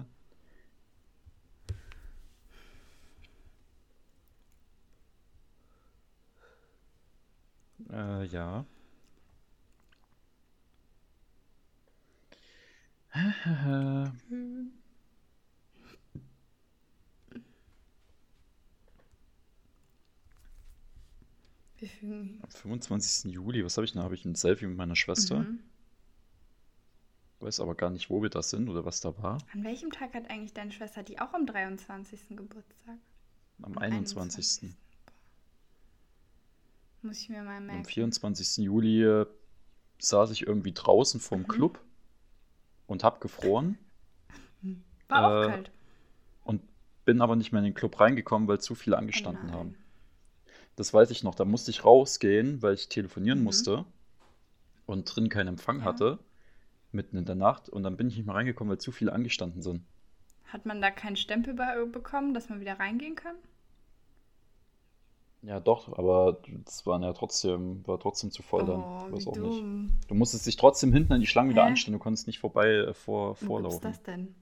Äh, 7.91 8.25
ja. 8.25 8.65
Am 22.03 22.49
25. 22.49 23.33
Juli, 23.33 23.65
was 23.65 23.77
habe 23.77 23.85
ich 23.85 23.93
denn? 23.93 24.03
Habe 24.03 24.15
ich 24.15 24.25
ein 24.25 24.35
Selfie 24.35 24.67
mit 24.67 24.77
meiner 24.77 24.97
Schwester? 24.97 25.41
Mhm. 25.41 25.61
Weiß 27.41 27.59
aber 27.59 27.75
gar 27.75 27.91
nicht, 27.91 28.09
wo 28.09 28.23
wir 28.23 28.31
das 28.31 28.51
sind 28.51 28.69
oder 28.69 28.85
was 28.85 29.01
da 29.01 29.17
war. 29.21 29.39
An 29.53 29.65
welchem 29.65 29.91
Tag 29.91 30.15
hat 30.15 30.31
eigentlich 30.31 30.53
deine 30.55 30.71
Schwester 30.71 31.03
die 31.03 31.19
auch 31.21 31.35
am 31.35 31.45
23. 31.47 32.37
Geburtstag? 32.37 32.99
Am 33.63 33.77
21. 33.79 34.75
Muss 37.03 37.21
ich 37.21 37.29
mir 37.31 37.43
mal 37.43 37.57
Am 37.57 37.67
merken. 37.67 37.85
24. 37.85 38.59
Juli 38.65 39.03
äh, 39.03 39.27
saß 39.99 40.31
ich 40.31 40.47
irgendwie 40.47 40.73
draußen 40.73 41.19
vorm 41.19 41.43
Mhm. 41.43 41.49
Club 41.49 41.81
und 42.87 43.03
hab 43.03 43.21
gefroren 43.21 43.77
War 45.09 45.27
auch 45.27 45.43
äh, 45.43 45.49
kalt. 45.51 45.73
und 46.45 46.63
bin 47.05 47.21
aber 47.21 47.35
nicht 47.35 47.51
mehr 47.51 47.59
in 47.59 47.65
den 47.67 47.75
Club 47.75 47.99
reingekommen, 47.99 48.47
weil 48.47 48.61
zu 48.61 48.77
viele 48.77 48.95
Oh 48.97 48.99
angestanden 49.01 49.47
nein. 49.49 49.57
haben. 49.57 49.75
Das 50.77 50.93
weiß 50.93 51.11
ich 51.13 51.23
noch. 51.23 51.35
Da 51.35 51.47
musste 51.47 51.71
ich 51.71 51.85
rausgehen, 51.85 52.61
weil 52.63 52.75
ich 52.75 52.89
telefonieren 52.91 53.43
Mhm. 53.43 53.43
musste 53.43 53.87
und 54.87 55.05
drin 55.07 55.29
keinen 55.29 55.49
Empfang 55.49 55.83
Ja. 55.83 55.85
hatte, 55.85 56.21
mitten 56.93 57.17
in 57.19 57.25
der 57.27 57.35
Nacht. 57.37 57.69
Und 57.71 57.83
dann 57.85 57.97
bin 57.99 58.09
ich 58.09 58.17
nicht 58.19 58.27
mehr 58.27 58.37
reingekommen, 58.37 58.71
weil 58.73 58.79
zu 58.81 58.93
viele 58.93 59.13
angestanden 59.13 59.63
sind. 59.63 59.85
Hat 60.45 60.67
man 60.67 60.81
da 60.81 60.93
keinen 60.93 61.17
Stempel 61.17 61.53
be 61.53 61.85
bekommen, 61.91 62.33
dass 62.33 62.49
man 62.49 62.61
wieder 62.61 62.79
reingehen 62.79 63.17
kann? 63.17 63.35
Ja, 65.43 65.61
doch, 65.61 65.97
aber 65.99 66.41
das 66.65 66.85
waren 66.87 67.03
ja 67.03 67.13
trotzdem, 67.13 67.87
war 67.87 67.99
trotzdem 68.01 68.31
zu 68.31 68.43
voll 68.43 68.65
dann. 68.65 68.89
Oh, 68.89 69.09
Weiß 69.09 69.27
wie 69.27 69.29
auch 69.29 69.39
nicht. 69.39 69.65
dumm. 69.67 69.91
Du 70.09 70.15
musstest 70.15 70.47
dich 70.47 70.57
trotzdem 70.57 70.93
hinten 70.93 71.13
an 71.13 71.21
die 71.21 71.27
Schlange 71.27 71.51
wieder 71.51 71.65
Hä? 71.65 71.65
anstellen, 71.65 71.95
du 71.95 71.99
konntest 72.03 72.27
nicht 72.27 72.39
vorbei 72.39 72.69
äh, 72.71 72.95
vor, 72.95 73.35
Wo 73.41 73.51
gibt's 73.51 73.79
vorlaufen. 73.79 73.79
das 73.79 74.03
denn? 74.03 74.35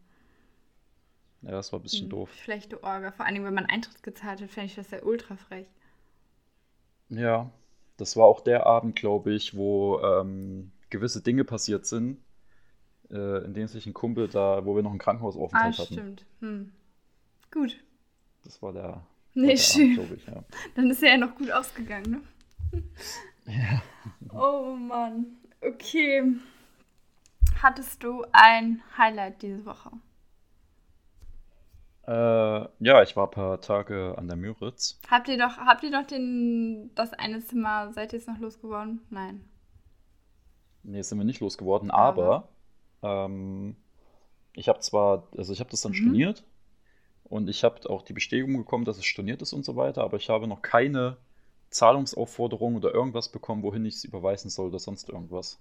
Ja, 1.42 1.50
das 1.50 1.70
war 1.72 1.78
ein 1.80 1.82
bisschen 1.82 2.08
Hm, 2.08 2.08
doof. 2.08 2.38
Schlechte 2.42 2.82
Orga. 2.82 3.12
Vor 3.12 3.26
allem, 3.26 3.44
wenn 3.44 3.54
man 3.54 3.66
Eintritt 3.66 4.02
gezahlt 4.02 4.40
hat, 4.40 4.50
fände 4.50 4.66
ich 4.66 4.74
das 4.74 4.90
ja 4.90 5.02
ultra 5.04 5.36
frech. 5.36 5.66
Ja, 7.10 7.50
das 7.96 8.16
war 8.16 8.26
auch 8.26 8.40
der 8.40 8.66
Abend, 8.66 8.96
glaube 8.96 9.32
ich, 9.34 9.56
wo 9.56 10.00
ähm, 10.00 10.72
gewisse 10.90 11.22
Dinge 11.22 11.44
passiert 11.44 11.86
sind, 11.86 12.18
äh, 13.10 13.44
in 13.44 13.54
dem 13.54 13.66
sich 13.68 13.86
ein 13.86 13.94
Kumpel 13.94 14.28
da, 14.28 14.64
wo 14.64 14.76
wir 14.76 14.82
noch 14.82 14.90
einen 14.90 15.00
Ah, 15.00 15.04
Krankenhausaufenthalt 15.04 15.78
hatten. 15.78 15.94
stimmt. 15.94 16.26
Hm. 16.40 16.72
Gut. 17.52 17.76
Das 18.44 18.62
war 18.62 18.72
der, 18.72 18.82
war 18.84 19.06
Nee, 19.34 19.54
der 19.54 19.56
schön. 19.56 19.96
Abend, 19.96 20.14
ich, 20.16 20.26
ja. 20.26 20.44
Dann 20.74 20.90
ist 20.90 21.02
er 21.02 21.10
ja 21.10 21.16
noch 21.18 21.34
gut 21.34 21.50
ausgegangen, 21.50 22.22
ne? 22.72 22.82
Ja. 23.46 23.82
Oh 24.32 24.76
Mann. 24.76 25.26
Okay. 25.60 26.22
Hattest 27.62 28.02
du 28.02 28.24
ein 28.32 28.82
Highlight 28.96 29.42
diese 29.42 29.64
Woche? 29.66 29.90
Äh, 32.06 32.12
ja, 32.12 33.02
ich 33.02 33.16
war 33.16 33.26
ein 33.28 33.30
paar 33.30 33.60
Tage 33.62 34.14
an 34.18 34.26
der 34.28 34.36
Müritz. 34.36 35.00
Habt 35.10 35.28
ihr 35.28 35.36
doch, 35.36 35.58
habt 35.58 35.82
ihr 35.82 35.90
doch 35.90 36.06
den, 36.06 36.90
das 36.94 37.12
eine 37.12 37.40
Zimmer, 37.44 37.92
seid 37.92 38.12
ihr 38.14 38.18
jetzt 38.18 38.28
noch 38.28 38.38
losgeworden? 38.38 39.02
Nein. 39.10 39.44
Nee, 40.82 41.02
sind 41.02 41.18
wir 41.18 41.24
nicht 41.24 41.40
losgeworden, 41.40 41.90
Aber? 41.92 42.30
aber 42.30 42.48
ähm, 43.02 43.76
ich 44.54 44.68
habe 44.68 44.80
zwar, 44.80 45.28
also 45.36 45.52
ich 45.52 45.60
habe 45.60 45.70
das 45.70 45.82
dann 45.82 45.94
Mhm. 45.94 45.94
storniert 45.94 46.44
und 47.24 47.48
ich 47.50 47.64
habe 47.64 47.88
auch 47.90 48.02
die 48.02 48.14
Bestätigung 48.14 48.58
bekommen, 48.58 48.84
dass 48.86 48.98
es 48.98 49.06
storniert 49.06 49.42
ist 49.42 49.52
und 49.54 49.64
so 49.64 49.76
weiter, 49.76 50.04
aber 50.04 50.18
ich 50.18 50.30
habe 50.30 50.46
noch 50.48 50.62
keine 50.62 51.18
Zahlungsaufforderung 51.70 52.76
oder 52.76 52.94
irgendwas 52.94 53.30
bekommen, 53.30 53.62
wohin 53.64 53.84
ich 53.86 53.96
es 53.96 54.04
überweisen 54.04 54.50
soll 54.50 54.68
oder 54.68 54.78
sonst 54.80 55.08
irgendwas. 55.10 55.60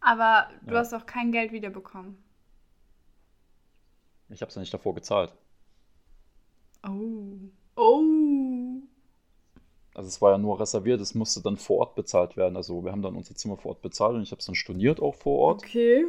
Aber 0.00 0.48
du 0.68 0.76
Ja. 0.76 0.76
hast 0.76 0.92
auch 0.94 1.06
kein 1.06 1.32
Geld 1.32 1.52
wiederbekommen. 1.52 2.22
Ich 4.32 4.40
habe 4.42 4.48
es 4.48 4.54
ja 4.54 4.60
nicht 4.60 4.72
davor 4.72 4.94
gezahlt. 4.94 5.32
Oh. 6.86 7.36
Oh. 7.76 8.02
Also 9.94 10.08
es 10.08 10.22
war 10.22 10.30
ja 10.32 10.38
nur 10.38 10.60
reserviert, 10.60 11.00
es 11.00 11.14
musste 11.14 11.42
dann 11.42 11.56
vor 11.56 11.78
Ort 11.78 11.94
bezahlt 11.96 12.36
werden. 12.36 12.56
Also 12.56 12.84
wir 12.84 12.92
haben 12.92 13.02
dann 13.02 13.16
unser 13.16 13.34
Zimmer 13.34 13.56
vor 13.56 13.72
Ort 13.72 13.82
bezahlt 13.82 14.14
und 14.14 14.22
ich 14.22 14.30
habe 14.30 14.38
es 14.38 14.46
dann 14.46 14.54
storniert 14.54 15.00
auch 15.00 15.14
vor 15.14 15.38
Ort. 15.38 15.62
Okay. 15.62 16.04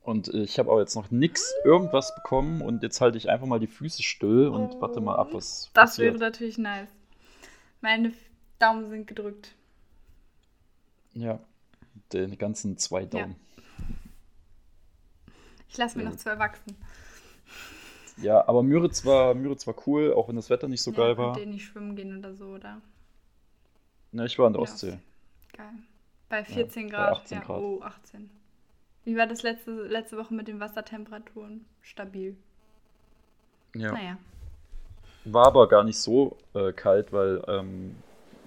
Und 0.00 0.28
ich 0.34 0.58
habe 0.58 0.70
aber 0.70 0.80
jetzt 0.80 0.96
noch 0.96 1.10
nichts, 1.12 1.54
irgendwas 1.64 2.12
bekommen 2.16 2.60
und 2.60 2.82
jetzt 2.82 3.00
halte 3.00 3.18
ich 3.18 3.28
einfach 3.28 3.46
mal 3.46 3.60
die 3.60 3.68
Füße 3.68 4.02
still 4.02 4.48
und 4.48 4.74
Oh. 4.74 4.80
warte 4.80 5.00
mal 5.00 5.14
ab, 5.14 5.28
was 5.32 5.70
Das 5.74 5.90
passiert. 5.90 6.14
wäre 6.14 6.18
natürlich 6.30 6.58
nice. 6.58 6.88
Meine 7.80 8.12
Daumen 8.58 8.88
sind 8.88 9.06
gedrückt. 9.06 9.54
Ja, 11.14 11.38
den 12.12 12.36
ganzen 12.38 12.78
zwei 12.78 13.04
Daumen. 13.04 13.36
Ich 15.72 15.78
lasse 15.78 15.98
mir 15.98 16.04
Ja. 16.04 16.10
noch 16.10 16.16
zwei 16.16 16.38
wachsen. 16.38 16.76
Ja, 18.16 18.46
aber 18.48 18.62
Müritz 18.62 19.04
war, 19.04 19.34
Müritz 19.34 19.66
war 19.66 19.74
cool, 19.86 20.12
auch 20.14 20.28
wenn 20.28 20.36
das 20.36 20.50
Wetter 20.50 20.68
nicht 20.68 20.82
so 20.82 20.92
ja, 20.92 20.96
geil 20.98 21.16
könnt 21.16 21.36
war. 21.36 21.38
ihr 21.38 21.46
nicht 21.46 21.64
schwimmen 21.66 21.96
gehen 21.96 22.18
oder 22.18 22.34
so, 22.34 22.46
oder? 22.46 22.80
Ne, 24.12 24.26
ich 24.26 24.38
war 24.38 24.46
an 24.46 24.52
der 24.52 24.62
Ja, 24.62 24.62
Ostsee. 24.62 24.98
Geil. 25.56 25.74
Bei 26.28 26.44
14 26.44 26.88
bei 26.90 27.06
Grad. 27.06 27.10
18 27.10 27.38
ja, 27.38 27.44
Grad. 27.44 27.60
oh, 27.60 27.82
18. 27.82 28.30
Wie 29.04 29.16
war 29.16 29.26
das 29.26 29.42
letzte, 29.42 29.72
letzte 29.86 30.16
Woche 30.18 30.34
mit 30.34 30.48
den 30.48 30.60
Wassertemperaturen? 30.60 31.66
Stabil. 31.82 32.36
Ja. 33.74 33.92
Naja. 33.92 34.18
War 35.24 35.46
aber 35.48 35.68
gar 35.68 35.84
nicht 35.84 35.98
so 35.98 36.38
äh, 36.54 36.72
kalt, 36.72 37.12
weil 37.12 37.42
ähm, 37.48 38.04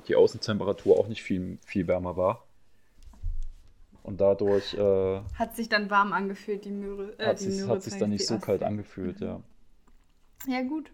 die 0.08 0.16
Außentemperatur 0.16 0.98
auch 0.98 1.08
nicht 1.08 1.24
viel, 1.24 1.58
viel 1.66 1.88
wärmer 1.88 2.18
war. 2.18 2.45
Und 4.06 4.22
dadurch 4.22 4.76
äh, 4.76 5.22
Hat 5.34 5.56
sich 5.56 5.68
dann 5.68 5.89
warm 5.89 6.13
angefühlt, 6.13 6.63
die 6.63 6.70
Möhre. 6.70 7.13
Äh, 7.18 7.26
hat 7.26 7.39
die 7.39 7.46
sich, 7.50 7.62
Möhre 7.62 7.72
hat 7.76 7.82
sich 7.84 7.98
dann 7.98 8.12
nicht 8.12 8.28
so 8.28 8.36
kalt 8.36 8.62
Ostsee. 8.62 8.65
angefühlt, 8.65 9.20
ja. 9.20 9.41
Ja, 10.48 10.62
gut. 10.62 10.91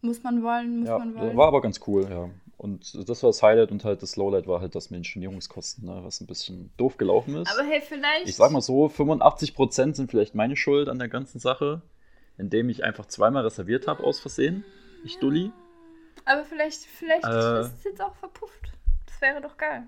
Muss 0.00 0.22
man 0.22 0.42
wollen, 0.42 0.78
muss 0.80 0.88
Ja, 0.88 0.98
man 0.98 1.14
wollen. 1.14 1.36
war 1.36 1.48
aber 1.48 1.60
ganz 1.60 1.78
cool, 1.86 2.06
ja. 2.10 2.30
Und 2.56 3.06
das 3.08 3.22
war 3.22 3.28
das 3.28 3.42
Highlight 3.42 3.70
und 3.70 3.84
halt 3.84 4.02
das 4.02 4.16
Lowlight 4.16 4.46
war 4.46 4.62
halt 4.62 4.74
das 4.74 4.88
mit 4.90 4.98
den 4.98 5.04
Stornierungskosten, 5.04 5.84
ne, 5.84 6.00
was 6.02 6.20
ein 6.22 6.26
bisschen 6.26 6.70
doof 6.78 6.96
gelaufen 6.96 7.36
ist. 7.36 7.52
Aber 7.52 7.66
hey, 7.68 7.82
vielleicht. 7.82 8.28
Ich 8.28 8.36
sag 8.36 8.50
mal 8.50 8.60
so, 8.62 8.86
85% 8.86 9.94
sind 9.94 10.10
vielleicht 10.10 10.34
meine 10.34 10.56
Schuld 10.56 10.88
an 10.88 10.98
der 10.98 11.08
ganzen 11.08 11.38
Sache, 11.38 11.82
indem 12.38 12.70
ich 12.70 12.82
einfach 12.82 13.06
zweimal 13.06 13.42
reserviert 13.44 13.86
habe 13.86 14.04
aus 14.04 14.20
Versehen. 14.20 14.64
Ich 15.04 15.18
Dulli. 15.18 15.52
Aber 16.24 16.44
vielleicht, 16.44 16.80
vielleicht 16.84 17.24
Äh. 17.24 17.60
ist 17.60 17.74
es 17.78 17.84
jetzt 17.84 18.00
auch 18.02 18.14
verpufft. 18.14 18.72
Das 19.06 19.20
wäre 19.20 19.40
doch 19.42 19.56
geil. 19.58 19.86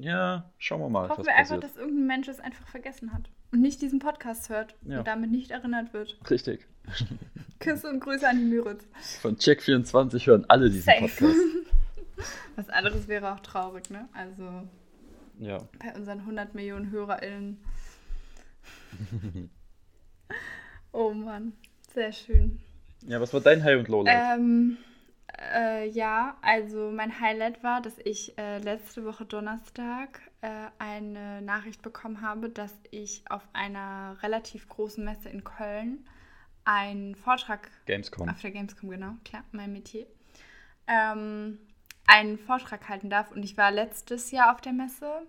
Ja, 0.00 0.48
schauen 0.58 0.80
wir 0.80 0.88
mal, 0.88 1.08
Hoffen 1.08 1.24
wir 1.26 1.34
einfach, 1.34 1.56
passiert. 1.56 1.64
dass 1.64 1.76
irgendein 1.76 2.06
Mensch 2.06 2.28
es 2.28 2.38
einfach 2.38 2.66
vergessen 2.68 3.12
hat. 3.12 3.28
Und 3.50 3.60
nicht 3.62 3.82
diesen 3.82 3.98
Podcast 3.98 4.48
hört 4.48 4.76
Ja. 4.86 4.98
und 4.98 5.06
damit 5.08 5.30
nicht 5.32 5.50
erinnert 5.50 5.92
wird. 5.92 6.16
Richtig. 6.30 6.66
Küsse 7.58 7.88
und 7.90 7.98
Grüße 8.00 8.28
an 8.28 8.38
die 8.38 8.44
Müritz. 8.44 8.84
Von 9.20 9.36
Check24 9.36 10.26
hören 10.26 10.44
alle 10.48 10.70
diesen 10.70 10.84
Safe. 10.84 11.00
Podcast. 11.00 11.36
Was 12.56 12.68
anderes 12.70 13.08
wäre 13.08 13.32
auch 13.34 13.40
traurig, 13.40 13.90
ne? 13.90 14.08
Also 14.12 14.68
Ja. 15.40 15.58
bei 15.80 15.92
unseren 15.96 16.20
100 16.20 16.54
Millionen 16.54 16.90
HörerInnen. 16.92 17.58
oh 20.92 21.12
Mann, 21.12 21.52
sehr 21.94 22.12
schön. 22.12 22.60
Ja, 23.06 23.20
was 23.20 23.32
war 23.32 23.40
dein 23.40 23.62
High- 23.64 23.78
und 23.78 23.88
Lowlight? 23.88 24.38
Ähm, 24.38 24.76
äh, 25.36 25.88
ja, 25.88 26.36
also 26.42 26.90
mein 26.90 27.20
Highlight 27.20 27.62
war, 27.62 27.80
dass 27.80 27.98
ich 28.04 28.36
äh, 28.38 28.58
letzte 28.58 29.04
Woche 29.04 29.24
Donnerstag 29.24 30.20
äh, 30.40 30.66
eine 30.78 31.42
Nachricht 31.42 31.82
bekommen 31.82 32.22
habe, 32.22 32.48
dass 32.48 32.74
ich 32.90 33.22
auf 33.30 33.42
einer 33.52 34.16
relativ 34.22 34.68
großen 34.68 35.04
Messe 35.04 35.28
in 35.28 35.44
Köln 35.44 36.06
einen 36.64 37.14
Vortrag 37.14 37.70
Gamescom. 37.86 38.28
auf 38.28 38.40
der 38.40 38.50
Gamescom, 38.50 38.90
genau, 38.90 39.14
klar, 39.24 39.44
mein 39.52 39.72
Metier, 39.72 40.06
ähm, 40.86 41.58
einen 42.06 42.38
Vortrag 42.38 42.88
halten 42.88 43.10
darf. 43.10 43.30
Und 43.32 43.42
ich 43.42 43.56
war 43.56 43.70
letztes 43.70 44.30
Jahr 44.30 44.52
auf 44.52 44.60
der 44.60 44.72
Messe 44.72 45.26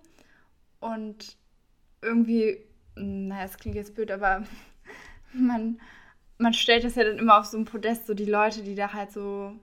und 0.80 1.38
irgendwie, 2.02 2.58
naja, 2.96 3.46
es 3.46 3.58
klingt 3.58 3.76
jetzt 3.76 3.96
blöd, 3.96 4.12
aber 4.12 4.44
man, 5.34 5.80
man 6.38 6.54
stellt 6.54 6.84
das 6.84 6.96
ja 6.96 7.04
dann 7.04 7.18
immer 7.18 7.40
auf 7.40 7.46
so 7.46 7.58
ein 7.58 7.66
Podest, 7.66 8.08
so 8.08 8.14
die 8.14 8.26
Leute, 8.26 8.64
die 8.64 8.76
da 8.76 8.94
halt 8.94 9.12
so 9.12 9.56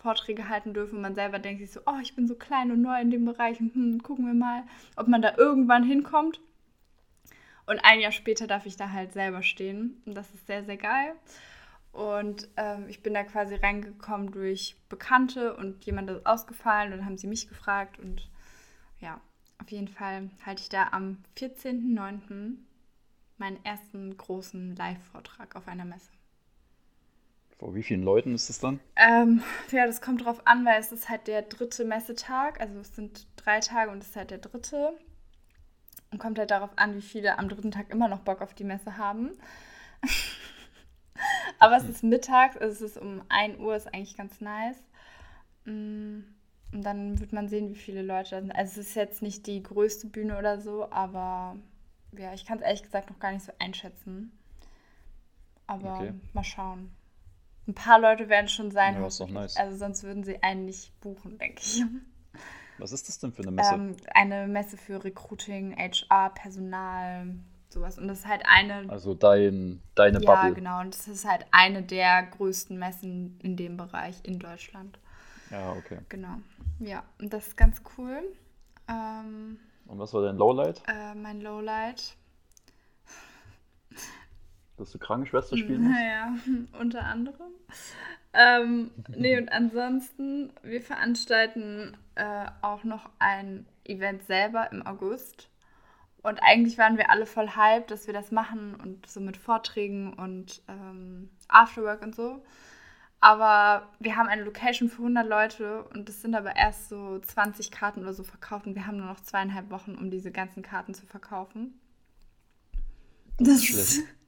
Vorträge 0.00 0.48
halten 0.48 0.74
dürfen. 0.74 0.96
Und 0.96 1.02
man 1.02 1.14
selber 1.14 1.38
denkt 1.38 1.60
sich 1.60 1.72
so, 1.72 1.80
oh, 1.86 1.98
ich 2.02 2.14
bin 2.16 2.26
so 2.26 2.34
klein 2.34 2.70
und 2.70 2.80
neu 2.80 3.00
in 3.00 3.10
dem 3.10 3.24
Bereich. 3.24 3.60
Und, 3.60 3.74
hm, 3.74 4.02
gucken 4.02 4.26
wir 4.26 4.34
mal, 4.34 4.64
ob 4.96 5.08
man 5.08 5.22
da 5.22 5.36
irgendwann 5.36 5.84
hinkommt. 5.84 6.40
Und 7.66 7.78
ein 7.84 8.00
Jahr 8.00 8.12
später 8.12 8.46
darf 8.46 8.66
ich 8.66 8.76
da 8.76 8.90
halt 8.90 9.12
selber 9.12 9.42
stehen. 9.42 10.02
Und 10.06 10.14
das 10.14 10.32
ist 10.34 10.46
sehr, 10.46 10.64
sehr 10.64 10.76
geil. 10.76 11.14
Und 11.92 12.48
ähm, 12.56 12.86
ich 12.88 13.02
bin 13.02 13.14
da 13.14 13.24
quasi 13.24 13.56
reingekommen 13.56 14.30
durch 14.30 14.76
Bekannte 14.88 15.56
und 15.56 15.84
jemand 15.84 16.08
ist 16.10 16.24
ausgefallen 16.24 16.92
und 16.92 17.04
haben 17.04 17.18
sie 17.18 17.26
mich 17.26 17.48
gefragt. 17.48 17.98
Und 17.98 18.28
ja, 19.00 19.20
auf 19.60 19.70
jeden 19.70 19.88
Fall 19.88 20.30
halte 20.44 20.62
ich 20.62 20.68
da 20.68 20.88
am 20.92 21.18
14.09. 21.36 22.56
meinen 23.38 23.64
ersten 23.64 24.16
großen 24.16 24.76
Live-Vortrag 24.76 25.56
auf 25.56 25.66
einer 25.68 25.84
Messe. 25.84 26.10
Vor 27.60 27.76
wie 27.76 27.84
vielen 27.84 28.02
Leuten 28.02 28.34
ist 28.34 28.50
es 28.50 28.58
dann? 28.58 28.80
Ähm, 28.96 29.42
ja, 29.72 29.86
das 29.86 30.00
kommt 30.00 30.24
drauf 30.24 30.46
an, 30.46 30.64
weil 30.64 30.78
es 30.80 30.92
ist 30.92 31.08
halt 31.08 31.26
der 31.26 31.42
dritte 31.42 31.84
Messetag. 31.84 32.60
Also 32.60 32.78
es 32.80 32.94
sind 32.94 33.26
drei 33.36 33.60
Tage 33.60 33.90
und 33.90 33.98
es 34.02 34.10
ist 34.10 34.16
halt 34.16 34.30
der 34.30 34.38
dritte. 34.38 34.92
Und 36.12 36.18
kommt 36.18 36.38
halt 36.38 36.50
darauf 36.50 36.70
an, 36.76 36.94
wie 36.96 37.02
viele 37.02 37.38
am 37.38 37.48
dritten 37.48 37.70
Tag 37.72 37.90
immer 37.90 38.08
noch 38.08 38.20
Bock 38.20 38.40
auf 38.42 38.54
die 38.54 38.64
Messe 38.64 38.96
haben. 38.96 39.32
Aber 41.58 41.76
es 41.76 41.88
ist 41.88 42.02
mittags, 42.02 42.56
also 42.56 42.84
es 42.84 42.92
ist 42.92 42.98
um 43.02 43.22
1 43.28 43.58
Uhr, 43.58 43.76
ist 43.76 43.92
eigentlich 43.92 44.16
ganz 44.16 44.40
nice. 44.40 44.78
Mm, 45.64 46.20
Und 46.72 46.82
dann 46.84 47.20
wird 47.20 47.32
man 47.32 47.48
sehen, 47.48 47.70
wie 47.70 47.76
viele 47.76 48.02
Leute 48.02 48.30
da 48.32 48.40
sind. 48.42 48.52
Also 48.52 48.80
es 48.80 48.88
ist 48.88 48.94
jetzt 48.96 49.22
nicht 49.22 49.46
die 49.46 49.62
größte 49.62 50.08
Bühne 50.08 50.38
oder 50.38 50.60
so, 50.60 50.90
aber 50.90 51.56
ja, 52.16 52.32
ich 52.34 52.46
kann 52.46 52.58
es 52.58 52.64
ehrlich 52.64 52.82
gesagt 52.84 53.10
noch 53.10 53.18
gar 53.20 53.32
nicht 53.32 53.44
so 53.44 53.52
einschätzen. 53.58 54.32
Aber 55.66 56.06
Okay. 56.06 56.12
mal 56.34 56.44
schauen. 56.44 56.90
Ein 57.70 57.74
paar 57.74 58.00
Leute 58.00 58.28
werden 58.28 58.48
schon 58.48 58.72
sein. 58.72 58.94
Ja, 58.94 59.06
ist 59.06 59.20
doch 59.20 59.28
nice. 59.30 59.56
Also 59.56 59.76
sonst 59.76 60.02
würden 60.02 60.24
sie 60.24 60.42
einen 60.42 60.64
nicht 60.64 60.98
buchen, 61.00 61.38
denke 61.38 61.62
ich. 61.62 61.84
Was 62.78 62.90
ist 62.90 63.08
das 63.08 63.20
denn 63.20 63.32
für 63.32 63.42
eine 63.42 63.52
Messe? 63.52 63.74
Ähm, 63.74 63.96
eine 64.12 64.48
Messe 64.48 64.76
für 64.76 65.04
Recruiting, 65.04 65.76
HR, 65.76 66.30
Personal, 66.30 67.28
sowas. 67.68 67.96
Und 67.96 68.08
das 68.08 68.20
ist 68.20 68.26
halt 68.26 68.42
eine, 68.48 68.90
also 68.90 69.14
dein, 69.14 69.80
deine 69.94 70.20
ja 70.20 70.34
Bubble. 70.34 70.54
genau, 70.54 70.80
und 70.80 70.94
das 70.94 71.06
ist 71.06 71.24
halt 71.28 71.46
eine 71.52 71.82
der 71.84 72.24
größten 72.24 72.76
Messen 72.76 73.38
in 73.40 73.56
dem 73.56 73.76
Bereich 73.76 74.16
in 74.24 74.40
Deutschland. 74.40 74.98
Ja, 75.50 75.70
okay. 75.72 75.98
Genau. 76.08 76.38
Ja, 76.80 77.04
und 77.20 77.32
das 77.32 77.48
ist 77.48 77.56
ganz 77.56 77.80
cool. 77.96 78.20
Ähm, 78.88 79.60
Und 79.86 79.98
was 80.00 80.12
war 80.12 80.22
dein 80.22 80.36
Lowlight? 80.38 80.82
äh, 80.88 81.14
mein 81.14 81.40
Lowlight. 81.40 82.16
Dass 84.80 84.92
du 84.92 84.98
Krankenschwester 84.98 85.58
spielen 85.58 85.82
musst? 85.82 85.94
Naja, 85.94 86.34
unter 86.80 87.04
anderem. 87.04 87.52
Ähm, 88.32 88.90
nee, 89.14 89.36
und 89.36 89.52
ansonsten, 89.52 90.52
wir 90.62 90.80
veranstalten 90.80 91.96
äh, 92.14 92.46
auch 92.62 92.82
noch 92.84 93.10
ein 93.18 93.66
Event 93.84 94.22
selber 94.22 94.72
im 94.72 94.86
August. 94.86 95.50
Und 96.22 96.38
eigentlich 96.42 96.78
waren 96.78 96.96
wir 96.96 97.10
alle 97.10 97.26
voll 97.26 97.50
hype, 97.50 97.88
dass 97.88 98.06
wir 98.06 98.14
das 98.14 98.30
machen 98.30 98.74
und 98.74 99.06
so 99.06 99.20
mit 99.20 99.36
Vorträgen 99.36 100.14
und 100.14 100.62
ähm, 100.68 101.28
Afterwork 101.48 102.02
und 102.02 102.14
so. 102.14 102.42
Aber 103.20 103.86
wir 103.98 104.16
haben 104.16 104.28
eine 104.28 104.44
Location 104.44 104.88
für 104.88 105.02
100 105.02 105.28
Leute 105.28 105.84
und 105.94 106.08
es 106.08 106.22
sind 106.22 106.34
aber 106.34 106.56
erst 106.56 106.88
so 106.88 107.18
20 107.18 107.70
Karten 107.70 108.00
oder 108.00 108.14
so 108.14 108.22
verkauft 108.22 108.66
und 108.66 108.76
wir 108.76 108.86
haben 108.86 108.96
nur 108.96 109.08
noch 109.08 109.20
zweieinhalb 109.20 109.70
Wochen, 109.70 109.94
um 109.94 110.10
diese 110.10 110.30
ganzen 110.30 110.62
Karten 110.62 110.94
zu 110.94 111.04
verkaufen. 111.04 111.78
Das 113.38 113.56
ist 113.56 113.66
schlecht. 113.66 114.08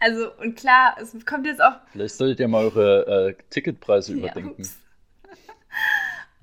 Also, 0.00 0.32
und 0.38 0.56
klar, 0.56 0.96
es 1.00 1.14
kommt 1.24 1.46
jetzt 1.46 1.62
auch 1.62 1.76
Vielleicht 1.92 2.16
solltet 2.16 2.40
ihr 2.40 2.48
mal 2.48 2.64
eure 2.64 3.28
äh, 3.30 3.34
Ticketpreise 3.50 4.12
Ja, 4.12 4.18
überdenken. 4.18 4.60
ups. 4.60 4.76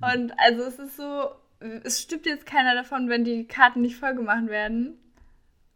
Und 0.00 0.32
also 0.38 0.62
es 0.64 0.78
ist 0.80 0.96
so, 0.96 1.30
es 1.84 2.00
stimmt 2.02 2.26
jetzt 2.26 2.44
keiner 2.44 2.74
davon, 2.74 3.08
wenn 3.08 3.24
die 3.24 3.46
Karten 3.46 3.82
nicht 3.82 3.96
vollgemacht 3.96 4.48
werden. 4.48 4.98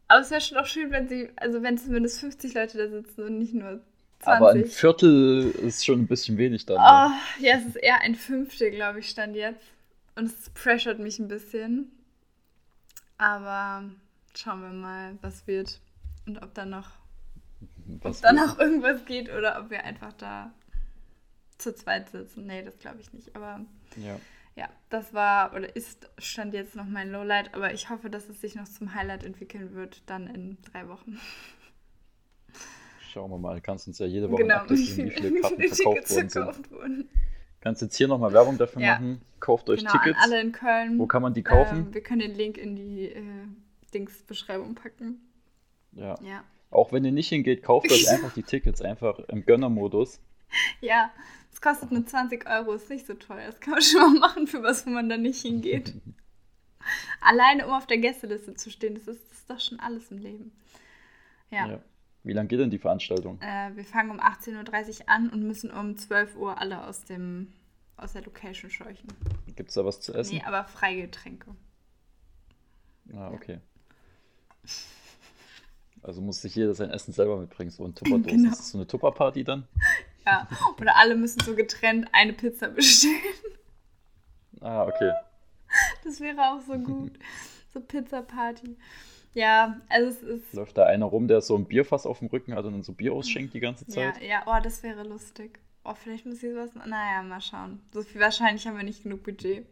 Aber 0.09 0.21
es 0.21 0.31
wäre 0.31 0.41
schon 0.41 0.59
auch 0.59 0.67
schön, 0.67 0.91
wenn 0.91 1.09
sie, 1.09 1.31
also 1.37 1.63
wenn 1.63 1.79
zumindest 1.79 2.21
50 2.21 2.55
Leute 2.55 2.79
da 2.79 2.89
sitzen 2.89 3.23
und 3.23 3.39
nicht 3.39 3.55
nur 3.55 3.81
20. 4.21 4.27
Aber 4.27 4.51
ein 4.51 4.65
Viertel 4.67 5.51
ist 5.51 5.85
schon 5.85 6.01
ein 6.01 6.07
bisschen 6.09 6.39
wenig 6.39 6.67
dann. 6.67 6.77
ne? 6.79 6.83
Oh, 6.85 7.43
ja, 7.45 7.57
es 7.59 7.67
ist 7.67 7.77
eher 7.77 8.01
ein 8.01 8.15
Fünftel, 8.17 8.71
glaube 8.73 8.99
ich, 9.01 9.09
stand 9.09 9.37
jetzt. 9.37 9.63
Und 10.17 10.27
es 10.27 10.51
pressurt 10.51 10.99
mich 10.99 11.19
ein 11.19 11.29
bisschen. 11.29 11.93
Aber 13.19 13.85
schauen 14.37 14.63
wir 14.63 14.71
mal, 14.71 15.19
was 15.23 15.47
wird. 15.47 15.81
Und 16.27 16.43
ob 16.43 16.53
da 16.55 16.65
noch, 16.67 16.91
ob 18.03 18.21
da 18.21 18.33
wir- 18.33 18.47
noch 18.47 18.59
irgendwas 18.59 19.05
geht 19.05 19.29
oder 19.33 19.61
ob 19.61 19.71
wir 19.71 19.85
einfach 19.85 20.13
da 20.15 20.53
zu 21.59 21.75
zweit 21.75 22.11
sitzen. 22.11 22.47
Nee, 22.47 22.63
das 22.63 22.79
glaube 22.79 23.01
ich 23.01 23.13
nicht. 23.13 23.35
Aber 23.37 23.61
ja. 23.97 24.19
Ja, 24.57 24.71
das 24.89 25.13
war 25.13 25.53
oder 25.55 25.77
ist 25.77 26.09
stand 26.17 26.55
jetzt 26.55 26.77
noch 26.77 26.87
mein 26.87 27.11
Lowlight, 27.13 27.55
aber 27.55 27.75
ich 27.75 27.91
hoffe, 27.91 28.09
dass 28.09 28.29
es 28.31 28.41
sich 28.41 28.55
noch 28.55 28.65
zum 28.65 28.95
Highlight 28.95 29.23
entwickeln 29.23 29.75
wird, 29.75 30.03
dann 30.07 30.27
in 30.29 30.57
drei 30.73 30.89
Wochen. 30.89 31.19
Schauen 33.13 33.31
wir 33.31 33.39
mal. 33.39 33.61
Kannst 33.61 33.87
uns 33.87 33.99
ja 33.99 34.07
jede 34.07 34.31
Woche 34.31 34.43
Genau, 34.43 34.57
updaten, 34.57 34.77
wie 34.79 34.87
viele 35.11 35.41
Karten 35.41 35.61
verkauft 35.63 35.85
worden 35.85 36.05
sind. 36.07 36.33
verkauft 36.33 36.71
wurden. 36.71 37.09
Kannst 37.61 37.83
jetzt 37.83 37.97
hier 37.97 38.09
nochmal 38.09 38.33
Werbung 38.33 38.59
dafür 38.59 38.81
Ja. 38.83 38.93
machen. 38.95 39.21
Kauft 39.41 39.69
euch 39.71 39.81
Genau, 39.81 39.93
Tickets. 39.93 40.19
alle 40.23 40.41
in 40.41 40.53
Köln. 40.53 40.99
Wo 40.99 41.07
kann 41.07 41.23
man 41.23 41.35
die 41.35 41.43
kaufen? 41.43 41.79
Ähm, 41.89 41.95
wir 41.95 42.03
können 42.03 42.21
den 42.21 42.35
Link 42.35 42.59
in 42.59 42.77
die 42.77 43.07
äh, 43.11 43.23
Dings-Beschreibung 43.93 44.75
packen. 44.75 45.21
ja. 45.93 46.15
Ja. 46.23 46.45
Auch 46.71 46.93
wenn 46.93 47.05
ihr 47.05 47.13
nicht 47.13 47.29
hingeht, 47.29 47.63
kauft 47.63 47.91
euch 47.91 48.09
einfach 48.11 48.33
die 48.35 48.43
Tickets, 48.43 48.83
einfach 48.83 49.19
im 49.19 49.45
Gönnermodus. 49.45 50.21
Ja, 50.81 51.11
es 51.53 51.61
kostet 51.61 51.91
nur 51.91 52.07
20 52.07 52.49
Euro, 52.49 52.75
ist 52.75 52.91
nicht 52.91 53.07
so 53.07 53.15
teuer. 53.15 53.47
Das 53.47 53.61
kann 53.61 53.73
man 53.73 53.83
schon 53.83 54.01
mal 54.01 54.21
machen 54.21 54.47
für 54.47 54.63
was, 54.63 54.87
wo 54.87 54.91
man 54.91 55.09
dann 55.09 55.23
nicht 55.23 55.43
hingeht. 55.43 55.95
Alleine, 57.21 57.67
um 57.67 57.73
auf 57.73 57.87
der 57.87 57.99
Gästeliste 57.99 58.55
zu 58.55 58.71
stehen, 58.71 58.95
das 58.95 59.09
ist, 59.09 59.25
das 59.31 59.39
ist 59.39 59.51
doch 59.51 59.61
schon 59.61 59.81
alles 59.81 60.11
im 60.11 60.19
Leben. 60.19 60.53
Ja. 61.51 61.67
Ja. 61.67 61.81
Wie 62.23 62.33
lange 62.33 62.49
geht 62.49 62.59
denn 62.59 62.71
die 62.71 62.79
Veranstaltung? 62.79 63.41
Äh, 63.41 63.71
wir 63.77 63.85
fangen 63.85 64.11
um 64.11 64.21
18.30 64.21 65.01
Uhr 65.03 65.09
an 65.09 65.31
und 65.31 65.45
müssen 65.45 65.71
um 65.71 65.97
12 65.97 66.37
Uhr 66.37 66.61
alle 66.61 66.85
aus, 66.85 67.05
dem, 67.05 67.53
aus 67.97 68.15
der 68.15 68.23
Location 68.23 68.69
scheuchen. 68.69 69.09
Gibt 69.55 69.69
es 69.69 69.77
da 69.77 69.85
was 69.85 70.01
zu 70.01 70.13
essen? 70.13 70.37
Nee, 70.37 70.43
aber 70.45 70.65
Freigetränke. 70.65 71.55
Ah, 73.15 73.31
okay. 73.31 73.61
Also 76.03 76.21
muss 76.21 76.41
sich 76.41 76.55
jeder 76.55 76.75
sein 76.75 76.91
Essen 76.91 77.13
selber 77.13 77.37
mitbringen, 77.39 77.71
so 77.71 77.85
ein 77.85 77.95
Tupperdose. 77.95 78.37
Genau. 78.37 78.51
Ist 78.51 78.59
das 78.61 78.71
so 78.71 78.79
eine 78.79 78.87
Tupperparty 78.87 79.45
dann? 79.45 79.67
Ja. 80.25 80.49
Oder 80.81 80.97
alle 80.97 81.17
müssen 81.17 81.41
so 81.41 81.55
getrennt 81.55 82.09
eine 82.13 82.33
Pizza 82.33 82.69
bestellen. 82.69 83.15
Ah, 84.61 84.85
okay. 84.85 85.13
Das 86.05 86.21
wäre 86.21 86.41
auch 86.53 86.61
so 86.61 86.79
gut. 86.79 87.13
So 87.73 87.81
Pizza-Party. 87.81 88.79
Ja, 89.35 89.79
also 89.91 90.09
es 90.09 90.23
ist. 90.23 90.55
Läuft 90.55 90.79
da 90.79 90.87
einer 90.87 91.05
rum, 91.05 91.29
der 91.29 91.43
so 91.43 91.55
ein 91.57 91.67
Bierfass 91.67 92.07
auf 92.07 92.21
dem 92.21 92.29
Rücken 92.29 92.55
hat 92.55 92.65
und 92.65 92.73
dann 92.73 92.83
so 92.83 92.95
Bier 92.95 93.13
ausschenkt 93.13 93.53
die 93.53 93.61
ganze 93.61 93.85
Ja, 93.89 94.15
Zeit? 94.15 94.23
ja, 94.23 94.43
oh, 94.47 94.59
das 94.63 94.83
wäre 94.83 95.03
lustig. 95.03 95.59
Oh, 95.85 95.93
vielleicht 95.93 96.25
muss 96.25 96.43
ich 96.43 96.53
sowas. 96.53 96.71
Naja, 96.75 97.23
mal 97.23 97.43
schauen. 97.43 97.81
So 97.93 98.03
viel 98.03 98.19
wahrscheinlich 98.23 98.67
haben 98.67 98.79
wir 98.79 98.85
nicht 98.85 99.03
genug 99.03 99.25
Budget. 99.25 99.67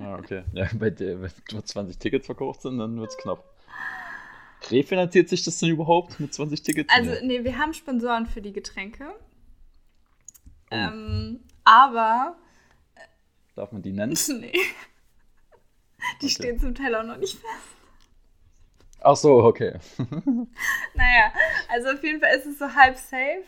Ah, 0.00 0.16
okay. 0.16 0.44
Ja, 0.52 0.68
bei 0.78 0.90
der, 0.90 1.20
wenn 1.20 1.30
nur 1.50 1.64
20 1.64 1.98
Tickets 1.98 2.26
verkauft 2.26 2.62
sind, 2.62 2.78
dann 2.78 3.00
wird's 3.00 3.16
knapp. 3.16 3.42
Refinanziert 4.70 5.28
sich 5.28 5.42
das 5.42 5.58
denn 5.58 5.70
überhaupt 5.70 6.20
mit 6.20 6.34
20 6.34 6.62
Tickets? 6.62 6.92
Also, 6.94 7.10
Nee. 7.12 7.38
nee, 7.38 7.44
wir 7.44 7.58
haben 7.58 7.72
Sponsoren 7.72 8.26
für 8.26 8.42
die 8.42 8.52
Getränke. 8.52 9.06
Oh. 10.70 10.74
Ähm, 10.74 11.40
aber 11.64 12.36
Darf 13.54 13.72
man 13.72 13.82
die 13.82 13.92
nennen? 13.92 14.16
Nee. 14.40 14.52
Die 16.22 16.26
Okay. 16.26 16.28
stehen 16.34 16.58
zum 16.58 16.74
Teil 16.74 16.94
auch 16.94 17.02
noch 17.04 17.18
nicht 17.18 17.34
fest. 17.34 17.76
Ach 19.02 19.16
so, 19.16 19.42
okay. 19.44 19.78
Naja, 20.94 21.32
also 21.68 21.88
auf 21.90 22.02
jeden 22.02 22.20
Fall 22.20 22.36
ist 22.36 22.46
es 22.46 22.58
so 22.58 22.74
halb 22.74 22.96
safe. 22.96 23.44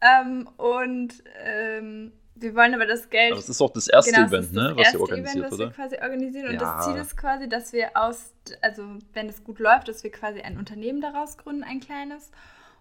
Ähm, 0.00 0.48
und 0.56 1.22
ähm, 1.44 2.12
wir 2.34 2.54
wollen 2.54 2.74
aber 2.74 2.86
das 2.86 3.10
Geld. 3.10 3.32
Aber 3.32 3.40
es 3.40 3.48
ist 3.48 3.60
auch 3.60 3.70
das 3.72 3.88
erste 3.88 4.12
Genau, 4.12 4.26
Event, 4.26 4.52
ne, 4.52 4.60
das 4.68 4.76
was 4.76 4.84
erste 4.84 4.96
ihr 4.96 5.00
organisiert, 5.02 5.36
Event, 5.36 5.44
was 5.46 5.52
oder? 5.58 5.68
wir 5.68 5.74
quasi 5.74 5.96
organisieren. 5.96 6.48
Und 6.48 6.54
Ja. 6.54 6.76
das 6.76 6.86
Ziel 6.86 6.96
ist 6.96 7.16
quasi, 7.16 7.48
dass 7.48 7.72
wir 7.72 7.90
aus, 7.96 8.32
also 8.60 8.84
wenn 9.12 9.28
es 9.28 9.44
gut 9.44 9.58
läuft, 9.58 9.88
dass 9.88 10.02
wir 10.02 10.10
quasi 10.10 10.40
ein 10.40 10.58
Unternehmen 10.58 11.00
daraus 11.00 11.36
gründen, 11.38 11.62
ein 11.62 11.80
kleines. 11.80 12.30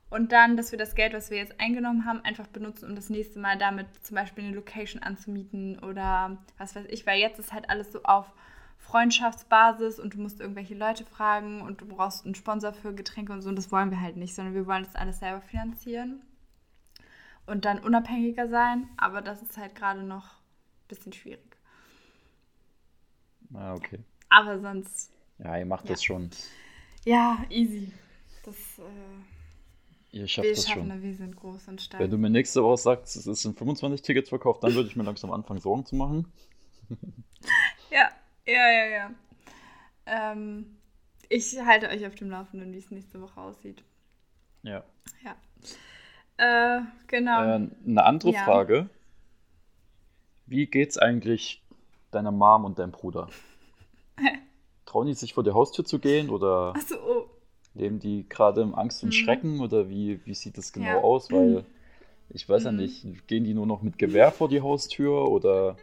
Und 0.10 0.34
dann, 0.34 0.58
dass 0.58 0.72
wir 0.72 0.80
das 0.80 0.96
Geld, 0.96 1.14
was 1.14 1.32
wir 1.32 1.38
jetzt 1.38 1.60
eingenommen 1.62 2.06
haben, 2.06 2.20
einfach 2.26 2.48
benutzen, 2.48 2.90
um 2.90 2.96
das 2.96 3.10
nächste 3.10 3.40
Mal 3.40 3.58
damit 3.58 3.88
zum 4.04 4.16
Beispiel 4.16 4.44
eine 4.44 4.54
Location 4.56 5.02
anzumieten 5.02 5.80
oder 5.80 6.38
was 6.58 6.76
weiß 6.76 6.86
ich, 6.90 7.06
weil 7.06 7.20
jetzt 7.20 7.40
ist 7.40 7.54
halt 7.54 7.70
alles 7.70 7.94
so 7.94 8.04
auf 8.04 8.26
Freundschaftsbasis 8.78 10.00
und 10.00 10.16
du 10.16 10.20
musst 10.20 10.42
irgendwelche 10.42 10.76
Leute 10.76 11.06
fragen 11.06 11.62
und 11.62 11.80
du 11.82 11.86
brauchst 11.86 12.26
einen 12.26 12.36
Sponsor 12.36 12.74
für 12.74 12.94
Getränke 12.94 13.32
und 13.32 13.42
so 13.42 13.50
und 13.50 13.56
das 13.56 13.72
wollen 13.72 13.90
wir 13.90 14.02
halt 14.02 14.18
nicht, 14.18 14.36
sondern 14.36 14.54
wir 14.54 14.68
wollen 14.68 14.84
das 14.84 14.96
alles 14.96 15.20
selber 15.20 15.42
finanzieren 15.42 16.22
und 17.46 17.66
dann 17.66 17.80
unabhängiger 17.80 18.48
sein, 18.48 18.90
aber 18.98 19.22
das 19.22 19.42
ist 19.42 19.58
halt 19.58 19.76
gerade 19.76 20.04
noch 20.04 20.26
ein 20.26 20.88
bisschen 20.88 21.14
schwierig. 21.14 21.58
Ah, 23.54 23.74
okay. 23.74 24.00
Aber 24.30 24.60
sonst. 24.60 25.12
Ja, 25.40 25.58
ihr 25.58 25.66
macht 25.66 25.86
Ja. 25.86 25.92
das 25.92 26.04
schon. 26.04 26.30
Ja, 27.04 27.44
easy. 27.50 27.92
Das, 28.46 28.56
äh, 28.80 28.84
Ihr 30.18 30.28
schafft 30.28 30.48
wir 30.48 30.56
das 30.56 30.68
schaffen 30.68 30.90
schon. 30.90 31.02
wir 31.02 31.16
sind 31.16 31.36
groß 31.36 31.68
und 31.70 31.82
stark. 31.82 32.02
Wenn 32.02 32.12
du 32.12 32.18
mir 32.18 32.30
nächste 32.30 32.64
Woche 32.64 32.78
sagst, 32.78 33.16
es 33.16 33.42
sind 33.42 33.58
25 33.58 34.02
Tickets 34.02 34.30
verkauft, 34.30 34.64
dann 34.64 34.74
würde 34.74 34.90
ich 34.90 34.96
mir 34.96 35.04
langsam 35.04 35.32
anfangen, 35.32 35.60
Sorgen 35.60 35.86
zu 35.86 35.96
machen. 35.96 36.32
Ja, 37.90 38.10
ja, 38.46 38.72
ja, 38.72 38.86
ja. 38.88 39.12
Ähm, 40.06 40.78
ich 41.28 41.60
halte 41.60 41.90
euch 41.90 42.06
auf 42.06 42.16
dem 42.16 42.30
Laufenden, 42.30 42.72
wie 42.72 42.78
es 42.78 42.92
nächste 42.92 43.20
Woche 43.22 43.42
aussieht. 43.42 43.84
Ja. 44.64 44.84
Ja. 45.24 45.36
Äh, 46.42 46.82
genau. 47.08 47.40
Äh, 47.44 47.70
eine 47.86 48.04
andere 48.04 48.32
Ja. 48.32 48.44
Frage. 48.44 48.90
Wie 50.48 50.66
geht's 50.66 50.98
eigentlich 50.98 51.62
deiner 52.10 52.32
Mom 52.32 52.66
und 52.66 52.80
deinem 52.80 52.92
Bruder? 52.92 53.30
Trauen 54.86 55.08
die 55.08 55.14
sich 55.14 55.34
vor 55.34 55.44
die 55.44 55.52
Haustür 55.52 55.86
zu 55.86 56.00
gehen 56.00 56.30
oder 56.30 56.74
Achso, 56.76 56.96
oh. 56.96 57.26
leben 57.76 58.00
die 58.00 58.28
gerade 58.28 58.62
im 58.62 58.74
Angst 58.76 59.04
und 59.04 59.10
Mhm. 59.10 59.14
Schrecken 59.14 59.60
oder 59.62 59.88
wie, 59.88 60.20
wie 60.26 60.34
sieht 60.34 60.58
das 60.58 60.74
genau 60.74 60.88
Ja. 60.88 60.98
aus? 60.98 61.32
Weil 61.32 61.64
ich 62.30 62.50
weiß 62.50 62.64
ja 62.66 62.72
Mhm. 62.72 62.78
nicht, 62.80 63.28
gehen 63.28 63.44
die 63.44 63.54
nur 63.54 63.68
noch 63.68 63.82
mit 63.84 63.98
Gewehr 64.00 64.32
vor 64.32 64.50
die 64.50 64.62
Haustür 64.62 65.30
oder 65.30 65.78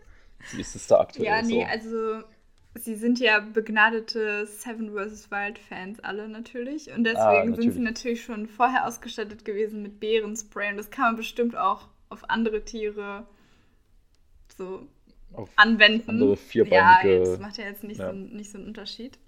wie 0.52 0.60
ist 0.60 0.74
es 0.74 0.86
da 0.88 0.98
aktuell 1.00 1.26
Ja, 1.26 1.40
nee, 1.40 1.62
so? 1.62 1.66
also 1.70 2.24
sie 2.74 2.94
sind 2.94 3.18
ja 3.18 3.40
begnadete 3.40 4.46
Seven 4.46 4.92
vs. 4.94 5.30
Wild 5.30 5.58
Fans 5.58 6.00
alle 6.00 6.28
natürlich. 6.28 6.90
Und 6.92 7.04
deswegen 7.04 7.18
Ah, 7.20 7.42
sind 7.42 7.54
sie 7.56 7.80
natürlich. 7.80 7.84
natürlich 7.84 8.22
schon 8.24 8.46
vorher 8.48 8.86
ausgestattet 8.86 9.44
gewesen 9.44 9.82
mit 9.82 10.00
Bärenspray. 10.00 10.70
Und 10.70 10.76
das 10.76 10.90
kann 10.90 11.04
man 11.06 11.16
bestimmt 11.16 11.56
auch 11.56 11.88
auf 12.08 12.28
andere 12.30 12.64
Tiere 12.64 13.26
so 14.56 14.86
Auf 15.32 15.50
anwenden. 15.56 16.10
andere 16.10 16.30
Ja, 16.30 16.36
vierbeinige. 16.36 17.20
das 17.20 17.38
macht 17.38 17.58
ja 17.58 17.64
jetzt 17.64 17.84
nicht, 17.84 17.98
Ja. 18.00 18.10
So, 18.10 18.16
nicht 18.16 18.50
so 18.50 18.58
einen 18.58 18.66
Unterschied. 18.68 19.18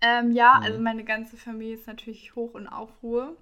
Ähm, 0.00 0.32
ja, 0.32 0.56
Mhm. 0.58 0.64
also 0.64 0.78
meine 0.80 1.04
ganze 1.04 1.36
Familie 1.36 1.74
ist 1.74 1.86
natürlich 1.86 2.34
hoch 2.34 2.54
in 2.56 2.66
Aufruhr. 2.66 3.36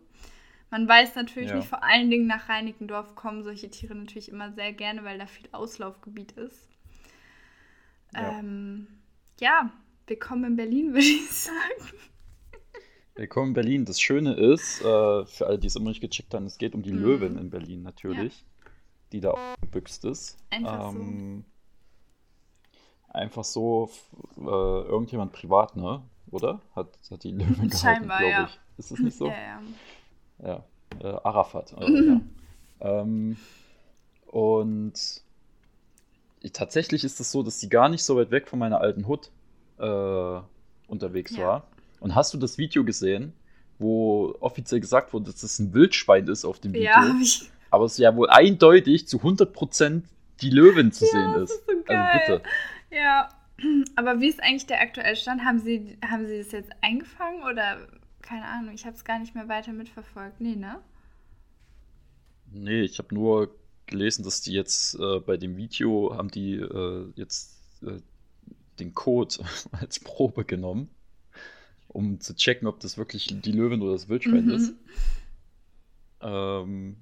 Man 0.70 0.86
weiß 0.86 1.14
natürlich 1.16 1.50
Ja. 1.50 1.56
nicht, 1.56 1.68
vor 1.68 1.82
allen 1.82 2.10
Dingen 2.10 2.26
nach 2.26 2.48
Reinickendorf 2.48 3.14
kommen 3.14 3.42
solche 3.42 3.70
Tiere 3.70 3.94
natürlich 3.94 4.28
immer 4.30 4.52
sehr 4.52 4.72
gerne, 4.72 5.04
weil 5.04 5.18
da 5.18 5.26
viel 5.26 5.48
Auslaufgebiet 5.52 6.32
ist. 6.32 6.68
Ja. 8.14 8.38
Ähm, 8.40 8.86
ja, 9.40 9.70
willkommen 10.06 10.44
in 10.44 10.56
Berlin, 10.56 10.88
würde 10.92 11.06
ich 11.06 11.30
sagen. 11.32 11.94
Willkommen 13.14 13.48
in 13.48 13.54
Berlin. 13.54 13.84
Das 13.86 13.98
Schöne 13.98 14.34
ist, 14.34 14.82
äh, 14.82 15.24
für 15.24 15.46
alle, 15.46 15.58
die 15.58 15.66
es 15.66 15.76
immer 15.76 15.88
nicht 15.88 16.02
gecheckt 16.02 16.34
haben, 16.34 16.44
es 16.44 16.58
geht 16.58 16.74
um 16.74 16.82
die 16.82 16.92
Mhm. 16.92 17.02
Löwin 17.02 17.38
in 17.38 17.48
Berlin 17.48 17.82
natürlich, 17.82 18.44
die 19.12 19.20
da 19.20 19.34
gebüxt 19.62 20.04
ist. 20.04 20.36
Einfach 20.50 20.92
so. 20.92 20.98
Ähm, 20.98 21.44
Einfach 23.08 23.42
so, 23.44 23.90
äh, 24.36 24.42
irgendjemand 24.42 25.32
privat, 25.32 25.74
ne? 25.74 26.02
Oder? 26.30 26.60
Hat, 26.76 26.96
hat 27.10 27.24
die 27.24 27.32
Löwin 27.32 27.54
gehalten, 27.70 27.76
Scheinbar, 27.76 28.18
glaube 28.18 28.32
ja. 28.32 28.44
ich. 28.44 28.60
Ist 28.78 28.92
es 28.92 28.98
nicht 29.00 29.16
so? 29.16 29.26
Ja, 29.26 29.32
ja. 29.32 29.62
Ja, 30.42 30.64
äh, 31.00 31.16
Arafat. 31.24 31.72
Äh, 31.78 31.90
ja. 32.06 32.20
ähm, 32.80 33.36
und 34.26 35.24
tatsächlich 36.52 37.04
ist 37.04 37.20
es 37.20 37.30
so, 37.30 37.42
dass 37.42 37.60
sie 37.60 37.68
gar 37.68 37.88
nicht 37.88 38.02
so 38.02 38.16
weit 38.16 38.30
weg 38.30 38.48
von 38.48 38.58
meiner 38.58 38.80
alten 38.80 39.06
Hut 39.06 39.30
äh, 39.78 40.40
unterwegs 40.88 41.36
Ja. 41.36 41.46
war. 41.46 41.66
Und 42.00 42.14
hast 42.14 42.32
du 42.32 42.38
das 42.38 42.56
Video 42.56 42.84
gesehen, 42.84 43.34
wo 43.78 44.34
offiziell 44.40 44.80
gesagt 44.80 45.12
wurde, 45.12 45.26
dass 45.26 45.42
es 45.42 45.58
ein 45.58 45.74
Wildschwein 45.74 46.26
ist 46.28 46.44
auf 46.44 46.58
dem 46.58 46.72
Video? 46.72 46.84
Ja, 46.86 47.14
ich. 47.20 47.50
Aber 47.70 47.84
es 47.84 47.98
ja 47.98 48.14
wohl 48.16 48.30
eindeutig 48.30 49.06
zu 49.06 49.18
100% 49.18 50.02
die 50.40 50.50
Löwin 50.50 50.92
zu 50.92 51.04
sehen 51.04 51.32
das 51.34 51.50
ist. 51.50 51.56
ist 51.60 51.66
so 51.66 51.82
geil. 51.84 51.96
Also 51.98 52.34
bitte. 52.38 52.48
Ja, 52.90 53.28
aber 53.94 54.20
wie 54.20 54.28
ist 54.28 54.42
eigentlich 54.42 54.66
der 54.66 54.80
aktuelle 54.80 55.14
Stand? 55.16 55.44
Haben 55.44 55.58
Sie, 55.58 55.98
haben 56.04 56.26
Sie 56.26 56.38
das 56.38 56.50
jetzt 56.52 56.70
eingefangen 56.80 57.42
oder 57.42 57.76
keine 58.22 58.44
Ahnung, 58.46 58.74
ich 58.74 58.86
habe 58.86 58.96
es 58.96 59.04
gar 59.04 59.18
nicht 59.18 59.34
mehr 59.34 59.48
weiter 59.48 59.72
mitverfolgt. 59.72 60.40
Nee, 60.40 60.56
ne? 60.56 60.78
Nee, 62.52 62.82
ich 62.82 62.98
habe 62.98 63.14
nur 63.14 63.54
gelesen, 63.90 64.24
dass 64.24 64.40
die 64.40 64.52
jetzt 64.52 64.94
äh, 64.98 65.20
bei 65.20 65.36
dem 65.36 65.56
Video 65.56 66.14
haben 66.16 66.30
die 66.30 66.54
äh, 66.54 67.12
jetzt 67.16 67.58
äh, 67.82 68.00
den 68.78 68.94
Code 68.94 69.36
als 69.72 70.00
Probe 70.00 70.44
genommen, 70.44 70.88
um 71.88 72.20
zu 72.20 72.34
checken, 72.34 72.66
ob 72.68 72.80
das 72.80 72.96
wirklich 72.96 73.26
die 73.42 73.52
Löwin 73.52 73.82
oder 73.82 73.92
das 73.92 74.08
Wildschwein 74.08 74.46
Mhm. 74.46 74.50
ist. 74.52 74.72
Ähm, 76.22 76.96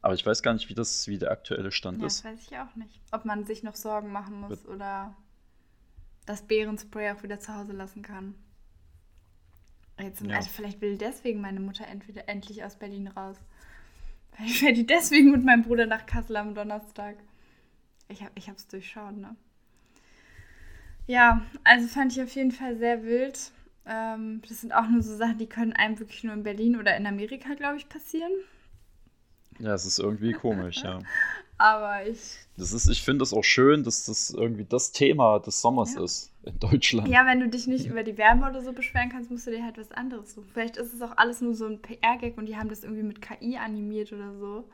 aber 0.00 0.14
ich 0.14 0.24
weiß 0.24 0.42
gar 0.42 0.52
nicht, 0.54 0.68
wie 0.68 0.74
das, 0.74 1.08
wie 1.08 1.18
der 1.18 1.30
aktuelle 1.30 1.70
Stand 1.72 2.00
Ja, 2.00 2.06
ist. 2.06 2.24
das 2.24 2.32
weiß 2.32 2.40
ich 2.50 2.58
auch 2.58 2.74
nicht. 2.76 3.00
Ob 3.12 3.24
man 3.24 3.44
sich 3.44 3.62
noch 3.62 3.74
Sorgen 3.74 4.12
machen 4.12 4.40
muss 4.40 4.64
oder 4.66 5.16
das 6.26 6.42
Bärenspray 6.42 7.10
auch 7.12 7.22
wieder 7.22 7.40
zu 7.40 7.54
Hause 7.54 7.72
lassen 7.72 8.02
kann. 8.02 8.34
Jetzt, 10.00 10.20
Ja. 10.22 10.36
also 10.36 10.48
vielleicht 10.50 10.80
will 10.80 10.96
deswegen 10.96 11.40
meine 11.40 11.58
Mutter 11.60 11.86
entweder 11.86 12.28
endlich 12.28 12.62
aus 12.62 12.76
Berlin 12.76 13.08
raus. 13.08 13.36
Fährt 14.46 14.76
die 14.76 14.86
deswegen 14.86 15.32
mit 15.32 15.44
meinem 15.44 15.62
Bruder 15.62 15.86
nach 15.86 16.06
Kassel 16.06 16.36
am 16.36 16.54
Donnerstag. 16.54 17.16
Ich, 18.08 18.22
hab, 18.22 18.30
ich 18.36 18.48
hab's 18.48 18.68
durchschaut, 18.68 19.16
ne? 19.16 19.36
Ja, 21.06 21.42
also 21.64 21.88
fand 21.88 22.12
ich 22.12 22.22
auf 22.22 22.34
jeden 22.34 22.52
Fall 22.52 22.76
sehr 22.76 23.02
wild. 23.02 23.50
Ähm, 23.86 24.42
das 24.46 24.60
sind 24.60 24.74
auch 24.74 24.88
nur 24.88 25.02
so 25.02 25.16
Sachen, 25.16 25.38
die 25.38 25.46
können 25.48 25.72
einem 25.72 25.98
wirklich 25.98 26.22
nur 26.22 26.34
in 26.34 26.42
Berlin 26.42 26.76
oder 26.76 26.96
in 26.96 27.06
Amerika, 27.06 27.54
glaube 27.54 27.78
ich, 27.78 27.88
passieren. 27.88 28.32
Ja, 29.58 29.74
es 29.74 29.84
ist 29.84 29.98
irgendwie 29.98 30.32
komisch, 30.32 30.82
ja. 30.82 31.00
Aber 31.60 32.06
ich 32.06 32.38
Das 32.56 32.72
ist, 32.72 32.88
ich 32.88 33.02
finde 33.02 33.24
es 33.24 33.32
auch 33.32 33.42
schön, 33.42 33.82
dass 33.82 34.04
das 34.04 34.30
irgendwie 34.30 34.64
das 34.64 34.92
Thema 34.92 35.40
des 35.40 35.60
Sommers 35.60 35.94
Ja. 35.94 36.04
ist 36.04 36.32
in 36.44 36.58
Deutschland. 36.60 37.08
Ja, 37.08 37.26
wenn 37.26 37.40
du 37.40 37.48
dich 37.48 37.66
nicht 37.66 37.86
über 37.86 38.04
die 38.04 38.16
Wärme 38.16 38.48
oder 38.48 38.62
so 38.62 38.72
beschweren 38.72 39.08
kannst, 39.10 39.30
musst 39.30 39.48
du 39.48 39.50
dir 39.50 39.64
halt 39.64 39.76
was 39.76 39.90
anderes 39.90 40.34
suchen. 40.34 40.48
Vielleicht 40.52 40.76
ist 40.76 40.94
es 40.94 41.02
auch 41.02 41.16
alles 41.16 41.40
nur 41.40 41.54
so 41.54 41.66
ein 41.66 41.82
PR-Gag 41.82 42.38
und 42.38 42.46
die 42.46 42.56
haben 42.56 42.68
das 42.68 42.84
irgendwie 42.84 43.02
mit 43.02 43.20
KI 43.20 43.56
animiert 43.56 44.12
oder 44.12 44.32
so. 44.34 44.64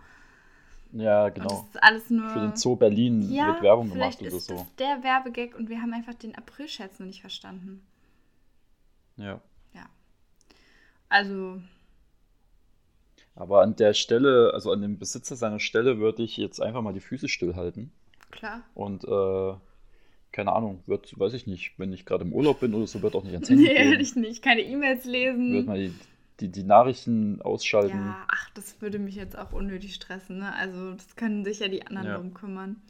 Ja, 0.92 1.30
genau. 1.30 1.66
ist 1.72 1.82
alles 1.82 2.10
nur. 2.10 2.28
Für 2.28 2.40
den 2.40 2.56
Zoo 2.56 2.76
Berlin 2.76 3.32
ja, 3.32 3.46
wird 3.46 3.62
Werbung 3.62 3.90
gemacht 3.90 4.20
oder 4.20 4.28
ist 4.28 4.46
so. 4.46 4.54
das 4.54 4.74
der 4.76 5.02
Werbegag 5.02 5.56
und 5.56 5.70
wir 5.70 5.80
haben 5.80 5.92
einfach 5.94 6.14
den 6.14 6.34
April-Scherz 6.34 6.98
noch 6.98 7.06
nicht 7.06 7.22
verstanden. 7.22 7.82
Ja. 9.16 9.40
Also, 11.14 11.60
Aber 13.36 13.62
an 13.62 13.74
der 13.76 13.94
Stelle, 13.94 14.52
also 14.54 14.70
an 14.70 14.80
dem 14.82 14.98
Besitzer 14.98 15.34
seiner 15.36 15.58
Stelle, 15.60 15.98
würde 15.98 16.22
ich 16.22 16.36
jetzt 16.36 16.60
einfach 16.60 16.82
mal 16.82 16.92
die 16.92 17.00
Füße 17.00 17.28
stillhalten. 17.28 17.90
klar. 18.30 18.62
Und 18.74 19.04
äh, 19.04 19.54
keine 20.32 20.52
Ahnung, 20.52 20.82
wird, 20.86 21.18
weiß 21.18 21.32
ich 21.34 21.46
nicht, 21.46 21.78
wenn 21.78 21.92
ich 21.92 22.06
gerade 22.06 22.24
im 22.24 22.32
Urlaub 22.32 22.60
bin 22.60 22.74
oder 22.74 22.86
so, 22.86 23.02
wird 23.02 23.14
auch 23.14 23.22
nicht 23.24 23.34
ans 23.34 23.48
Handy 23.50 23.64
Nee, 23.64 23.74
gehen. 23.74 23.76
ehrlich 23.92 24.16
nicht. 24.16 24.42
Keine 24.42 24.62
E-Mails 24.62 25.04
lesen. 25.04 25.52
Wird 25.52 25.66
mal 25.66 25.78
die, 25.78 25.94
die, 26.40 26.48
die 26.48 26.62
Nachrichten 26.64 27.40
ausschalten. 27.42 27.96
Ja, 27.96 28.26
ach, 28.28 28.50
das 28.54 28.80
würde 28.80 28.98
mich 28.98 29.14
jetzt 29.16 29.36
auch 29.38 29.52
unnötig 29.52 29.94
stressen. 29.94 30.38
Ne? 30.38 30.52
Also, 30.54 30.92
das 30.92 31.14
können 31.16 31.44
sich 31.44 31.60
ja 31.60 31.68
die 31.68 31.86
anderen 31.86 32.06
Ja. 32.08 32.16
drum 32.16 32.34
kümmern. 32.34 32.82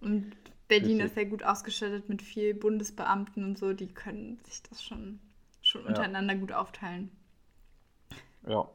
Und 0.00 0.32
Berlin 0.68 1.00
Richtig. 1.00 1.06
ist 1.06 1.16
ja 1.16 1.24
gut 1.24 1.42
ausgestattet 1.44 2.08
mit 2.08 2.22
viel 2.22 2.54
Bundesbeamten 2.54 3.44
und 3.44 3.58
so. 3.58 3.72
Die 3.72 3.88
können 3.88 4.38
sich 4.44 4.62
das 4.62 4.82
schon, 4.82 5.18
schon 5.62 5.82
Ja. 5.82 5.88
untereinander 5.88 6.34
gut 6.36 6.52
aufteilen. 6.52 7.10
Ja. 8.48 8.68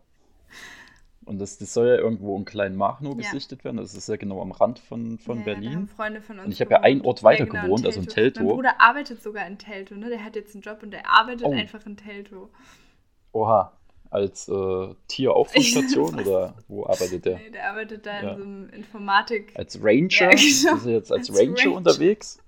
Und 1.30 1.38
das, 1.40 1.60
das 1.60 1.74
soll 1.76 1.88
ja 1.88 1.96
irgendwo 1.96 2.36
in 2.38 2.44
Kleinmachnow 2.44 3.12
Ja. 3.12 3.22
gesichtet 3.22 3.64
werden. 3.64 3.78
Das 3.78 3.94
ist 3.94 4.10
ja 4.10 4.16
genau 4.18 4.42
am 4.42 4.52
Rand 4.52 4.80
von, 4.80 5.20
von 5.20 5.38
Ja, 5.40 5.44
Berlin. 5.46 5.88
Freunde 5.88 6.22
von 6.22 6.38
uns 6.40 6.46
Und 6.48 6.52
ich 6.54 6.60
habe 6.62 6.72
ja 6.72 6.82
einen 6.82 7.02
Ort 7.02 7.22
weiter 7.24 7.46
genau, 7.46 7.64
gewohnt, 7.66 7.86
also 7.86 8.00
in 8.00 8.06
Mein 8.08 8.14
Teltow. 8.16 8.48
Bruder 8.48 8.82
arbeitet 8.82 9.22
sogar 9.22 9.46
in 9.46 9.60
Teltow, 9.60 9.96
ne? 9.96 10.10
Der 10.10 10.24
hat 10.24 10.36
jetzt 10.36 10.56
einen 10.56 10.64
Job 10.64 10.80
und 10.82 10.90
der 10.92 11.08
arbeitet 11.08 11.46
Oh. 11.46 11.52
einfach 11.52 11.86
in 11.86 11.96
Teltow. 11.98 12.50
Oha. 13.32 13.74
Als 14.12 14.50
äh, 14.50 14.88
Tierauffangstation 15.08 16.20
Ich- 16.20 16.26
oder 16.28 16.56
wo 16.68 16.84
arbeitet 16.88 17.26
der? 17.26 17.38
Nee, 17.38 17.52
der 17.52 17.70
arbeitet 17.70 18.08
da 18.08 18.24
Ja. 18.24 18.32
in 18.32 18.38
so 18.38 18.44
einem 18.44 18.70
Informatik. 18.70 19.52
Als 19.56 19.78
Ranger? 19.84 20.10
Ja, 20.10 20.30
genau. 20.30 20.76
Ist 20.78 20.86
er 20.88 20.92
jetzt 20.94 21.12
als, 21.12 21.30
Als 21.30 21.40
Ranger, 21.40 21.58
Ranger. 21.60 21.76
unterwegs? 21.78 22.40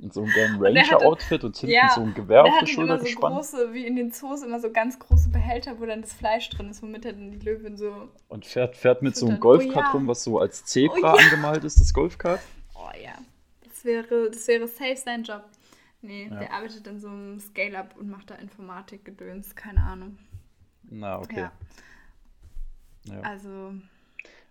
In 0.00 0.12
so 0.12 0.22
einem 0.22 0.30
gelben 0.32 0.56
Ranger-Outfit 0.64 1.42
und 1.42 1.56
hinten 1.56 1.74
Ja, 1.74 1.90
so 1.92 2.02
ein 2.02 2.14
Gewehr 2.14 2.44
auf 2.44 2.50
der 2.50 2.60
dann 2.60 2.68
immer 2.68 2.74
Schulter 2.74 2.98
so 2.98 3.04
gespannt. 3.04 3.34
große, 3.34 3.74
wie 3.74 3.84
in 3.84 3.96
den 3.96 4.12
Zoos, 4.12 4.42
immer 4.42 4.60
so 4.60 4.70
ganz 4.70 4.98
große 4.98 5.28
Behälter, 5.30 5.80
wo 5.80 5.86
dann 5.86 6.02
das 6.02 6.12
Fleisch 6.12 6.48
drin 6.50 6.70
ist, 6.70 6.82
womit 6.82 7.04
er 7.04 7.14
dann 7.14 7.32
die 7.32 7.38
Löwin 7.38 7.76
so. 7.76 8.08
Und 8.28 8.46
fährt, 8.46 8.76
fährt 8.76 9.02
mit 9.02 9.16
so 9.16 9.26
einem. 9.26 9.40
Golfkart 9.40 9.76
Oh 9.76 9.80
ja. 9.80 9.90
rum, 9.90 10.06
was 10.06 10.22
so 10.22 10.38
als 10.38 10.64
Zebra 10.64 11.14
Oh 11.14 11.16
ja. 11.16 11.24
angemalt 11.24 11.64
ist, 11.64 11.80
das 11.80 11.92
Golfkart. 11.92 12.40
Oh 12.76 12.90
ja. 13.02 13.14
Das 13.64 13.84
wäre, 13.84 14.30
das 14.30 14.46
wäre 14.46 14.68
safe 14.68 14.96
sein 14.96 15.24
Job. 15.24 15.42
Nee, 16.00 16.28
der 16.30 16.52
arbeitet 16.52 16.86
in 16.86 17.00
so 17.00 17.08
einem 17.08 17.40
Scale-Up 17.40 17.96
und 17.98 18.08
macht 18.08 18.30
da 18.30 18.36
Informatik-Gedöns, 18.36 19.56
keine 19.56 19.80
Ahnung. 19.82 20.16
Na, 20.84 21.18
okay. 21.18 21.48
Also, 23.22 23.72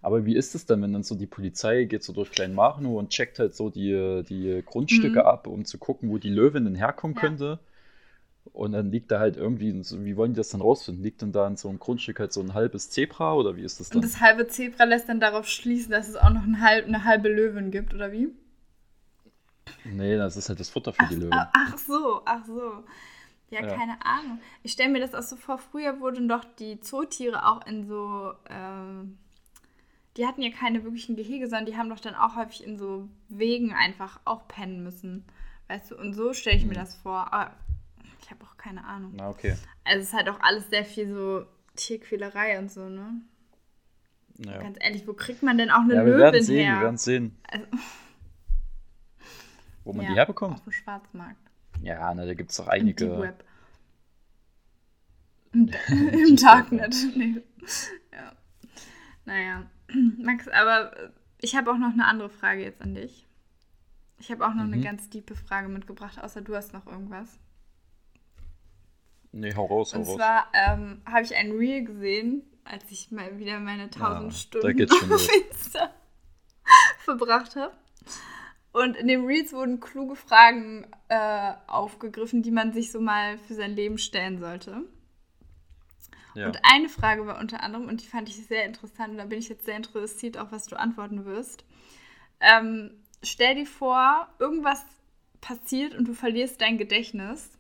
Aber 0.02 0.26
wie 0.26 0.36
ist 0.36 0.56
es 0.56 0.66
dann, 0.66 0.82
wenn 0.82 0.94
dann 0.94 1.04
so 1.04 1.16
die 1.16 1.28
Polizei 1.28 1.86
geht 1.86 2.04
so 2.04 2.14
durch 2.14 2.32
Kleinmachnow 2.32 2.98
und 2.98 3.10
checkt 3.10 3.40
halt 3.40 3.56
so 3.56 3.70
die, 3.70 4.24
die 4.28 4.62
Grundstücke 4.66 5.24
mhm. 5.24 5.26
ab, 5.26 5.48
um 5.48 5.66
zu 5.66 5.78
gucken, 5.78 6.10
wo 6.10 6.18
die 6.18 6.30
Löwin 6.30 6.66
denn 6.66 6.76
herkommen 6.76 7.16
Ja. 7.16 7.18
könnte? 7.18 7.60
Und 8.54 8.74
dann 8.74 8.92
liegt 8.92 9.12
da 9.12 9.20
halt 9.20 9.38
irgendwie, 9.38 9.74
wie 9.76 10.18
wollen 10.18 10.34
die 10.34 10.38
das 10.40 10.50
dann 10.50 10.62
rausfinden? 10.62 11.04
Liegt 11.04 11.22
denn 11.22 11.32
da 11.34 11.48
in 11.48 11.58
so 11.58 11.70
einem 11.70 11.80
Grundstück 11.80 12.20
halt 12.20 12.34
so 12.34 12.42
ein 12.42 12.54
halbes 12.56 12.90
Zebra 12.90 13.36
oder 13.36 13.56
wie 13.56 13.64
ist 13.64 13.80
das 13.80 13.92
Und 13.92 14.02
dann? 14.02 14.06
das 14.06 14.22
halbe 14.22 14.48
Zebra 14.48 14.86
lässt 14.86 15.10
dann 15.10 15.20
darauf 15.20 15.46
schließen, 15.50 15.92
dass 15.92 16.08
es 16.08 16.16
auch 16.16 16.30
noch 16.30 16.44
ein 16.44 16.62
halb, 16.62 16.86
eine 16.86 17.04
halbe 17.04 17.28
Löwin 17.28 17.70
gibt, 17.70 17.94
oder 17.94 18.14
wie? 18.14 18.30
Nee, 19.84 20.18
das 20.18 20.38
ist 20.38 20.50
halt 20.50 20.60
das 20.60 20.70
Futter 20.70 20.94
für 20.94 21.06
Ach, 21.06 21.08
die 21.08 21.16
Löwin. 21.16 21.48
ach, 21.54 21.74
ach 21.74 21.78
so, 21.78 22.22
ach 22.26 22.46
so. 22.46 22.84
Ja, 23.50 23.62
Ja. 23.62 23.84
keine 23.84 24.06
Ahnung. 24.06 24.42
Ich 24.64 24.74
stelle 24.74 24.92
mir 24.92 25.00
das 25.02 25.16
auch 25.16 25.24
so 25.24 25.36
vor, 25.38 25.58
früher 25.60 26.00
wurden 26.02 26.28
doch 26.30 26.44
die 26.46 26.80
Zootiere 26.82 27.48
auch 27.48 27.66
in 27.68 27.88
so, 27.88 28.34
ähm, 28.50 29.18
die 30.18 30.26
hatten 30.26 30.42
ja 30.42 30.50
keine 30.52 30.84
wirklichen 30.84 31.16
Gehege, 31.16 31.48
sondern 31.48 31.66
die 31.68 31.78
haben 31.78 31.90
doch 31.90 32.00
dann 32.00 32.16
auch 32.16 32.36
häufig 32.36 32.64
in 32.66 32.78
so 32.78 33.08
Wegen 33.30 33.74
einfach 33.74 34.20
auch 34.26 34.48
pennen 34.48 34.84
müssen. 34.84 35.26
Weißt 35.68 35.92
du, 35.92 35.96
und 35.98 36.14
so 36.14 36.34
stelle 36.34 36.58
ich 36.58 36.64
mir 36.64 36.70
Hm. 36.76 36.80
das 36.80 36.96
vor. 36.96 37.32
Aber 37.34 37.54
ich 38.22 38.32
habe 38.32 38.44
auch 38.44 38.58
keine 38.58 38.84
Ahnung. 38.86 39.14
Na, 39.16 39.30
okay. 39.30 39.56
Also 39.84 40.00
es 40.02 40.08
ist 40.10 40.14
halt 40.14 40.30
auch 40.30 40.40
alles 40.42 40.70
sehr 40.70 40.84
viel 40.86 41.08
so 41.14 41.46
Tierquälerei 41.76 42.58
und 42.60 42.72
so, 42.72 42.90
ne? 42.90 43.22
Ja. 44.40 44.58
Ganz 44.60 44.78
ehrlich, 44.80 45.08
wo 45.08 45.14
kriegt 45.14 45.44
man 45.44 45.58
denn 45.58 45.70
auch 45.72 45.82
eine 45.82 45.96
Ja, 45.96 46.00
wir 46.06 46.12
Löwin 46.14 46.20
werden 46.20 46.44
sehen, 46.44 46.66
her? 46.66 46.76
wir 46.76 46.82
werden 46.84 46.98
sehen, 46.98 47.38
Also, 47.50 47.66
wo 49.84 49.94
man 49.94 50.06
ja, 50.06 50.12
die 50.12 50.18
herbekommt. 50.18 50.56
Auf 50.56 50.64
dem 50.64 50.72
Schwarzmarkt. 50.72 51.38
Ja, 51.82 52.14
na, 52.14 52.26
da 52.26 52.34
gibt 52.34 52.52
es 52.52 52.58
doch 52.58 52.66
Im 52.66 52.72
einige. 52.72 53.20
Web. 53.20 53.44
Im, 55.54 55.68
Im 55.68 56.32
Web, 56.32 56.38
Darknet. 56.40 56.96
Nee. 57.16 57.42
Ja. 58.14 58.32
Naja. 59.26 59.64
Max, 60.18 60.48
aber 60.48 60.92
ich 61.40 61.56
habe 61.56 61.72
auch 61.72 61.78
noch 61.78 61.92
eine 61.94 62.06
andere 62.06 62.30
Frage 62.30 62.62
jetzt 62.64 62.82
an 62.82 62.96
dich. 62.96 63.26
Ich 64.20 64.32
habe 64.32 64.46
auch 64.48 64.54
noch 64.54 64.64
eine 64.64 64.78
Mhm. 64.78 64.82
ganz 64.82 65.10
tiefe 65.10 65.36
Frage 65.36 65.68
mitgebracht, 65.70 66.20
außer 66.22 66.42
du 66.42 66.56
hast 66.56 66.74
noch 66.74 66.88
irgendwas. 66.88 67.40
Nee, 69.32 69.54
hau 69.56 69.66
raus, 69.66 69.94
hau 69.94 70.00
Und 70.00 70.08
raus. 70.08 70.16
zwar 70.16 70.48
ähm, 70.54 71.02
habe 71.06 71.22
ich 71.24 71.36
ein 71.36 71.52
Reel 71.52 71.84
gesehen, 71.84 72.42
als 72.64 72.84
ich 72.90 73.12
mal 73.12 73.38
wieder 73.38 73.60
meine 73.60 73.84
1000 73.84 74.02
Ah, 74.04 74.24
da 74.24 74.32
Stunden 74.32 74.78
geht's 74.78 74.96
schon 74.96 75.06
auf 75.14 75.28
los. 75.28 75.28
Insta 75.52 75.92
verbracht 77.00 77.56
habe. 77.56 77.74
Und 78.72 78.96
in 78.96 79.08
dem 79.08 79.26
Reels 79.26 79.54
wurden 79.54 79.80
kluge 79.80 80.16
Fragen 80.16 80.86
äh, 81.10 81.54
aufgegriffen, 81.68 82.44
die 82.44 82.52
man 82.52 82.74
sich 82.74 82.92
so 82.92 83.00
mal 83.02 83.38
für 83.40 83.54
sein 83.56 83.76
Leben 83.76 83.98
stellen 83.98 84.40
sollte. 84.40 84.84
Ja. 86.38 86.46
Und 86.46 86.60
eine 86.62 86.88
Frage 86.88 87.26
war 87.26 87.40
unter 87.40 87.64
anderem, 87.64 87.88
und 87.88 88.04
die 88.04 88.08
fand 88.08 88.30
ich 88.30 88.36
sehr 88.46 88.64
interessant, 88.66 89.10
und 89.10 89.18
da 89.18 89.26
bin 89.26 89.40
ich 89.40 89.50
jetzt 89.50 89.66
sehr 89.66 89.76
interessiert, 89.76 90.38
auch 90.38 90.52
was 90.52 90.68
du 90.68 90.78
antworten 90.78 91.26
wirst. 91.26 91.66
Ähm, 92.40 92.92
stell 93.24 93.56
dir 93.56 93.66
vor, 93.66 94.28
irgendwas 94.38 94.86
passiert 95.42 95.96
und 95.96 96.08
du 96.08 96.14
verlierst 96.14 96.62
dein 96.62 96.78
Gedächtnis. 96.78 97.58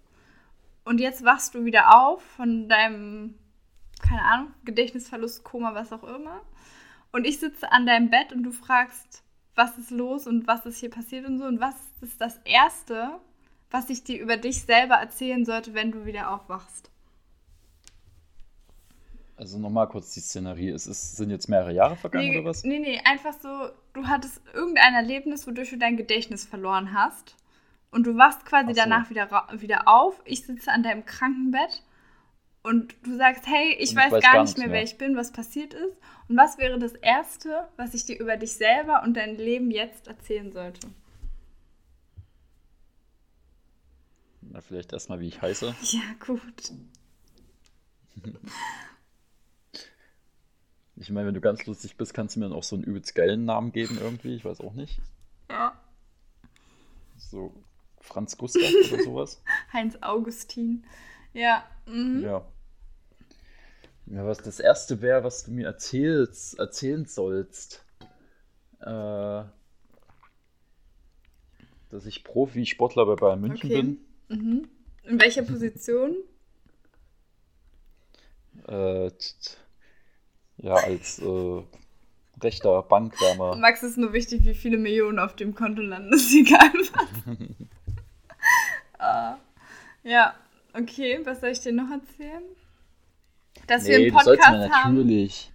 Und 0.84 1.00
jetzt 1.00 1.26
wachst 1.26 1.56
du 1.56 1.66
wieder 1.66 2.00
auf 2.00 2.22
von 2.22 2.70
deinem, 2.70 3.34
keine 4.08 4.22
Ahnung, 4.22 4.54
Gedächtnisverlust, 4.64 5.44
Koma, 5.44 5.74
was 5.74 5.92
auch 5.92 6.04
immer. 6.04 6.42
Und 7.12 7.26
ich 7.26 7.40
sitze 7.40 7.72
an 7.72 7.88
deinem 7.88 8.12
Bett 8.12 8.32
und 8.32 8.44
du 8.44 8.52
fragst, 8.52 9.24
was 9.56 9.76
ist 9.80 9.90
los 9.90 10.28
und 10.28 10.46
was 10.46 10.68
ist 10.68 10.78
hier 10.78 10.92
passiert 10.92 11.26
und 11.26 11.40
so. 11.40 11.46
Und 11.46 11.60
was 11.60 11.74
ist 12.02 12.22
das 12.22 12.38
Erste, 12.46 13.20
was 13.72 13.90
ich 13.90 14.04
dir 14.04 14.22
über 14.22 14.38
dich 14.38 14.62
selber 14.62 14.96
erzählen 14.96 15.46
sollte, 15.46 15.74
wenn 15.74 15.92
du 15.92 16.06
wieder 16.06 16.30
aufwachst? 16.32 16.92
Also 19.38 19.60
nochmal 19.60 19.88
kurz 19.88 20.14
die 20.14 20.20
Szenerie. 20.20 20.70
Es 20.70 20.88
ist, 20.88 21.16
sind 21.16 21.30
jetzt 21.30 21.48
mehrere 21.48 21.72
Jahre 21.72 21.96
vergangen 21.96 22.28
Nee, 22.28 22.40
oder 22.40 22.50
was? 22.50 22.64
nee, 22.64 22.80
nee, 22.80 23.00
einfach 23.06 23.34
so, 23.40 23.70
du 23.94 24.08
hattest 24.08 24.42
irgendein 24.54 24.96
Erlebnis, 24.96 25.46
wodurch 25.46 25.70
du 25.70 25.78
dein 25.78 25.96
Gedächtnis 25.96 26.44
verloren 26.44 26.94
hast. 26.94 27.36
Und 27.92 28.08
du 28.08 28.18
wachst 28.18 28.46
quasi 28.46 28.74
so. 28.74 28.82
danach 28.82 29.10
wieder, 29.12 29.30
wieder 29.54 29.88
auf. 29.88 30.20
Ich 30.26 30.44
sitze 30.46 30.72
an 30.72 30.82
deinem 30.82 31.06
Krankenbett 31.06 31.84
und 32.64 32.96
du 33.04 33.16
sagst, 33.16 33.46
hey, 33.46 33.76
ich 33.76 33.92
ich 33.92 33.96
weiß, 33.96 34.12
weiß 34.12 34.24
gar, 34.24 34.34
gar 34.34 34.42
nicht 34.44 34.58
mehr, 34.58 34.68
mehr. 34.68 34.78
wer 34.78 34.84
ich 34.84 34.98
bin, 34.98 35.16
was 35.16 35.32
passiert 35.32 35.74
ist. 35.76 35.96
Und 36.28 36.36
was 36.36 36.58
wäre 36.58 36.80
das 36.80 36.94
Erste, 36.94 37.68
was 37.78 37.94
ich 37.94 38.06
dir 38.06 38.20
über 38.20 38.38
dich 38.38 38.54
selber 38.54 39.04
und 39.04 39.16
dein 39.16 39.38
Leben 39.38 39.70
jetzt 39.70 40.08
erzählen 40.08 40.52
sollte? 40.52 40.88
Na, 44.42 44.62
vielleicht 44.62 44.94
erstmal, 44.94 45.20
wie 45.20 45.28
ich 45.28 45.42
heiße. 45.42 45.76
Ja, 45.84 46.02
gut. 46.26 46.72
Ich 51.00 51.10
meine, 51.12 51.28
wenn 51.28 51.34
du 51.36 51.42
ganz 51.42 51.66
lustig 51.66 51.96
bist, 51.96 52.14
kannst 52.14 52.36
du 52.36 52.40
mir 52.40 52.48
dann 52.50 52.58
auch 52.58 52.64
so 52.64 52.76
einen 52.76 52.84
übelst 52.84 53.14
geilen 53.14 53.46
Namen 53.46 53.72
geben 53.72 53.98
irgendwie. 54.02 54.36
Ich 54.36 54.46
weiß 54.46 54.62
auch 54.62 54.74
nicht. 54.74 55.00
Ja. 55.50 55.80
So 57.18 57.54
Franz 58.02 58.38
Gustav 58.38 58.64
oder 58.92 59.04
sowas. 59.04 59.42
Heinz 59.74 59.98
Augustin. 60.02 60.86
Ja. 61.34 61.64
Mhm. 61.86 62.24
Ja. 62.24 62.48
Ja, 64.08 64.26
was 64.26 64.38
das 64.38 64.60
Erste 64.60 65.02
wäre, 65.02 65.24
was 65.24 65.44
du 65.44 65.52
mir 65.52 65.68
erzählst, 65.68 66.58
erzählen 66.58 67.06
sollst. 67.06 67.86
Äh, 68.80 69.44
dass 71.90 72.06
ich 72.06 72.24
Profisportler 72.24 73.06
bei 73.06 73.16
Bayern 73.16 73.42
München 73.42 73.70
Okay. 73.70 73.82
bin. 73.82 73.98
Mhm. 74.30 74.68
In 75.04 75.22
welcher 75.22 75.44
Position? 75.44 76.16
Äh, 78.68 79.12
ja, 80.58 80.74
als 80.76 81.20
äh, 81.20 81.62
rechter 82.42 82.82
Bankwärmer. 82.84 83.56
Max 83.56 83.84
ist 83.84 83.98
nur 83.98 84.14
wichtig, 84.14 84.46
wie 84.46 84.54
viele 84.54 84.78
Millionen 84.78 85.20
auf 85.20 85.36
dem 85.36 85.56
Konto 85.56 85.82
landen. 85.82 86.14
Ist 86.14 86.34
egal 86.34 86.72
was. 86.94 87.38
Ah, 89.00 89.38
ja, 90.04 90.34
okay. 90.74 91.20
Was 91.24 91.42
soll 91.42 91.50
ich 91.50 91.60
dir 91.60 91.72
noch 91.74 91.90
erzählen? 91.92 92.42
Dass 93.68 93.86
wir 93.86 93.98
Nee, 94.00 94.08
einen 94.08 94.18
du 94.18 94.24
sollst 94.24 94.42
mir 94.50 94.58
Podcast 94.58 94.74
haben. 94.74 94.96
natürlich, 94.96 95.52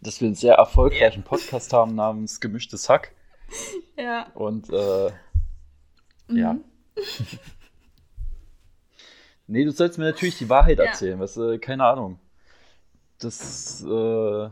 dass 0.00 0.20
wir 0.20 0.26
einen 0.26 0.34
sehr 0.34 0.54
erfolgreichen 0.54 1.22
Podcast 1.22 1.72
haben 1.72 1.94
namens 1.94 2.40
Gemischtes 2.40 2.88
Hack. 2.88 3.12
Ja. 3.96 4.26
Und 4.34 4.68
äh, 4.70 5.10
ja. 6.28 6.52
Mhm. 6.54 6.64
Nee, 9.46 9.64
du 9.64 9.70
sollst 9.70 9.98
mir 9.98 10.04
natürlich 10.06 10.38
die 10.38 10.48
Wahrheit 10.48 10.78
Ja. 10.78 10.86
erzählen, 10.86 11.18
weißt 11.20 11.36
du, 11.36 11.58
keine 11.60 11.84
Ahnung. 11.84 12.18
Das, 13.18 13.82
äh, 13.82 14.50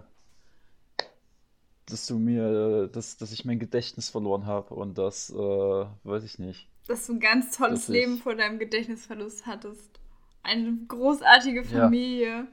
dass 1.86 2.06
du 2.06 2.18
mir, 2.18 2.88
dass, 2.88 3.16
dass 3.18 3.30
ich 3.32 3.44
mein 3.44 3.58
Gedächtnis 3.58 4.08
verloren 4.08 4.46
habe 4.46 4.74
und 4.74 4.96
das, 4.96 5.30
äh, 5.30 5.34
weiß 5.36 6.24
ich 6.24 6.38
nicht. 6.38 6.66
Dass 6.86 7.06
du 7.06 7.14
ein 7.14 7.20
ganz 7.20 7.56
tolles 7.56 7.80
Dass 7.80 7.88
ich- 7.90 7.94
Leben 7.94 8.18
vor 8.18 8.34
deinem 8.34 8.58
Gedächtnisverlust 8.58 9.46
hattest. 9.46 10.00
Eine 10.42 10.76
großartige 10.88 11.62
Ja. 11.62 11.82
Familie, 11.84 12.46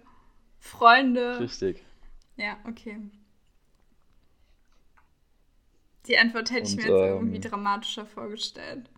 Freunde. 0.59 1.39
Richtig. 1.39 1.81
Ja, 2.37 2.57
okay. 2.67 2.97
Die 6.07 6.17
Antwort 6.17 6.51
hätte 6.51 6.67
ich 6.67 6.71
Und, 6.77 6.83
mir 6.83 6.89
jetzt 6.89 7.09
ähm, 7.09 7.15
irgendwie 7.17 7.39
dramatischer 7.39 8.05
vorgestellt. 8.05 8.89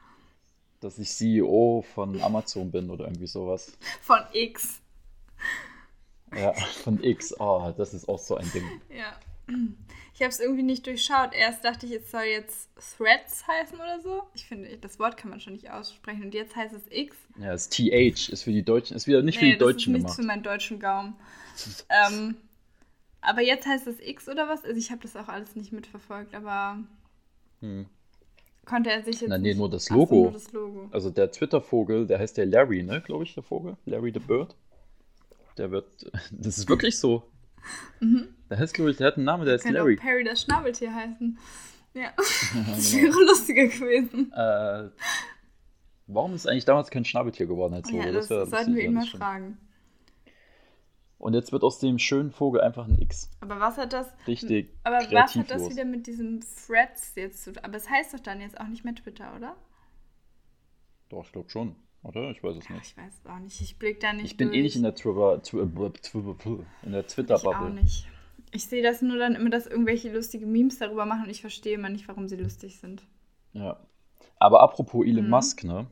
Dass 0.79 0.97
ich 0.99 1.09
CEO 1.11 1.83
von 1.93 2.19
Amazon 2.21 2.71
bin 2.71 2.89
oder 2.89 3.05
irgendwie 3.05 3.27
sowas. 3.27 3.77
Von 4.01 4.19
X. 4.33 4.79
Ja, 6.35 6.53
von 6.83 7.03
X. 7.03 7.33
Oh, 7.39 7.73
das 7.77 7.93
ist 7.93 8.07
auch 8.09 8.19
so 8.19 8.35
ein 8.35 8.49
Ding. 8.53 8.63
Ja. 8.89 9.15
Ich 10.15 10.21
habe 10.21 10.29
es 10.29 10.39
irgendwie 10.39 10.63
nicht 10.63 10.85
durchschaut. 10.87 11.33
Erst 11.33 11.65
dachte 11.65 11.85
ich, 11.85 11.91
es 11.93 12.09
soll 12.11 12.23
jetzt 12.23 12.69
Threads 12.97 13.45
heißen 13.47 13.77
oder 13.77 13.99
so. 14.01 14.23
Ich 14.33 14.45
finde, 14.45 14.77
das 14.77 14.99
Wort 14.99 15.17
kann 15.17 15.29
man 15.31 15.39
schon 15.41 15.53
nicht 15.53 15.69
aussprechen. 15.69 16.23
Und 16.23 16.33
jetzt 16.33 16.55
heißt 16.55 16.73
es 16.73 16.83
X. 16.89 17.15
Ja, 17.39 17.51
das 17.51 17.69
TH 17.69 18.29
ist 18.29 18.43
für 18.43 18.51
die 18.51 18.63
Deutschen, 18.63 18.95
ist 18.95 19.05
wieder 19.07 19.21
nicht 19.21 19.37
für 19.39 19.45
Nee, 19.45 19.53
die 19.53 19.57
das 19.57 19.67
Deutschen 19.67 19.95
ist 19.95 20.01
nichts 20.03 20.15
gemacht. 20.15 20.21
für 20.21 20.27
meinen 20.27 20.43
deutschen 20.43 20.79
Gaumen. 20.79 21.15
Ähm, 21.89 22.35
aber 23.21 23.41
jetzt 23.41 23.65
heißt 23.67 23.85
es 23.87 23.99
X 23.99 24.27
oder 24.27 24.47
was? 24.49 24.63
Also 24.65 24.77
ich 24.77 24.89
habe 24.91 25.01
das 25.01 25.15
auch 25.15 25.27
alles 25.27 25.55
nicht 25.55 25.71
mitverfolgt, 25.71 26.33
aber 26.35 26.79
Hm. 27.61 27.85
konnte 28.65 28.91
er 28.91 29.03
sich 29.03 29.21
jetzt 29.21 29.29
Na, 29.29 29.37
nee, 29.37 29.49
nicht... 29.49 29.57
nur 29.59 29.69
das 29.69 29.85
Ach 29.85 29.95
so, 29.95 29.99
Logo. 30.01 30.15
nur 30.23 30.31
das 30.31 30.51
Logo. 30.51 30.89
Also 30.91 31.09
der 31.11 31.31
Twitter-Vogel, 31.31 32.07
der 32.07 32.17
heißt 32.19 32.37
der 32.37 32.47
Larry, 32.47 32.81
ne, 32.83 33.01
glaube 33.01 33.23
ich, 33.23 33.33
der 33.35 33.43
Vogel. 33.43 33.77
Larry 33.85 34.11
the 34.13 34.19
Bird. 34.19 34.55
Der 35.57 35.71
wird, 35.71 36.11
das 36.31 36.57
ist 36.57 36.69
wirklich 36.69 36.97
so. 36.97 37.29
Mhm. 37.99 38.27
Der 38.49 38.59
heißt, 38.59 38.73
glaube 38.73 38.91
ich, 38.91 38.97
der 38.97 39.07
hat 39.07 39.15
einen 39.15 39.25
Namen, 39.25 39.45
der 39.45 39.55
ist 39.55 39.63
Könnte 39.63 39.77
Larry. 39.79 39.97
auch 39.97 40.01
Perry 40.01 40.23
das 40.23 40.41
Schnabeltier 40.41 40.93
heißen. 40.93 41.37
Ja, 41.93 42.11
das 42.17 42.91
genau. 42.91 43.03
wäre 43.03 43.25
lustiger 43.25 43.67
gewesen. 43.67 44.31
Äh, 44.33 44.89
warum 46.07 46.33
ist 46.33 46.47
eigentlich 46.47 46.65
damals 46.65 46.89
kein 46.89 47.05
Schnabeltier 47.05 47.45
geworden 47.45 47.73
als 47.75 47.89
Logo? 47.91 48.03
ja, 48.03 48.11
das, 48.11 48.29
wär- 48.29 48.45
sollten 48.45 48.75
wir 48.75 48.83
ihn 48.83 48.93
mal 48.93 49.01
das 49.01 49.09
fragen. 49.09 49.57
Und 51.19 51.35
jetzt 51.35 51.53
wird 51.53 51.63
aus 51.63 51.79
dem 51.79 51.99
schönen 51.99 52.31
Vogel 52.31 52.59
einfach 52.59 52.85
ein 52.85 52.99
X. 52.99 53.31
Aber 53.39 53.57
was 53.61 53.77
hat 53.77 53.93
das... 53.93 54.07
Richtig 54.27 54.69
Aber 54.83 54.97
was 55.09 55.35
hat 55.35 55.49
das 55.51 55.69
wieder 55.69 55.85
mit 55.85 56.05
diesem 56.05 56.41
Threads 56.41 57.13
jetzt 57.15 57.45
zu 57.45 57.53
tun? 57.53 57.63
Aber 57.63 57.77
es 57.77 57.89
heißt 57.89 58.13
doch 58.13 58.19
dann 58.19 58.41
jetzt 58.41 58.59
auch 58.59 58.67
nicht 58.67 58.83
mehr 58.83 58.93
Twitter, 58.93 59.33
oder? 59.37 59.55
Doch, 61.07 61.23
ich 61.25 61.31
glaube 61.31 61.49
schon, 61.49 61.77
oder? 62.03 62.31
Ich 62.31 62.43
weiß 62.43 62.57
es 62.57 62.69
nicht. 62.69 62.81
ich 62.83 62.97
weiß 62.97 63.21
auch 63.25 63.39
nicht. 63.39 63.61
Ich 63.61 63.77
blick 63.77 63.99
da 63.99 64.13
nicht 64.13 64.25
Ich 64.25 64.37
bin 64.37 64.49
durch. 64.49 64.59
eh 64.59 64.61
nicht 64.61 64.75
in 64.75 64.83
der 64.83 64.95
Twitter, 64.95 65.41
Twitter 65.41 65.63
in 66.83 66.91
der 66.91 67.01
Ich 67.01 67.05
auch 67.05 67.13
Twitter-Bubble. 67.13 67.69
nicht. 67.71 68.07
Ich 68.51 68.67
sehe 68.67 68.83
das 68.83 69.01
nur 69.01 69.17
dann 69.17 69.35
immer, 69.35 69.49
dass 69.49 69.65
irgendwelche 69.65 70.13
lustige 70.13 70.45
Memes 70.45 70.77
darüber 70.77 71.05
machen 71.05 71.23
und 71.23 71.29
ich 71.29 71.41
verstehe 71.41 71.73
immer 71.73 71.89
nicht, 71.89 72.07
warum 72.07 72.27
sie 72.27 72.35
lustig 72.35 72.77
sind. 72.79 73.03
Ja. 73.53 73.79
Aber 74.37 74.61
apropos 74.61 75.05
Elon 75.05 75.25
mhm. 75.25 75.29
Musk, 75.31 75.63
ne? 75.63 75.87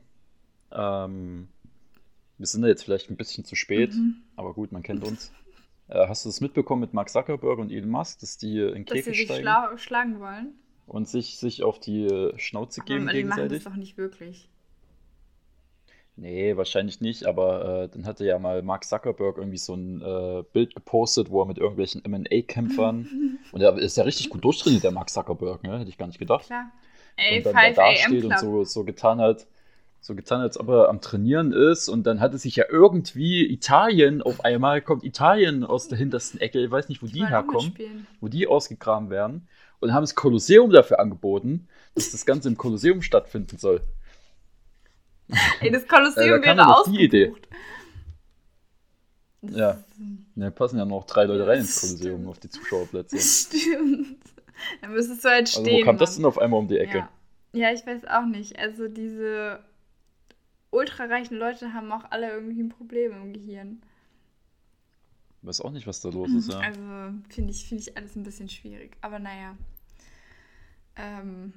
Ähm, 0.70 1.48
wir 2.38 2.46
sind 2.46 2.62
da 2.62 2.68
jetzt 2.68 2.84
vielleicht 2.84 3.10
ein 3.10 3.16
bisschen 3.16 3.44
zu 3.44 3.56
spät, 3.56 3.94
mhm. 3.94 4.22
aber 4.36 4.54
gut, 4.54 4.72
man 4.72 4.82
kennt 4.82 5.04
uns. 5.04 5.32
Äh, 5.88 6.06
hast 6.06 6.24
du 6.24 6.28
das 6.28 6.40
mitbekommen 6.40 6.80
mit 6.80 6.94
Mark 6.94 7.10
Zuckerberg 7.10 7.58
und 7.58 7.70
Elon 7.70 7.90
Musk, 7.90 8.20
dass 8.20 8.38
die 8.38 8.58
in 8.60 8.84
Käfig 8.84 9.04
dass 9.06 9.16
sie 9.16 9.26
sich 9.26 9.36
schla 9.36 9.76
schlagen 9.76 10.20
wollen? 10.20 10.54
Und 10.86 11.08
sich, 11.08 11.38
sich 11.38 11.62
auf 11.62 11.80
die 11.80 12.04
äh, 12.04 12.38
Schnauze 12.38 12.80
aber 12.80 12.86
geben 12.86 13.02
aber 13.04 13.12
gegenseitig? 13.12 13.48
Die 13.48 13.54
machen 13.54 13.64
das 13.64 13.72
doch 13.72 13.76
nicht 13.76 13.96
wirklich. 13.96 14.48
Nee, 16.16 16.56
wahrscheinlich 16.56 17.00
nicht, 17.00 17.24
aber 17.24 17.84
äh, 17.84 17.88
dann 17.88 18.04
hatte 18.04 18.26
ja 18.26 18.38
mal 18.38 18.62
Mark 18.62 18.84
Zuckerberg 18.84 19.38
irgendwie 19.38 19.58
so 19.58 19.74
ein 19.74 20.02
äh, 20.02 20.44
Bild 20.52 20.74
gepostet, 20.74 21.30
wo 21.30 21.42
er 21.42 21.46
mit 21.46 21.56
irgendwelchen 21.56 22.02
MMA-Kämpfern, 22.06 23.38
und 23.52 23.60
er 23.60 23.76
ist 23.78 23.96
ja 23.96 24.04
richtig 24.04 24.28
gut 24.28 24.44
durchtrainiert, 24.44 24.84
der 24.84 24.90
Mark 24.90 25.08
Zuckerberg, 25.08 25.62
ne? 25.62 25.78
hätte 25.78 25.88
ich 25.88 25.96
gar 25.96 26.06
nicht 26.06 26.18
gedacht. 26.18 26.46
Klar. 26.46 26.70
Und 27.16 27.46
dann 27.46 27.54
da, 27.54 27.70
da 27.70 27.94
steht 27.94 28.24
und 28.24 28.38
so, 28.38 28.64
so 28.64 28.84
getan 28.84 29.20
hat, 29.20 29.46
so 30.00 30.14
getan, 30.14 30.40
als 30.40 30.58
ob 30.58 30.68
er 30.68 30.88
am 30.88 31.00
Trainieren 31.00 31.52
ist 31.52 31.88
und 31.88 32.04
dann 32.04 32.20
hatte 32.20 32.36
sich 32.36 32.56
ja 32.56 32.64
irgendwie 32.68 33.46
Italien 33.50 34.20
auf 34.20 34.44
einmal, 34.44 34.82
kommt 34.82 35.04
Italien 35.04 35.64
aus 35.64 35.88
der 35.88 35.96
hintersten 35.96 36.40
Ecke, 36.40 36.62
ich 36.62 36.70
weiß 36.70 36.88
nicht, 36.88 37.02
wo 37.02 37.06
die, 37.06 37.12
die 37.12 37.26
herkommen, 37.26 37.74
wo 38.20 38.28
die 38.28 38.46
ausgegraben 38.46 39.10
werden 39.10 39.46
und 39.80 39.94
haben 39.94 40.02
das 40.02 40.14
Kolosseum 40.14 40.70
dafür 40.70 41.00
angeboten, 41.00 41.68
dass 41.94 42.10
das 42.10 42.26
Ganze 42.26 42.48
im 42.48 42.56
Kolosseum 42.56 43.00
stattfinden 43.00 43.58
soll. 43.58 43.80
Ey, 45.60 45.70
das 45.70 45.86
Kolosseum 45.86 46.42
ja, 46.42 46.56
wäre 46.56 46.76
ausgebucht. 46.76 47.00
Die 47.00 47.04
Idee. 47.04 47.32
Ja. 49.42 49.82
ja, 50.36 50.50
passen 50.50 50.78
ja 50.78 50.84
noch 50.84 51.04
drei 51.04 51.24
Leute 51.24 51.46
rein 51.46 51.60
ins 51.60 51.80
Kolosseum 51.80 52.28
auf 52.28 52.38
die 52.38 52.48
Zuschauerplätze. 52.48 53.18
Stimmt. 53.18 54.18
Dann 54.80 54.92
müsstest 54.92 55.24
du 55.24 55.28
halt 55.28 55.48
stehen. 55.48 55.64
Also 55.64 55.72
wo 55.72 55.78
kam 55.78 55.86
Mann. 55.86 55.98
das 55.98 56.16
denn 56.16 56.24
auf 56.24 56.38
einmal 56.38 56.60
um 56.60 56.68
die 56.68 56.78
Ecke? 56.78 56.98
Ja. 56.98 57.08
ja, 57.52 57.72
ich 57.72 57.84
weiß 57.84 58.06
auch 58.06 58.26
nicht. 58.26 58.58
Also 58.58 58.88
diese 58.88 59.60
ultrareichen 60.70 61.36
Leute 61.36 61.72
haben 61.72 61.90
auch 61.90 62.04
alle 62.10 62.30
irgendwie 62.30 62.62
ein 62.62 62.68
Problem 62.68 63.12
im 63.12 63.32
Gehirn. 63.32 63.82
Ich 65.40 65.48
weiß 65.48 65.60
auch 65.62 65.72
nicht, 65.72 65.88
was 65.88 66.00
da 66.00 66.08
los 66.08 66.30
ist, 66.32 66.52
ja. 66.52 66.60
Also 66.60 66.80
finde 67.28 67.50
ich, 67.50 67.66
find 67.66 67.80
ich 67.80 67.96
alles 67.96 68.14
ein 68.14 68.22
bisschen 68.22 68.48
schwierig. 68.48 68.96
Aber 69.00 69.18
naja. 69.18 69.56
Ähm, 70.94 71.52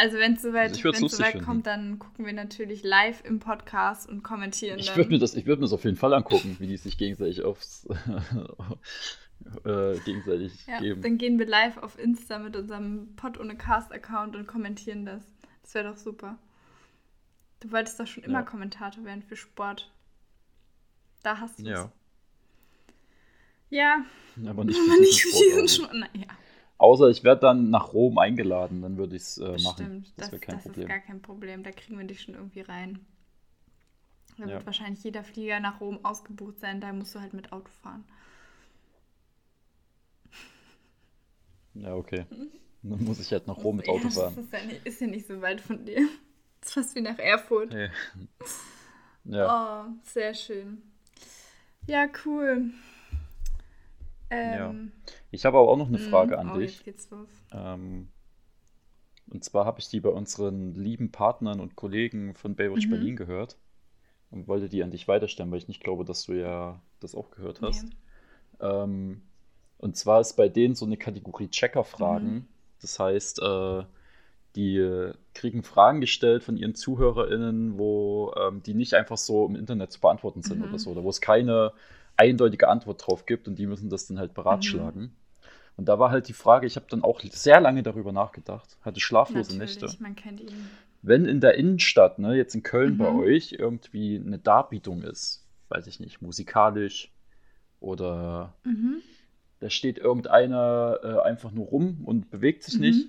also 0.00 0.16
wenn 0.18 0.32
es 0.32 0.42
soweit, 0.42 0.84
also 0.84 1.08
soweit 1.08 1.42
kommt, 1.42 1.66
dann 1.66 1.98
gucken 1.98 2.24
wir 2.24 2.32
natürlich 2.32 2.82
live 2.82 3.22
im 3.24 3.38
Podcast 3.38 4.08
und 4.08 4.22
kommentieren. 4.22 4.78
Ich 4.78 4.96
würde 4.96 5.10
mir 5.10 5.18
das, 5.18 5.34
ich 5.34 5.44
würde 5.44 5.60
mir 5.60 5.66
das 5.66 5.74
auf 5.74 5.84
jeden 5.84 5.98
Fall 5.98 6.14
angucken, 6.14 6.56
wie 6.58 6.66
die 6.66 6.78
sich 6.78 6.96
gegenseitig 6.96 7.42
aufs 7.42 7.86
äh, 9.64 9.98
gegenseitig 10.04 10.66
ja, 10.66 10.80
geben. 10.80 11.02
Dann 11.02 11.18
gehen 11.18 11.38
wir 11.38 11.46
live 11.46 11.76
auf 11.76 11.98
Insta 11.98 12.38
mit 12.38 12.56
unserem 12.56 13.14
Pod 13.16 13.38
ohne 13.38 13.56
Cast-Account 13.56 14.36
und 14.36 14.46
kommentieren 14.46 15.04
das. 15.04 15.22
Das 15.62 15.74
wäre 15.74 15.90
doch 15.90 15.98
super. 15.98 16.38
Du 17.60 17.70
wolltest 17.70 18.00
doch 18.00 18.06
schon 18.06 18.22
immer 18.24 18.40
ja. 18.40 18.44
Kommentator 18.44 19.04
werden 19.04 19.22
für 19.22 19.36
Sport. 19.36 19.92
Da 21.22 21.38
hast 21.38 21.58
du 21.58 21.62
es. 21.64 21.68
Ja. 21.68 21.92
Ja. 23.68 24.04
Aber 24.48 24.64
nicht 24.64 24.78
für 24.80 25.00
nicht 25.00 25.22
für 25.22 25.28
diesen 25.28 25.68
Sport. 25.68 25.92
Naja. 25.94 26.26
Außer 26.80 27.10
ich 27.10 27.24
werde 27.24 27.42
dann 27.42 27.68
nach 27.68 27.92
Rom 27.92 28.16
eingeladen, 28.16 28.80
dann 28.80 28.96
würde 28.96 29.14
ich 29.14 29.20
es 29.20 29.36
äh, 29.36 29.50
machen. 29.62 29.74
Stimmt, 29.74 30.12
das, 30.16 30.30
das, 30.30 30.40
kein 30.40 30.54
das 30.54 30.64
Problem. 30.64 30.82
ist 30.82 30.88
gar 30.88 30.98
kein 31.00 31.20
Problem. 31.20 31.62
Da 31.62 31.72
kriegen 31.72 31.98
wir 31.98 32.06
dich 32.06 32.22
schon 32.22 32.34
irgendwie 32.34 32.62
rein. 32.62 33.04
Da 34.38 34.46
ja. 34.46 34.54
wird 34.54 34.64
wahrscheinlich 34.64 35.04
jeder 35.04 35.22
Flieger 35.22 35.60
nach 35.60 35.82
Rom 35.82 36.02
ausgebucht 36.06 36.58
sein, 36.58 36.80
da 36.80 36.90
musst 36.94 37.14
du 37.14 37.20
halt 37.20 37.34
mit 37.34 37.52
Auto 37.52 37.68
fahren. 37.82 38.04
Ja, 41.74 41.94
okay. 41.94 42.24
Dann 42.82 43.04
muss 43.04 43.20
ich 43.20 43.30
halt 43.30 43.46
nach 43.46 43.58
Rom 43.58 43.76
mit 43.76 43.88
Auto 43.88 44.08
fahren. 44.08 44.34
Das 44.34 44.44
ist 44.44 44.52
ja, 44.52 44.64
nicht, 44.64 44.86
ist 44.86 45.00
ja 45.02 45.06
nicht 45.06 45.26
so 45.26 45.40
weit 45.42 45.60
von 45.60 45.84
dir. 45.84 46.00
Das 46.60 46.68
ist 46.68 46.74
fast 46.74 46.94
wie 46.94 47.00
nach 47.00 47.18
Erfurt. 47.18 47.72
Hey. 47.72 47.90
Ja. 49.24 49.86
Oh, 49.86 49.92
sehr 50.02 50.34
schön. 50.34 50.82
Ja, 51.86 52.06
cool. 52.24 52.70
Ähm, 54.30 54.54
ja. 54.54 54.74
Ich 55.30 55.44
habe 55.44 55.58
aber 55.58 55.68
auch 55.68 55.76
noch 55.76 55.88
eine 55.88 55.98
hm, 55.98 56.08
Frage 56.08 56.38
an 56.38 56.52
oh, 56.52 56.58
dich. 56.58 56.76
Jetzt 56.76 56.84
geht's 56.84 57.10
los. 57.10 57.28
Ähm, 57.52 58.08
und 59.28 59.44
zwar 59.44 59.64
habe 59.64 59.80
ich 59.80 59.88
die 59.88 60.00
bei 60.00 60.10
unseren 60.10 60.74
lieben 60.74 61.12
Partnern 61.12 61.60
und 61.60 61.76
Kollegen 61.76 62.34
von 62.34 62.56
Baywatch 62.56 62.86
mhm. 62.86 62.90
Berlin 62.90 63.16
gehört 63.16 63.56
und 64.30 64.48
wollte 64.48 64.68
die 64.68 64.82
an 64.82 64.90
dich 64.90 65.08
weiterstellen, 65.08 65.50
weil 65.50 65.58
ich 65.58 65.68
nicht 65.68 65.82
glaube, 65.82 66.04
dass 66.04 66.24
du 66.24 66.32
ja 66.32 66.80
das 67.00 67.14
auch 67.14 67.30
gehört 67.30 67.60
hast. 67.62 67.84
Nee. 67.84 67.90
Ähm, 68.60 69.22
und 69.78 69.96
zwar 69.96 70.20
ist 70.20 70.34
bei 70.34 70.48
denen 70.48 70.74
so 70.74 70.84
eine 70.84 70.96
Kategorie 70.96 71.48
Checker-Fragen. 71.48 72.32
Mhm. 72.32 72.46
Das 72.80 72.98
heißt, 72.98 73.40
äh, 73.42 73.84
die 74.56 75.12
kriegen 75.34 75.62
Fragen 75.62 76.00
gestellt 76.00 76.42
von 76.42 76.56
ihren 76.56 76.74
ZuhörerInnen, 76.74 77.78
wo 77.78 78.34
ähm, 78.36 78.62
die 78.62 78.74
nicht 78.74 78.94
einfach 78.94 79.16
so 79.16 79.46
im 79.46 79.54
Internet 79.54 79.92
zu 79.92 80.00
beantworten 80.00 80.42
sind 80.42 80.58
mhm. 80.58 80.68
oder 80.68 80.78
so, 80.78 80.90
oder 80.90 81.04
wo 81.04 81.08
es 81.08 81.20
keine 81.20 81.72
eindeutige 82.20 82.68
Antwort 82.68 83.06
drauf 83.06 83.24
gibt 83.24 83.48
und 83.48 83.58
die 83.58 83.66
müssen 83.66 83.88
das 83.88 84.06
dann 84.06 84.18
halt 84.18 84.34
beratschlagen. 84.34 85.02
Mhm. 85.02 85.10
Und 85.76 85.86
da 85.86 85.98
war 85.98 86.10
halt 86.10 86.28
die 86.28 86.34
Frage, 86.34 86.66
ich 86.66 86.76
habe 86.76 86.86
dann 86.90 87.02
auch 87.02 87.20
sehr 87.22 87.58
lange 87.58 87.82
darüber 87.82 88.12
nachgedacht, 88.12 88.76
hatte 88.82 89.00
schlaflose 89.00 89.56
Natürlich, 89.56 89.80
Nächte. 89.80 90.02
Man 90.02 90.14
kennt 90.14 90.40
ihn. 90.40 90.68
Wenn 91.00 91.24
in 91.24 91.40
der 91.40 91.54
Innenstadt, 91.54 92.18
ne, 92.18 92.34
jetzt 92.34 92.54
in 92.54 92.62
Köln 92.62 92.94
mhm. 92.94 92.98
bei 92.98 93.10
euch, 93.10 93.52
irgendwie 93.58 94.20
eine 94.22 94.38
Darbietung 94.38 95.02
ist, 95.02 95.46
weiß 95.70 95.86
ich 95.86 95.98
nicht, 95.98 96.20
musikalisch 96.20 97.10
oder 97.80 98.52
mhm. 98.64 99.00
da 99.60 99.70
steht 99.70 99.96
irgendeiner 99.96 100.98
äh, 101.02 101.20
einfach 101.22 101.52
nur 101.52 101.68
rum 101.68 102.02
und 102.04 102.30
bewegt 102.30 102.64
sich 102.64 102.74
mhm. 102.74 102.80
nicht. 102.80 103.06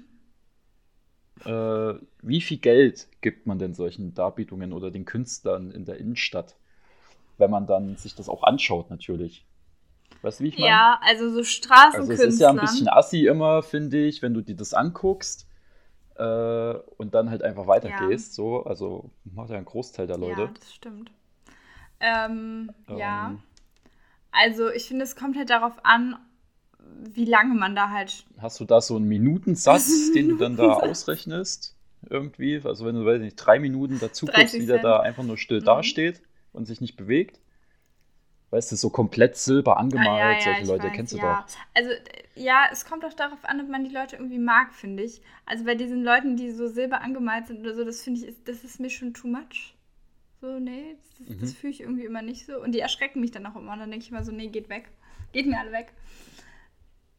Äh, 1.46 1.96
wie 2.22 2.40
viel 2.40 2.60
Geld 2.60 3.10
gibt 3.20 3.48
man 3.48 3.60
denn 3.60 3.74
solchen 3.74 4.14
Darbietungen 4.14 4.72
oder 4.72 4.92
den 4.92 5.04
Künstlern 5.04 5.72
in 5.72 5.84
der 5.84 5.98
Innenstadt? 5.98 6.56
Wenn 7.42 7.52
man 7.52 7.68
dann 7.68 7.98
sich 7.98 8.16
das 8.16 8.30
auch 8.30 8.44
anschaut, 8.44 8.90
natürlich. 8.90 9.46
Weißt 10.22 10.40
du, 10.40 10.44
wie 10.46 10.50
ich 10.50 10.58
meine? 10.58 10.70
Ja, 10.70 11.00
also 11.04 11.30
so 11.30 11.44
Straßenkünstler. 11.44 12.12
Also 12.12 12.24
es 12.24 12.34
ist 12.36 12.40
ja 12.40 12.50
ein 12.52 12.58
bisschen 12.58 12.88
assi 12.88 13.26
immer, 13.26 13.64
finde 13.64 13.98
ich, 14.06 14.22
wenn 14.22 14.34
du 14.34 14.42
dir 14.42 14.56
das 14.56 14.74
anguckst 14.74 15.48
äh, 16.16 16.74
und 16.98 17.14
dann 17.14 17.30
halt 17.30 17.44
einfach 17.44 17.68
weitergehst. 17.68 18.34
Ja. 18.34 18.36
So, 18.36 18.64
also 18.64 19.10
macht 19.24 19.50
ja 19.50 19.58
einen 19.58 19.66
Großteil 19.66 20.08
der 20.08 20.18
Leute. 20.18 20.42
Ja, 20.42 20.52
das 20.58 20.74
stimmt. 20.74 21.12
Ähm, 22.00 22.72
ähm, 22.88 22.98
ja. 22.98 23.36
Also 24.32 24.70
ich 24.70 24.86
finde, 24.86 25.04
es 25.04 25.16
kommt 25.16 25.36
halt 25.36 25.50
darauf 25.50 25.74
an, 25.84 26.18
wie 26.80 27.26
lange 27.26 27.56
man 27.56 27.76
da 27.76 27.90
halt. 27.90 28.24
Hast 28.40 28.60
du 28.60 28.66
da 28.66 28.80
so 28.80 28.96
einen 28.96 29.08
Minutensatz, 29.08 30.12
den 30.16 30.30
du 30.30 30.36
dann 30.38 30.56
da 30.56 30.74
ausrechnest? 30.74 31.76
Irgendwie? 32.08 32.62
Also 32.64 32.86
wenn 32.86 32.96
du, 32.96 33.06
weiß 33.06 33.22
nicht, 33.22 33.36
drei 33.36 33.60
Minuten 33.60 34.00
dazu 34.00 34.28
guckst, 34.28 34.54
wie 34.54 34.66
der 34.66 34.80
da 34.80 35.00
einfach 35.00 35.24
nur 35.24 35.38
still 35.38 35.62
mhm. 35.62 35.66
dasteht 35.66 36.22
und 36.54 36.66
sich 36.66 36.82
nicht 36.82 36.98
bewegt. 36.98 37.40
Weißt 38.50 38.70
du, 38.72 38.76
so 38.76 38.90
komplett 38.90 39.38
silber 39.38 39.78
angemalt, 39.78 40.10
ah, 40.10 40.20
ja, 40.20 40.32
ja, 40.34 40.42
solche 40.42 40.66
Leute 40.66 40.88
weiß, 40.88 40.94
kennst 40.94 41.14
du 41.14 41.18
ja. 41.18 41.46
doch. 41.48 41.56
Also, 41.74 41.90
ja, 42.36 42.66
es 42.70 42.84
kommt 42.84 43.06
auch 43.06 43.14
darauf 43.14 43.46
an, 43.46 43.62
ob 43.62 43.70
man 43.70 43.86
die 43.86 43.94
Leute 43.94 44.18
irgendwie 44.18 44.40
mag, 44.40 44.74
finde 44.74 45.04
ich. 45.04 45.22
Also 45.46 45.64
bei 45.64 45.76
diesen 45.76 46.04
Leuten, 46.04 46.36
die 46.36 46.52
so 46.52 46.68
silber 46.68 47.02
angemalt 47.02 47.48
sind 47.48 47.62
oder 47.62 47.74
so, 47.74 47.86
das 47.86 48.02
finde 48.02 48.20
ich, 48.20 48.28
ist, 48.28 48.48
das 48.50 48.66
ist 48.66 48.82
mir 48.82 48.90
schon 48.90 49.14
too 49.14 49.28
much. 49.28 49.76
So, 50.42 50.60
nee, 50.60 50.98
das, 50.98 51.30
mhm. 51.30 51.40
das 51.40 51.54
fühle 51.54 51.72
ich 51.72 51.82
irgendwie 51.82 52.04
immer 52.04 52.22
nicht 52.22 52.46
so. 52.46 52.62
Und 52.62 52.74
die 52.74 52.80
erschrecken 52.80 53.22
mich 53.22 53.32
dann 53.32 53.46
auch 53.46 53.56
immer. 53.56 53.72
Und 53.74 53.80
dann 53.80 53.92
denke 53.92 54.04
ich 54.04 54.12
immer 54.12 54.24
so, 54.24 54.34
nee, 54.34 54.48
geht 54.48 54.68
weg. 54.68 54.90
Geht 55.32 55.46
mir 55.46 55.60
alle 55.60 55.72
weg. 55.72 55.94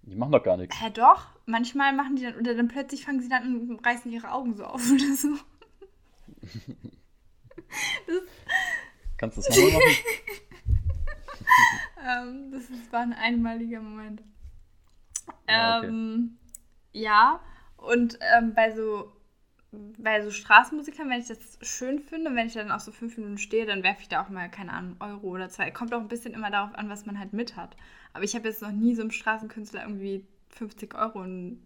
Die 0.03 0.17
machen 0.17 0.33
doch 0.33 0.43
gar 0.43 0.57
nichts. 0.57 0.81
Hä, 0.83 0.91
doch. 0.91 1.29
Manchmal 1.47 1.95
machen 1.95 2.17
die 2.17 2.25
dann, 2.25 2.35
oder 2.37 2.55
dann 2.55 2.69
plötzlich 2.69 3.05
fangen 3.05 3.21
sie 3.21 3.29
dann 3.29 3.43
an 3.45 3.71
und 3.71 3.87
reißen 3.87 4.11
ihre 4.11 4.33
Augen 4.33 4.55
so 4.55 4.65
auf 4.65 4.91
oder 4.91 5.15
so. 5.15 5.29
das, 8.07 8.23
Kannst 9.23 9.37
du 9.37 9.43
das 9.43 9.57
nochmal 9.57 9.73
machen? 9.73 9.97
ähm, 12.29 12.51
das 12.51 12.63
ist, 12.65 12.93
war 12.93 13.03
ein 13.03 13.13
einmaliger 13.13 13.81
Moment. 13.81 14.21
Ja, 15.49 15.79
okay. 15.79 15.87
ähm, 15.87 16.39
ja 16.93 17.41
und 17.77 18.19
ähm, 18.37 18.53
bei 18.55 18.75
so 18.75 19.13
bei 19.71 20.23
so 20.23 20.33
Straßenmusikern, 20.33 21.09
wenn 21.09 21.21
ich 21.21 21.29
das 21.29 21.59
schön 21.63 22.01
finde, 22.01 22.35
wenn 22.35 22.49
ich 22.49 22.55
dann 22.55 22.73
auch 22.73 22.81
so 22.81 22.91
fünf 22.91 23.17
Minuten 23.17 23.39
stehe, 23.39 23.65
dann 23.65 23.85
werfe 23.85 24.03
ich 24.03 24.09
da 24.09 24.23
auch 24.23 24.29
mal, 24.29 24.51
keine 24.51 24.73
Ahnung, 24.73 24.97
Euro 24.99 25.29
oder 25.29 25.49
zwei. 25.51 25.71
Kommt 25.71 25.95
auch 25.95 26.01
ein 26.01 26.09
bisschen 26.09 26.35
immer 26.35 26.51
darauf 26.51 26.75
an, 26.75 26.91
was 26.91 27.07
man 27.07 27.19
halt 27.19 27.33
mit 27.33 27.57
hat. 27.57 27.77
Aber 28.13 28.25
ich 28.25 28.35
habe 28.35 28.49
jetzt 28.49 28.61
noch 28.61 28.73
nie 28.73 28.97
so 28.97 29.03
einem 29.03 29.13
Straßenkünstler 29.13 29.83
irgendwie 29.83 30.27
50 30.49 30.95
Euro 30.97 31.23
in, 31.23 31.63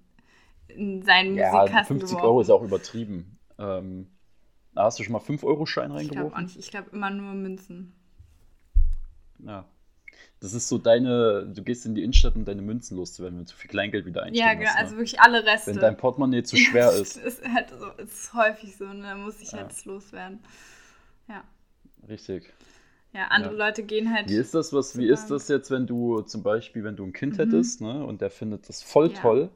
in 0.69 1.03
seinen 1.03 1.37
ja, 1.37 1.51
Musikkasten 1.51 1.99
50 1.99 2.11
geworfen. 2.11 2.27
Euro 2.27 2.41
ist 2.43 2.51
auch 2.51 2.63
übertrieben. 2.63 3.39
Ähm, 3.59 4.07
Hast 4.77 4.99
du 4.99 5.05
schon 5.05 5.12
mal 5.12 5.20
5-Euro-Schein 5.20 5.91
reingeworfen? 5.91 6.27
Ich 6.27 6.33
glaube 6.33 6.43
nicht. 6.43 6.59
Ich 6.59 6.70
glaube 6.70 6.91
immer 6.93 7.11
nur 7.11 7.35
Münzen. 7.35 7.93
Ja. 9.45 9.64
Das 10.41 10.53
ist 10.53 10.68
so 10.68 10.79
deine, 10.79 11.47
du 11.47 11.62
gehst 11.62 11.87
in 11.87 11.95
die 11.95 12.03
Innenstadt, 12.03 12.37
um 12.37 12.45
deine 12.45 12.62
Münzen 12.62 12.97
loszuwerden, 12.97 13.39
wenn 13.39 13.45
du 13.45 13.51
zu 13.51 13.57
viel 13.57 13.70
Kleingeld 13.70 14.05
wieder 14.07 14.22
einstecken 14.22 14.47
Ja, 14.47 14.55
genau, 14.55 14.66
hast, 14.68 14.74
ne? 14.74 14.81
also 14.81 14.97
wirklich 14.97 15.20
alle 15.20 15.45
Reste. 15.45 15.70
Wenn 15.72 15.81
dein 15.81 15.97
Portemonnaie 15.97 16.43
zu 16.43 16.57
schwer 16.57 16.93
ist. 16.93 17.16
ist 17.16 17.43
halt 17.47 17.70
so, 17.70 17.91
ist 18.03 18.35
häufig 18.35 18.77
so, 18.77 18.85
ne? 18.85 19.03
dann 19.03 19.22
muss 19.22 19.41
ich 19.41 19.53
ja. 19.53 19.59
halt 19.59 19.85
loswerden. 19.85 20.41
Ja. 21.29 21.43
Richtig. 22.09 22.53
Ja, 23.12 23.29
andere 23.29 23.57
ja. 23.57 23.66
Leute 23.66 23.83
gehen 23.83 24.12
halt. 24.12 24.29
Wie 24.29 24.37
ist 24.37 24.53
das, 24.55 24.74
was, 24.74 24.99
wie 24.99 25.09
ist 25.09 25.29
das 25.29 25.49
jetzt, 25.49 25.70
wenn 25.70 25.87
du 25.87 26.20
zum 26.20 26.43
Beispiel, 26.43 26.85
wenn 26.85 26.97
du 26.97 27.05
ein 27.05 27.14
Kind 27.14 27.35
mhm. 27.35 27.39
hättest, 27.39 27.81
ne, 27.81 28.05
und 28.05 28.20
der 28.20 28.31
findet 28.31 28.68
das 28.68 28.83
voll 28.83 29.11
ja. 29.11 29.20
toll 29.20 29.51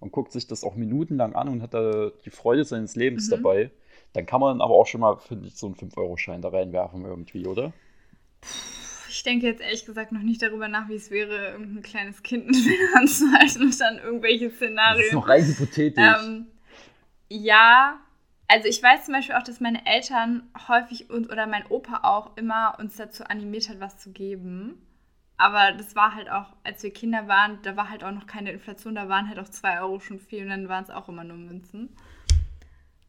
und 0.00 0.10
guckt 0.10 0.32
sich 0.32 0.48
das 0.48 0.64
auch 0.64 0.74
minutenlang 0.74 1.36
an 1.36 1.48
und 1.48 1.62
hat 1.62 1.72
da 1.72 2.10
die 2.24 2.30
Freude 2.30 2.64
seines 2.64 2.96
Lebens 2.96 3.28
mhm. 3.28 3.30
dabei, 3.30 3.70
dann 4.16 4.26
kann 4.26 4.40
man 4.40 4.60
aber 4.60 4.74
auch 4.74 4.86
schon 4.86 5.02
mal, 5.02 5.16
finde 5.16 5.48
ich, 5.48 5.56
so 5.56 5.66
einen 5.66 5.76
5-Euro-Schein 5.76 6.40
da 6.40 6.48
reinwerfen 6.48 7.04
irgendwie, 7.04 7.46
oder? 7.46 7.72
Ich 9.08 9.22
denke 9.22 9.46
jetzt 9.46 9.60
ehrlich 9.60 9.84
gesagt 9.84 10.12
noch 10.12 10.22
nicht 10.22 10.42
darüber 10.42 10.68
nach, 10.68 10.88
wie 10.88 10.94
es 10.94 11.10
wäre, 11.10 11.52
irgendein 11.52 11.82
kleines 11.82 12.22
Kind 12.22 12.46
mit 12.46 12.78
anzuhalten 12.94 13.62
und 13.62 13.80
dann 13.80 13.98
irgendwelche 13.98 14.50
Szenarien. 14.50 14.98
Das 14.98 15.06
ist 15.06 15.12
noch 15.12 15.28
rein 15.28 15.44
hypothetisch. 15.44 16.04
Ähm, 16.04 16.46
ja, 17.28 18.00
also 18.48 18.68
ich 18.68 18.82
weiß 18.82 19.04
zum 19.04 19.14
Beispiel 19.14 19.34
auch, 19.34 19.42
dass 19.42 19.60
meine 19.60 19.84
Eltern 19.86 20.44
häufig 20.68 21.10
und 21.10 21.30
oder 21.30 21.46
mein 21.46 21.66
Opa 21.68 22.00
auch 22.04 22.36
immer 22.36 22.76
uns 22.78 22.96
dazu 22.96 23.24
animiert 23.24 23.68
hat, 23.68 23.80
was 23.80 23.98
zu 23.98 24.12
geben. 24.12 24.80
Aber 25.36 25.72
das 25.72 25.94
war 25.94 26.14
halt 26.14 26.30
auch, 26.30 26.46
als 26.64 26.82
wir 26.82 26.92
Kinder 26.92 27.28
waren, 27.28 27.58
da 27.62 27.76
war 27.76 27.90
halt 27.90 28.02
auch 28.04 28.12
noch 28.12 28.26
keine 28.26 28.52
Inflation, 28.52 28.94
da 28.94 29.08
waren 29.08 29.28
halt 29.28 29.38
auch 29.38 29.48
2 29.48 29.80
Euro 29.82 30.00
schon 30.00 30.18
viel 30.18 30.44
und 30.44 30.48
dann 30.48 30.68
waren 30.68 30.84
es 30.84 30.90
auch 30.90 31.08
immer 31.08 31.24
nur 31.24 31.36
Münzen. 31.36 31.90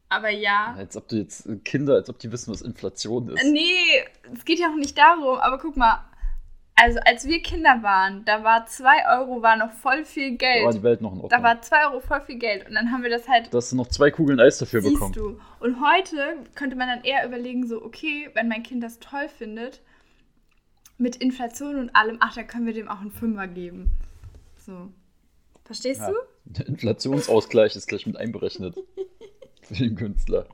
Aber 0.10 0.30
ja. 0.30 0.74
Als 0.78 0.96
ob 0.96 1.08
du 1.08 1.18
jetzt 1.18 1.48
Kinder, 1.66 1.96
als 1.96 2.10
ob 2.10 2.20
die 2.20 2.32
wissen, 2.32 2.52
was 2.52 2.62
Inflation 2.62 3.30
ist. 3.30 3.44
Nee, 3.44 4.06
es 4.34 4.46
geht 4.46 4.60
ja 4.60 4.68
auch 4.72 4.76
nicht 4.76 4.98
darum, 4.98 5.38
aber 5.38 5.58
guck 5.58 5.76
mal, 5.76 6.00
also 6.80 7.00
als 7.06 7.28
wir 7.28 7.42
Kinder 7.42 7.82
waren, 7.82 8.24
da 8.26 8.44
war 8.44 8.68
2 8.68 9.20
Euro 9.20 9.42
war 9.42 9.58
noch 9.58 9.72
voll 9.72 10.06
viel 10.06 10.38
Geld. 10.38 10.62
Da 10.62 10.66
war 10.66 10.74
die 10.74 10.84
Welt 10.84 11.02
noch 11.02 11.12
in 11.12 11.22
Ordnung. 11.22 11.42
Da 11.42 11.44
war 11.44 11.60
2 11.60 11.88
Euro 11.88 12.00
voll 12.00 12.22
viel 12.22 12.38
Geld. 12.38 12.68
Und 12.68 12.76
dann 12.76 12.92
haben 12.92 13.02
wir 13.02 13.10
das 13.10 13.28
halt. 13.28 13.52
Da 13.52 13.58
hast 13.58 13.72
du 13.72 13.76
noch 13.76 13.88
zwei 13.88 14.12
Kugeln 14.12 14.40
Eis 14.40 14.60
dafür 14.60 14.82
siehst 14.82 14.94
bekommen. 14.94 15.14
du. 15.14 15.40
Und 15.60 15.82
heute 15.82 16.38
könnte 16.54 16.76
man 16.76 16.88
dann 16.88 17.04
eher 17.04 17.26
überlegen, 17.26 17.68
so, 17.68 17.84
okay, 17.84 18.30
wenn 18.36 18.48
mein 18.48 18.62
Kind 18.62 18.84
das 18.84 19.00
toll 19.00 19.28
findet, 19.28 19.82
mit 21.00 21.16
Inflation 21.16 21.78
und 21.78 21.96
allem, 21.96 22.18
ach, 22.20 22.36
dann 22.36 22.46
können 22.46 22.68
wir 22.68 22.74
dem 22.74 22.88
auch 22.88 23.02
einen 23.02 23.12
Fünfer 23.12 23.48
geben. 23.48 23.92
So. 24.58 24.90
Verstehst 25.66 26.02
ja. 26.02 26.12
du? 26.12 26.16
Der 26.46 26.68
Inflationsausgleich 26.68 27.76
ist 27.76 27.88
gleich 27.88 28.06
mit 28.06 28.18
einberechnet. 28.18 28.76
für 29.68 29.76
den 29.76 29.96
Künstler. 29.96 30.46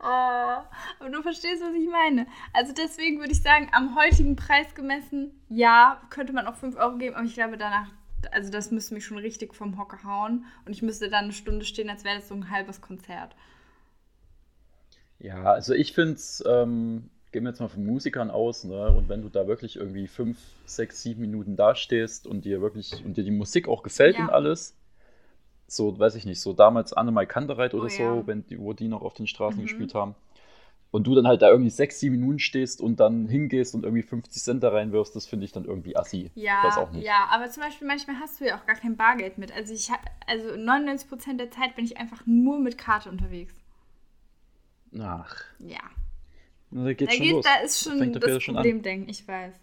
Oh, 0.00 0.04
aber 0.04 1.10
du 1.10 1.22
verstehst, 1.22 1.62
was 1.62 1.74
ich 1.74 1.88
meine. 1.88 2.26
Also 2.52 2.72
deswegen 2.72 3.20
würde 3.20 3.32
ich 3.32 3.40
sagen, 3.40 3.68
am 3.72 3.96
heutigen 3.96 4.34
Preis 4.34 4.74
gemessen, 4.74 5.30
ja, 5.48 6.02
könnte 6.10 6.32
man 6.32 6.46
auch 6.46 6.56
5 6.56 6.76
Euro 6.76 6.98
geben, 6.98 7.14
aber 7.14 7.24
ich 7.24 7.34
glaube 7.34 7.56
danach, 7.56 7.88
also 8.32 8.50
das 8.50 8.72
müsste 8.72 8.94
mich 8.94 9.04
schon 9.04 9.18
richtig 9.18 9.54
vom 9.54 9.78
Hocker 9.78 10.02
hauen 10.02 10.44
und 10.64 10.72
ich 10.72 10.82
müsste 10.82 11.08
dann 11.08 11.24
eine 11.24 11.32
Stunde 11.32 11.64
stehen, 11.64 11.88
als 11.88 12.02
wäre 12.02 12.16
das 12.16 12.28
so 12.28 12.34
ein 12.34 12.50
halbes 12.50 12.80
Konzert. 12.80 13.36
Ja, 15.20 15.44
also 15.44 15.72
ich 15.72 15.92
finde 15.92 16.14
es, 16.14 16.42
ähm, 16.48 17.08
gehen 17.30 17.44
wir 17.44 17.50
jetzt 17.50 17.60
mal 17.60 17.68
von 17.68 17.86
Musikern 17.86 18.30
aus, 18.30 18.64
ne? 18.64 18.88
Und 18.88 19.08
wenn 19.08 19.22
du 19.22 19.28
da 19.28 19.46
wirklich 19.46 19.76
irgendwie 19.76 20.08
5, 20.08 20.36
6, 20.66 21.02
7 21.02 21.20
Minuten 21.20 21.54
dastehst 21.54 22.26
und 22.26 22.44
dir 22.44 22.60
wirklich, 22.60 23.04
und 23.04 23.16
dir 23.16 23.22
die 23.22 23.30
Musik 23.30 23.68
auch 23.68 23.84
gefällt 23.84 24.16
ja. 24.16 24.24
und 24.24 24.30
alles, 24.30 24.76
so, 25.74 25.98
weiß 25.98 26.14
ich 26.16 26.24
nicht, 26.24 26.40
so 26.40 26.52
damals 26.52 26.92
Annemai 26.92 27.26
Kantereit 27.26 27.74
oder 27.74 27.86
oh, 27.86 27.88
so, 27.88 28.02
ja. 28.02 28.26
wenn 28.26 28.46
die, 28.46 28.58
wo 28.58 28.72
die 28.72 28.88
noch 28.88 29.02
auf 29.02 29.14
den 29.14 29.26
Straßen 29.26 29.58
mhm. 29.58 29.64
gespielt 29.64 29.94
haben. 29.94 30.14
Und 30.90 31.06
du 31.06 31.14
dann 31.14 31.26
halt 31.26 31.40
da 31.40 31.48
irgendwie 31.48 31.70
sechs, 31.70 32.00
sieben 32.00 32.16
Minuten 32.16 32.38
stehst 32.38 32.82
und 32.82 33.00
dann 33.00 33.26
hingehst 33.26 33.74
und 33.74 33.84
irgendwie 33.84 34.02
50 34.02 34.42
Cent 34.42 34.62
da 34.62 34.68
reinwirfst, 34.68 35.16
das 35.16 35.26
finde 35.26 35.46
ich 35.46 35.52
dann 35.52 35.64
irgendwie 35.64 35.96
assi. 35.96 36.30
Ja, 36.34 36.62
weiß 36.64 36.76
auch 36.76 36.92
nicht. 36.92 37.06
ja, 37.06 37.28
aber 37.30 37.48
zum 37.48 37.62
Beispiel 37.62 37.88
manchmal 37.88 38.16
hast 38.20 38.40
du 38.40 38.46
ja 38.46 38.58
auch 38.58 38.66
gar 38.66 38.76
kein 38.76 38.98
Bargeld 38.98 39.38
mit. 39.38 39.56
Also 39.56 39.72
ich 39.72 39.88
also 40.26 40.48
99% 40.50 41.38
der 41.38 41.50
Zeit 41.50 41.76
bin 41.76 41.86
ich 41.86 41.96
einfach 41.96 42.26
nur 42.26 42.60
mit 42.60 42.76
Karte 42.76 43.08
unterwegs. 43.08 43.54
Ach. 45.00 45.34
Ja. 45.60 45.80
Da 46.70 46.92
geht's 46.92 47.10
da 47.10 47.16
schon 47.16 47.26
geht, 47.26 47.32
los. 47.36 47.44
Da 47.46 47.64
ist 47.64 47.82
schon 47.82 48.12
das 48.12 48.44
Problem, 48.44 48.82
denken, 48.82 49.08
ich 49.08 49.26
weiß. 49.26 49.54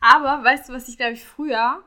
Aber 0.00 0.42
weißt 0.42 0.68
du, 0.68 0.72
was 0.72 0.88
ich 0.88 0.96
glaube 0.96 1.12
ich 1.12 1.24
früher 1.24 1.80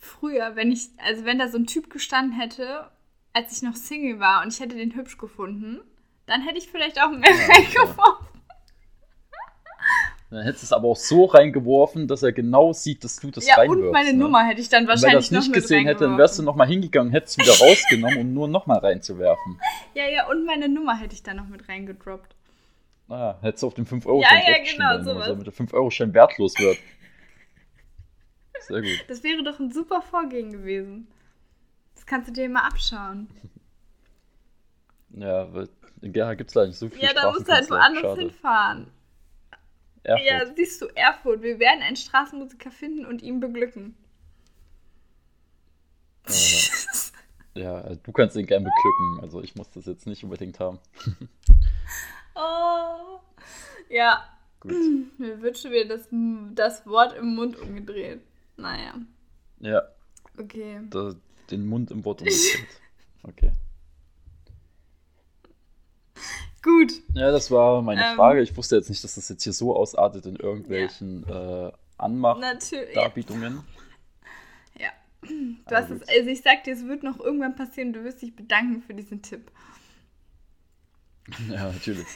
früher, 0.00 0.56
wenn 0.56 0.72
ich, 0.72 0.88
also 0.98 1.24
wenn 1.24 1.38
da 1.38 1.48
so 1.48 1.58
ein 1.58 1.66
Typ 1.66 1.90
gestanden 1.90 2.32
hätte, 2.32 2.90
als 3.32 3.56
ich 3.56 3.62
noch 3.62 3.76
Single 3.76 4.18
war 4.18 4.42
und 4.42 4.52
ich 4.52 4.58
hätte 4.58 4.76
den 4.76 4.94
hübsch 4.96 5.18
gefunden, 5.18 5.80
dann 6.26 6.42
hätte 6.42 6.58
ich 6.58 6.68
vielleicht 6.68 7.00
auch 7.00 7.10
mehr 7.10 7.30
ja, 7.30 7.46
reingeworfen. 7.54 8.26
Dann 10.30 10.44
hättest 10.44 10.62
du 10.62 10.66
es 10.66 10.72
aber 10.72 10.88
auch 10.88 10.96
so 10.96 11.24
reingeworfen, 11.24 12.06
dass 12.06 12.22
er 12.22 12.30
genau 12.30 12.72
sieht, 12.72 13.02
dass 13.02 13.16
du 13.16 13.32
das 13.32 13.48
ja, 13.48 13.56
reinwirfst. 13.56 13.86
Und 13.86 13.90
meine 13.90 14.12
ne? 14.12 14.18
Nummer 14.18 14.46
hätte 14.46 14.60
ich 14.60 14.68
dann 14.68 14.86
wahrscheinlich 14.86 15.30
noch 15.30 15.30
Wenn 15.30 15.36
er 15.36 15.40
das 15.40 15.48
nicht 15.48 15.52
gesehen 15.54 15.86
hätte, 15.86 16.04
dann 16.04 16.18
wärst 16.18 16.38
du 16.38 16.44
nochmal 16.44 16.68
hingegangen, 16.68 17.10
hättest 17.10 17.40
es 17.40 17.44
wieder 17.44 17.58
rausgenommen, 17.66 18.18
um 18.18 18.32
nur 18.32 18.48
nochmal 18.48 18.78
reinzuwerfen. 18.78 19.60
Ja, 19.94 20.08
ja, 20.08 20.28
und 20.28 20.46
meine 20.46 20.68
Nummer 20.68 20.96
hätte 20.96 21.14
ich 21.14 21.24
dann 21.24 21.36
noch 21.36 21.48
mit 21.48 21.68
reingedroppt. 21.68 22.36
Ah, 23.08 23.34
hättest 23.42 23.64
du 23.64 23.66
auf 23.66 23.74
den 23.74 23.86
5-Euro-Schein 23.86 24.42
Ja, 24.46 24.52
ja, 24.52 24.98
genau, 24.98 25.02
sowas. 25.02 25.26
damit 25.26 25.46
der 25.48 25.52
5-Euro-Schein 25.52 26.14
wertlos 26.14 26.56
wird. 26.60 26.78
Sehr 28.60 28.82
gut. 28.82 29.04
Das 29.08 29.22
wäre 29.22 29.42
doch 29.42 29.58
ein 29.58 29.72
super 29.72 30.02
Vorgehen 30.02 30.52
gewesen. 30.52 31.08
Das 31.94 32.06
kannst 32.06 32.28
du 32.28 32.32
dir 32.32 32.48
mal 32.48 32.66
abschauen. 32.66 33.28
Ja, 35.10 35.52
weil 35.52 35.68
in 36.02 36.12
Gerha 36.12 36.34
gibt 36.34 36.50
es 36.50 36.54
da 36.54 36.66
nicht 36.66 36.78
so 36.78 36.88
viel 36.88 37.02
Ja, 37.02 37.12
da 37.12 37.30
musst 37.30 37.48
du 37.48 37.52
halt 37.52 37.68
woanders 37.70 38.02
Schade. 38.02 38.20
hinfahren. 38.20 38.86
Erfurt. 40.02 40.26
Ja, 40.26 40.46
siehst 40.54 40.80
du, 40.80 40.86
Erfurt. 40.94 41.42
Wir 41.42 41.58
werden 41.58 41.82
einen 41.82 41.96
Straßenmusiker 41.96 42.70
finden 42.70 43.04
und 43.04 43.22
ihn 43.22 43.40
beglücken. 43.40 43.94
Ja, 46.26 46.34
ja, 47.54 47.94
du 47.94 48.12
kannst 48.12 48.36
ihn 48.36 48.46
gern 48.46 48.64
beglücken. 48.64 49.20
Also 49.20 49.42
ich 49.42 49.54
muss 49.56 49.70
das 49.70 49.86
jetzt 49.86 50.06
nicht 50.06 50.24
unbedingt 50.24 50.58
haben. 50.60 50.78
oh. 52.34 53.20
Ja. 53.88 54.24
Gut. 54.60 54.72
Mir 55.18 55.42
wird 55.42 55.58
schon 55.58 55.72
wieder 55.72 55.96
das, 55.96 56.08
das 56.54 56.86
Wort 56.86 57.14
im 57.14 57.34
Mund 57.34 57.58
umgedreht. 57.58 58.20
Naja. 58.60 58.94
Ja. 59.60 59.82
Okay. 60.38 60.80
Da, 60.90 61.14
den 61.50 61.66
Mund 61.66 61.90
im 61.90 62.04
Wort 62.04 62.20
umgekehrt. 62.20 62.66
Okay. 63.22 63.52
Gut. 66.62 66.92
Ja, 67.14 67.32
das 67.32 67.50
war 67.50 67.80
meine 67.80 68.04
ähm, 68.04 68.16
Frage. 68.16 68.42
Ich 68.42 68.54
wusste 68.56 68.76
jetzt 68.76 68.90
nicht, 68.90 69.02
dass 69.02 69.14
das 69.14 69.28
jetzt 69.30 69.42
hier 69.42 69.54
so 69.54 69.74
ausartet 69.74 70.26
in 70.26 70.36
irgendwelchen 70.36 71.24
ja. 71.26 71.68
äh, 71.68 71.72
Anmach-Darbietungen. 71.96 73.62
Ja. 74.78 74.90
Du 75.22 75.74
hast 75.74 75.90
es, 75.90 76.06
also 76.06 76.28
ich 76.28 76.42
sag 76.42 76.64
dir, 76.64 76.74
es 76.74 76.86
wird 76.86 77.02
noch 77.02 77.18
irgendwann 77.18 77.56
passieren. 77.56 77.94
Du 77.94 78.04
wirst 78.04 78.20
dich 78.20 78.36
bedanken 78.36 78.82
für 78.82 78.94
diesen 78.94 79.22
Tipp. 79.22 79.50
Ja, 81.48 81.70
natürlich. 81.70 82.06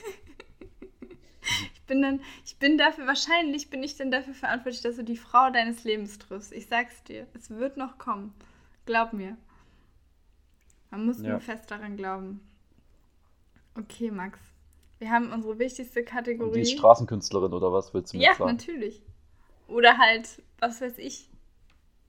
Ich 1.75 1.83
bin 1.83 2.01
dann, 2.01 2.21
ich 2.45 2.57
bin 2.59 2.79
dafür, 2.79 3.07
wahrscheinlich 3.07 3.69
bin 3.69 3.83
ich 3.83 3.97
dann 3.97 4.11
dafür 4.11 4.35
verantwortlich, 4.35 4.83
dass 4.83 4.97
du 4.97 5.05
die 5.05 5.17
Frau 5.17 5.51
deines 5.51 5.85
Lebens 5.85 6.19
triffst. 6.19 6.53
Ich 6.53 6.67
sag's 6.67 7.03
dir, 7.05 7.27
es 7.35 7.51
wird 7.51 7.77
noch 7.77 7.99
kommen. 7.99 8.35
Glaub 8.87 9.13
mir. 9.13 9.37
Man 10.91 11.07
muss 11.07 11.21
ja. 11.21 11.31
nur 11.31 11.41
fest 11.41 11.71
daran 11.71 11.97
glauben. 11.97 12.41
Okay, 13.77 14.11
Max. 14.11 14.39
Wir 14.99 15.11
haben 15.11 15.33
unsere 15.33 15.59
wichtigste 15.59 16.05
Kategorie. 16.05 16.61
Und 16.61 16.67
die 16.67 16.77
Straßenkünstlerin 16.77 17.53
oder 17.53 17.73
was 17.73 17.93
willst 17.93 18.13
du 18.13 18.17
mir 18.17 18.25
ja, 18.25 18.35
sagen? 18.35 18.49
Ja, 18.49 18.53
natürlich. 18.53 19.03
Oder 19.67 19.99
halt, 19.99 20.43
was 20.61 20.81
weiß 20.81 20.99
ich. 20.99 21.29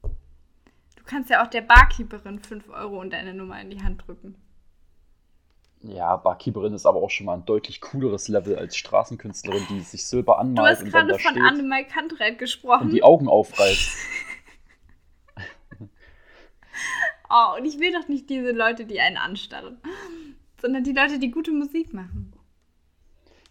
Du 0.04 1.04
kannst 1.06 1.30
ja 1.30 1.44
auch 1.44 1.50
der 1.50 1.62
Barkeeperin 1.62 2.40
5 2.40 2.70
Euro 2.70 3.02
und 3.02 3.12
deine 3.12 3.34
Nummer 3.34 3.60
in 3.60 3.70
die 3.70 3.82
Hand 3.82 4.08
drücken. 4.08 4.36
Ja, 5.88 6.16
Barkeeperin 6.16 6.74
ist 6.74 6.86
aber 6.86 7.02
auch 7.02 7.10
schon 7.10 7.26
mal 7.28 7.36
ein 7.36 7.46
deutlich 7.46 7.80
cooleres 7.80 8.28
Level 8.28 8.58
als 8.58 8.76
Straßenkünstlerin, 8.76 9.64
die 9.70 9.82
sich 9.82 10.06
Silber 10.06 10.40
anmalt. 10.40 10.80
Du 10.80 10.86
hast 10.86 10.86
gerade 10.92 11.20
von 11.20 11.42
Annemai 11.42 11.84
Kantreit 11.84 12.40
gesprochen. 12.40 12.88
Und 12.88 12.94
die 12.94 13.04
Augen 13.04 13.28
aufreißt. 13.28 13.92
oh, 17.30 17.58
und 17.58 17.66
ich 17.66 17.80
will 17.80 17.92
doch 17.92 18.08
nicht 18.08 18.30
diese 18.30 18.52
Leute, 18.52 18.86
die 18.86 19.00
einen 19.00 19.18
anstarren, 19.18 19.78
sondern 20.60 20.84
die 20.84 20.94
Leute, 20.94 21.20
die 21.20 21.30
gute 21.30 21.52
Musik 21.52 21.94
machen. 21.94 22.34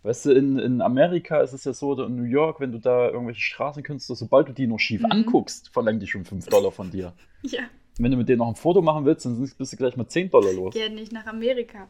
Weißt 0.03 0.27
du, 0.27 0.33
in, 0.33 0.59
in 0.59 0.83
Amerika 0.83 1.41
ist 1.41 1.53
es 1.53 1.65
ja 1.65 1.73
so, 1.73 1.91
oder 1.91 2.07
in 2.07 2.17
New 2.17 2.25
York, 2.25 2.61
wenn 2.61 2.73
du 2.73 2.79
da 2.79 3.09
irgendwelche 3.09 3.41
Straßenkünstler, 3.41 4.17
sobald 4.17 4.49
du 4.49 4.53
die 4.53 4.67
noch 4.67 4.79
schief 4.79 5.03
mhm. 5.03 5.13
anguckst, 5.13 5.71
verlangen 5.73 6.01
die 6.01 6.07
schon 6.07 6.25
5 6.25 6.47
Dollar 6.47 6.73
von 6.73 6.91
dir. 6.91 7.15
ja. 7.43 7.63
Wenn 7.97 8.11
du 8.11 8.17
mit 8.17 8.29
denen 8.29 8.39
noch 8.39 8.49
ein 8.49 8.57
Foto 8.57 8.83
machen 8.83 9.05
willst, 9.05 9.25
dann 9.25 9.39
bist 9.57 9.73
du 9.73 9.77
gleich 9.77 9.97
mal 9.97 10.09
10 10.09 10.29
Dollar 10.29 10.53
los. 10.53 10.75
Geh 10.75 10.89
nicht 10.89 11.13
nach 11.13 11.27
Amerika. 11.27 11.87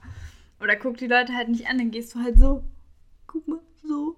Oder 0.61 0.77
guck 0.77 0.97
die 0.97 1.07
Leute 1.07 1.35
halt 1.35 1.49
nicht 1.49 1.67
an, 1.69 1.79
dann 1.79 1.91
gehst 1.91 2.15
du 2.15 2.21
halt 2.21 2.39
so. 2.39 2.65
Guck 3.27 3.47
mal, 3.49 3.61
so. 3.83 4.17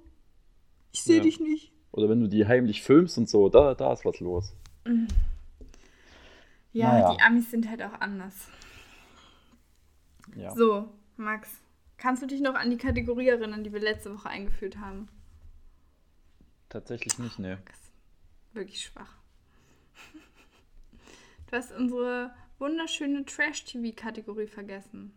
Ich 0.92 1.02
sehe 1.02 1.18
ja. 1.18 1.22
dich 1.22 1.40
nicht. 1.40 1.72
Oder 1.92 2.08
wenn 2.08 2.20
du 2.20 2.28
die 2.28 2.46
heimlich 2.46 2.82
filmst 2.82 3.18
und 3.18 3.28
so, 3.28 3.48
da, 3.48 3.74
da 3.74 3.92
ist 3.92 4.04
was 4.04 4.20
los. 4.20 4.54
Mhm. 4.84 5.08
Ja, 6.72 6.92
naja. 6.92 7.14
die 7.14 7.22
Amis 7.22 7.50
sind 7.50 7.70
halt 7.70 7.82
auch 7.82 8.00
anders. 8.00 8.48
Ja. 10.34 10.54
So, 10.54 10.90
Max, 11.16 11.48
kannst 11.96 12.22
du 12.22 12.26
dich 12.26 12.42
noch 12.42 12.54
an 12.54 12.70
die 12.70 12.76
Kategorie 12.76 13.28
erinnern, 13.28 13.64
die 13.64 13.72
wir 13.72 13.80
letzte 13.80 14.14
Woche 14.14 14.28
eingeführt 14.28 14.76
haben? 14.78 15.08
Tatsächlich 16.68 17.18
nicht, 17.18 17.38
ne. 17.38 17.58
Wirklich 18.52 18.82
schwach. 18.82 19.14
Du 21.48 21.56
hast 21.56 21.70
unsere 21.70 22.34
wunderschöne 22.58 23.24
Trash-TV-Kategorie 23.24 24.48
vergessen. 24.48 25.14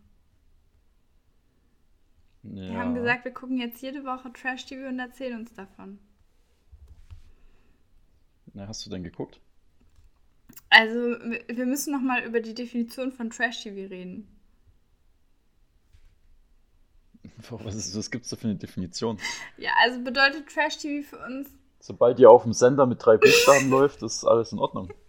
Ja. 2.44 2.70
Wir 2.70 2.80
haben 2.80 2.96
gesagt, 2.96 3.26
wir 3.26 3.34
gucken 3.34 3.58
jetzt 3.58 3.82
jede 3.82 4.06
Woche 4.06 4.32
Trash-TV 4.32 4.88
und 4.88 5.00
erzählen 5.00 5.40
uns 5.40 5.54
davon. 5.54 6.00
Na, 8.54 8.68
hast 8.68 8.86
du 8.86 8.90
denn 8.90 9.04
geguckt? 9.04 9.40
Also, 10.70 10.98
wir 11.00 11.66
müssen 11.66 11.92
noch 11.92 12.02
mal 12.02 12.24
über 12.24 12.42
die 12.42 12.54
Definition 12.54 13.12
von 13.12 13.30
Trash-TV 13.30 13.90
reden. 13.90 14.28
Was, 17.50 17.76
ist, 17.76 17.98
was 17.98 18.12
gibt's 18.12 18.30
da 18.30 18.36
für 18.36 18.48
eine 18.48 18.56
Definition? 18.56 19.18
Ja, 19.58 19.72
also 19.82 20.02
bedeutet 20.04 20.50
Trash-TV 20.50 21.08
für 21.08 21.24
uns. 21.26 21.50
Sobald 21.80 22.20
ihr 22.20 22.30
auf 22.30 22.44
dem 22.44 22.54
Sender 22.54 22.86
mit 22.86 23.04
drei 23.04 23.18
Buchstaben 23.18 23.70
läuft, 23.70 24.04
ist 24.04 24.26
alles 24.26 24.52
in 24.52 24.60
Ordnung. 24.60 24.90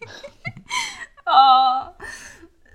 Oh, 1.32 1.90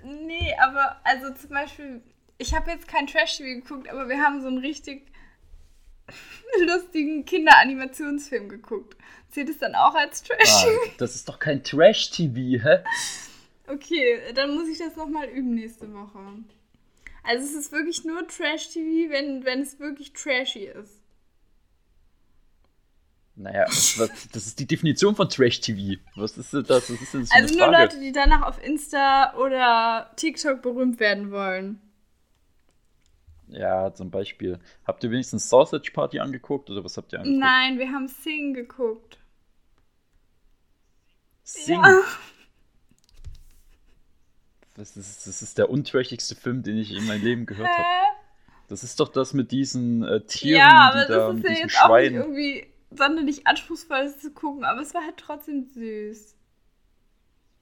nee, 0.02 0.54
aber 0.58 0.96
also 1.04 1.34
zum 1.34 1.50
Beispiel, 1.50 2.00
ich 2.38 2.54
habe 2.54 2.70
jetzt 2.70 2.88
kein 2.88 3.06
Trash-TV 3.06 3.60
geguckt, 3.62 3.88
aber 3.88 4.08
wir 4.08 4.20
haben 4.20 4.40
so 4.40 4.48
einen 4.48 4.58
richtig 4.58 5.06
lustigen 6.66 7.24
Kinderanimationsfilm 7.24 8.48
geguckt. 8.48 8.96
Zählt 9.30 9.48
es 9.48 9.58
dann 9.58 9.74
auch 9.74 9.94
als 9.94 10.22
Ah, 10.22 10.34
Trash-TV? 10.34 10.92
das 10.98 11.14
ist 11.16 11.28
doch 11.28 11.38
kein 11.38 11.62
Trash-TV, 11.62 12.62
hä? 12.62 12.78
Okay, 13.68 14.20
dann 14.34 14.54
muss 14.54 14.68
ich 14.68 14.78
das 14.78 14.94
nochmal 14.94 15.26
üben 15.28 15.54
nächste 15.56 15.92
Woche. 15.92 16.20
Also 17.24 17.44
es 17.44 17.52
ist 17.54 17.72
wirklich 17.72 18.04
nur 18.04 18.24
Trash-TV, 18.28 19.10
wenn, 19.10 19.44
wenn 19.44 19.60
es 19.62 19.80
wirklich 19.80 20.12
trashy 20.12 20.66
ist. 20.66 21.00
Naja, 23.34 23.64
was, 23.66 24.28
das 24.32 24.46
ist 24.46 24.60
die 24.60 24.66
Definition 24.66 25.16
von 25.16 25.28
Trash-TV. 25.28 26.00
Was 26.14 26.38
ist 26.38 26.54
das? 26.54 26.68
Was 26.70 26.90
ist 26.90 27.12
das 27.12 27.30
Also 27.32 27.58
nur? 27.58 27.72
Leute, 27.72 27.98
die 27.98 28.12
danach 28.12 28.42
auf 28.42 28.62
Insta 28.64 29.34
oder 29.34 30.12
TikTok 30.14 30.62
berühmt 30.62 31.00
werden 31.00 31.32
wollen. 31.32 31.80
Ja, 33.48 33.92
zum 33.94 34.10
Beispiel. 34.10 34.58
Habt 34.84 35.04
ihr 35.04 35.10
wenigstens 35.10 35.48
Sausage 35.48 35.90
Party 35.92 36.18
angeguckt 36.20 36.68
oder 36.70 36.82
was 36.84 36.96
habt 36.96 37.12
ihr 37.12 37.20
angeguckt? 37.20 37.40
Nein, 37.40 37.78
wir 37.78 37.88
haben 37.92 38.08
Sing 38.08 38.54
geguckt. 38.54 39.18
Sing. 41.44 41.80
Ja. 41.80 42.00
Das, 44.74 44.96
ist, 44.96 45.26
das 45.26 45.42
ist 45.42 45.58
der 45.58 45.70
untrashigste 45.70 46.34
Film, 46.34 46.62
den 46.62 46.76
ich 46.76 46.92
in 46.92 47.06
meinem 47.06 47.22
Leben 47.24 47.46
gehört 47.46 47.68
habe. 47.68 47.82
Hä? 47.82 48.06
Das 48.68 48.82
ist 48.82 48.98
doch 49.00 49.08
das 49.08 49.32
mit 49.32 49.52
diesen 49.52 50.02
äh, 50.02 50.20
Tieren, 50.22 50.58
Ja, 50.58 50.90
die 50.92 50.98
aber 50.98 51.04
da 51.06 51.32
das 51.32 51.36
ist 51.38 51.44
ja 51.44 51.50
jetzt 51.64 51.82
auch 51.84 51.96
nicht 51.98 52.12
irgendwie 52.12 52.66
sonderlich 52.90 53.46
anspruchsvoll, 53.46 54.04
das 54.04 54.18
zu 54.18 54.32
gucken, 54.32 54.64
aber 54.64 54.80
es 54.80 54.92
war 54.92 55.02
halt 55.04 55.16
trotzdem 55.16 55.64
süß. 55.72 56.34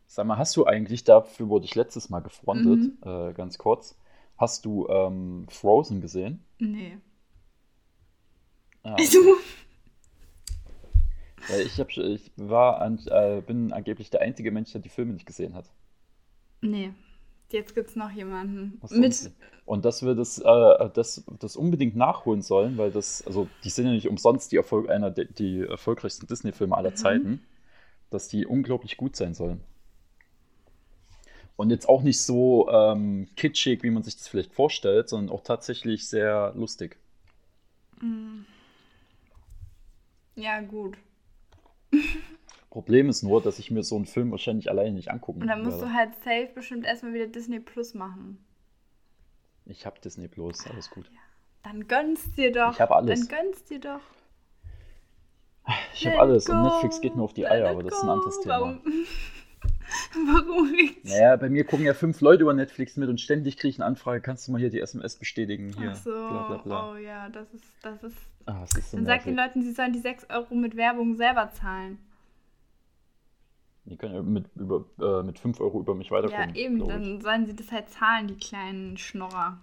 Sag 0.07 0.27
mal, 0.27 0.39
hast 0.39 0.57
du 0.57 0.65
eigentlich, 0.67 1.05
dafür 1.05 1.49
wurde 1.49 1.67
ich 1.67 1.75
letztes 1.75 2.09
Mal 2.09 2.21
gefrontet, 2.21 2.81
Mhm. 2.81 2.99
äh, 3.05 3.33
ganz 3.35 3.59
kurz, 3.59 3.97
hast 4.37 4.65
du 4.65 4.89
ähm, 4.89 5.47
Frozen 5.51 6.01
gesehen? 6.01 6.45
Nee. 6.59 6.99
Ah, 8.85 8.95
Also, 8.99 9.19
Weil 11.47 11.63
ich, 11.63 11.79
hab, 11.81 11.91
ich 11.97 12.33
war 12.37 12.81
an, 12.83 12.99
äh, 13.07 13.41
bin 13.41 13.73
angeblich 13.73 14.11
der 14.11 14.21
einzige 14.23 14.51
Mensch, 14.51 14.73
der 14.73 14.81
die 14.83 14.89
Filme 14.91 15.13
nicht 15.15 15.27
gesehen 15.27 15.55
hat. 15.55 15.71
nee. 16.63 16.93
Jetzt 17.51 17.75
gibt's 17.75 17.95
noch 17.95 18.11
jemanden. 18.11 18.81
Mit? 18.91 19.31
Und 19.65 19.85
dass 19.85 20.03
wir 20.05 20.15
das, 20.15 20.39
äh, 20.39 20.91
das, 20.95 21.25
das 21.39 21.57
unbedingt 21.57 21.95
nachholen 21.95 22.43
sollen, 22.43 22.79
weil 22.79 22.91
das, 22.91 23.25
also 23.27 23.49
die 23.63 23.71
sind 23.71 23.87
ja 23.87 23.93
nicht 23.93 24.09
umsonst 24.09 24.51
die, 24.51 24.57
Erfolg, 24.57 24.89
einer 24.91 25.11
der 25.11 25.27
die 25.27 25.61
erfolgreichsten 25.61 26.27
Disney-Filme 26.27 26.77
aller 26.77 26.91
Mhm. 26.91 26.97
Zeiten, 26.97 27.47
dass 28.11 28.29
die 28.29 28.47
unglaublich 28.47 28.97
gut 28.97 29.17
sein 29.17 29.35
sollen. 29.35 29.63
Und 31.57 31.71
jetzt 31.71 31.89
auch 31.89 32.03
nicht 32.03 32.21
so 32.21 32.69
ähm, 32.69 33.29
kitschig, 33.37 33.83
wie 33.83 33.91
man 33.91 34.03
sich 34.03 34.17
das 34.17 34.27
vielleicht 34.29 34.53
vorstellt, 34.53 35.09
sondern 35.09 35.35
auch 35.35 35.43
tatsächlich 35.43 36.09
sehr 36.09 36.53
lustig. 36.57 36.99
ja, 40.35 40.61
gut. 40.61 40.99
Problem 42.71 43.09
ist 43.09 43.23
nur, 43.23 43.41
dass 43.41 43.61
ich 43.61 43.71
mir 43.71 43.85
so 43.85 43.95
einen 43.97 44.05
Film 44.07 44.33
wahrscheinlich 44.33 44.69
alleine 44.69 44.93
nicht 44.93 45.11
angucken 45.11 45.43
Und 45.43 45.47
dann 45.47 45.63
musst 45.63 45.81
werde. 45.81 45.93
du 45.93 45.97
halt 45.97 46.15
safe 46.25 46.51
bestimmt 46.55 46.85
erstmal 46.85 47.15
wieder 47.15 47.29
Disney 47.29 47.61
Plus 47.61 47.95
machen. 47.95 48.45
Ich 49.67 49.87
habe 49.87 50.01
Disney 50.01 50.29
Plus, 50.29 50.67
alles 50.67 50.91
gut. 50.91 51.11
Dann 51.63 51.87
gönnst 51.87 52.37
dir 52.37 52.53
doch. 52.53 52.73
Ich 52.73 52.81
hab 52.81 52.91
alles. 52.91 53.29
Dann 53.29 53.39
gönnst 53.39 53.71
dir 53.71 53.81
doch. 53.81 54.01
Ich 55.95 56.05
Let 56.05 56.13
habe 56.15 56.21
alles 56.23 56.49
it 56.49 56.51
und 56.51 56.63
go, 56.63 56.63
Netflix 56.63 57.01
geht 57.01 57.17
mir 57.17 57.23
auf 57.23 57.33
die 57.33 57.43
let 57.43 57.53
Eier, 57.53 57.71
aber 57.71 57.83
das 57.83 57.95
ist 57.95 58.03
ein 58.03 58.09
anderes 58.11 58.37
go. 58.37 58.43
Thema. 58.43 58.61
Warum, 58.61 58.81
Warum 60.27 60.71
regt's? 60.75 61.11
Naja, 61.11 61.37
bei 61.37 61.49
mir 61.49 61.65
gucken 61.65 61.87
ja 61.87 61.95
fünf 61.95 62.21
Leute 62.21 62.43
über 62.43 62.55
Netflix 62.55 62.97
mit 62.97 63.09
und 63.09 63.21
ständig 63.21 63.57
kriege 63.57 63.71
ich 63.71 63.77
eine 63.79 63.87
Anfrage, 63.87 64.21
kannst 64.21 64.47
du 64.49 64.53
mal 64.53 64.59
hier 64.61 64.71
die 64.71 64.81
SMS 64.81 65.17
bestätigen? 65.17 65.75
Hier, 65.77 65.91
Ach 65.93 65.97
so, 65.97 66.11
bla 66.11 66.47
bla 66.49 66.57
bla. 66.59 66.93
oh 66.93 66.97
ja, 66.97 67.29
das 67.29 67.53
ist, 67.55 67.65
das 67.83 68.03
ist. 68.03 68.17
Ah, 68.47 68.63
es 68.65 68.75
ist 68.77 68.91
so 68.91 68.97
Dann 68.97 69.07
sag 69.07 69.25
den 69.25 69.35
nervig. 69.35 69.55
Leuten, 69.57 69.63
sie 69.63 69.73
sollen 69.73 69.93
die 69.93 70.01
6 70.01 70.29
Euro 70.31 70.55
mit 70.55 70.77
Werbung 70.77 71.17
selber 71.17 71.51
zahlen. 71.53 71.99
Die 73.87 73.97
können 73.97 74.15
ja 74.15 74.23
mit, 74.23 74.47
über, 74.57 74.85
äh, 75.01 75.23
mit 75.23 75.39
5 75.39 75.61
Euro 75.61 75.81
über 75.81 75.95
mich 75.95 76.11
weiterkommen. 76.11 76.55
ja, 76.55 76.63
eben, 76.63 76.87
dann 76.89 77.21
sollen 77.21 77.47
sie 77.47 77.55
das 77.55 77.71
halt 77.71 77.91
zahlen, 77.91 78.29
die 78.29 78.37
kleinen 78.39 78.97
Schnorrer. 78.97 79.59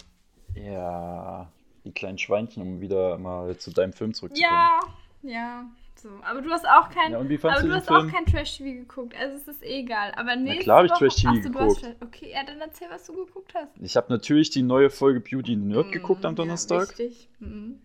Ja, 0.56 1.52
die 1.86 1.92
kleinen 1.92 2.18
Schweinchen, 2.20 2.62
um 2.62 2.82
wieder 2.82 3.18
mal 3.18 3.58
zu 3.58 3.72
deinem 3.72 3.94
Film 3.94 4.14
zurückzukommen. 4.14 4.54
Ja, 4.54 4.80
ja. 5.24 5.66
So. 6.02 6.10
Aber 6.24 6.42
du 6.42 6.50
hast 6.50 6.66
auch 6.68 6.90
kein, 6.90 7.12
Ja, 7.12 7.20
aber 7.20 7.28
du 7.30 7.74
hast 7.74 7.90
auch 7.92 8.00
Film? 8.00 8.12
kein 8.12 8.26
Trash-TV 8.26 8.80
geguckt. 8.80 9.14
Also 9.20 9.36
es 9.36 9.48
ist 9.48 9.64
eh 9.64 9.82
egal. 9.82 10.12
Aber 10.16 10.36
nächste 10.36 10.64
klar 10.64 10.78
hab 10.80 10.86
ich. 10.86 10.92
Trash-TV 10.94 11.34
geguckt. 11.42 11.82
Trash- 11.82 11.96
Okay, 12.02 12.32
ja, 12.34 12.44
dann 12.44 12.60
erzähl, 12.60 12.88
was 12.90 13.06
du 13.06 13.14
geguckt 13.14 13.54
hast. 13.54 13.70
Ich 13.80 13.96
habe 13.96 14.08
natürlich 14.12 14.50
die 14.50 14.64
neue 14.64 14.90
Folge 14.90 15.20
Beauty 15.20 15.54
and 15.54 15.68
Nerd 15.68 15.92
geguckt 15.92 16.26
am 16.26 16.34
Mm, 16.34 16.38
Donnerstag. 16.38 16.80
Ja, 16.98 17.06
richtig. 17.06 17.30
Mhm. 17.40 17.80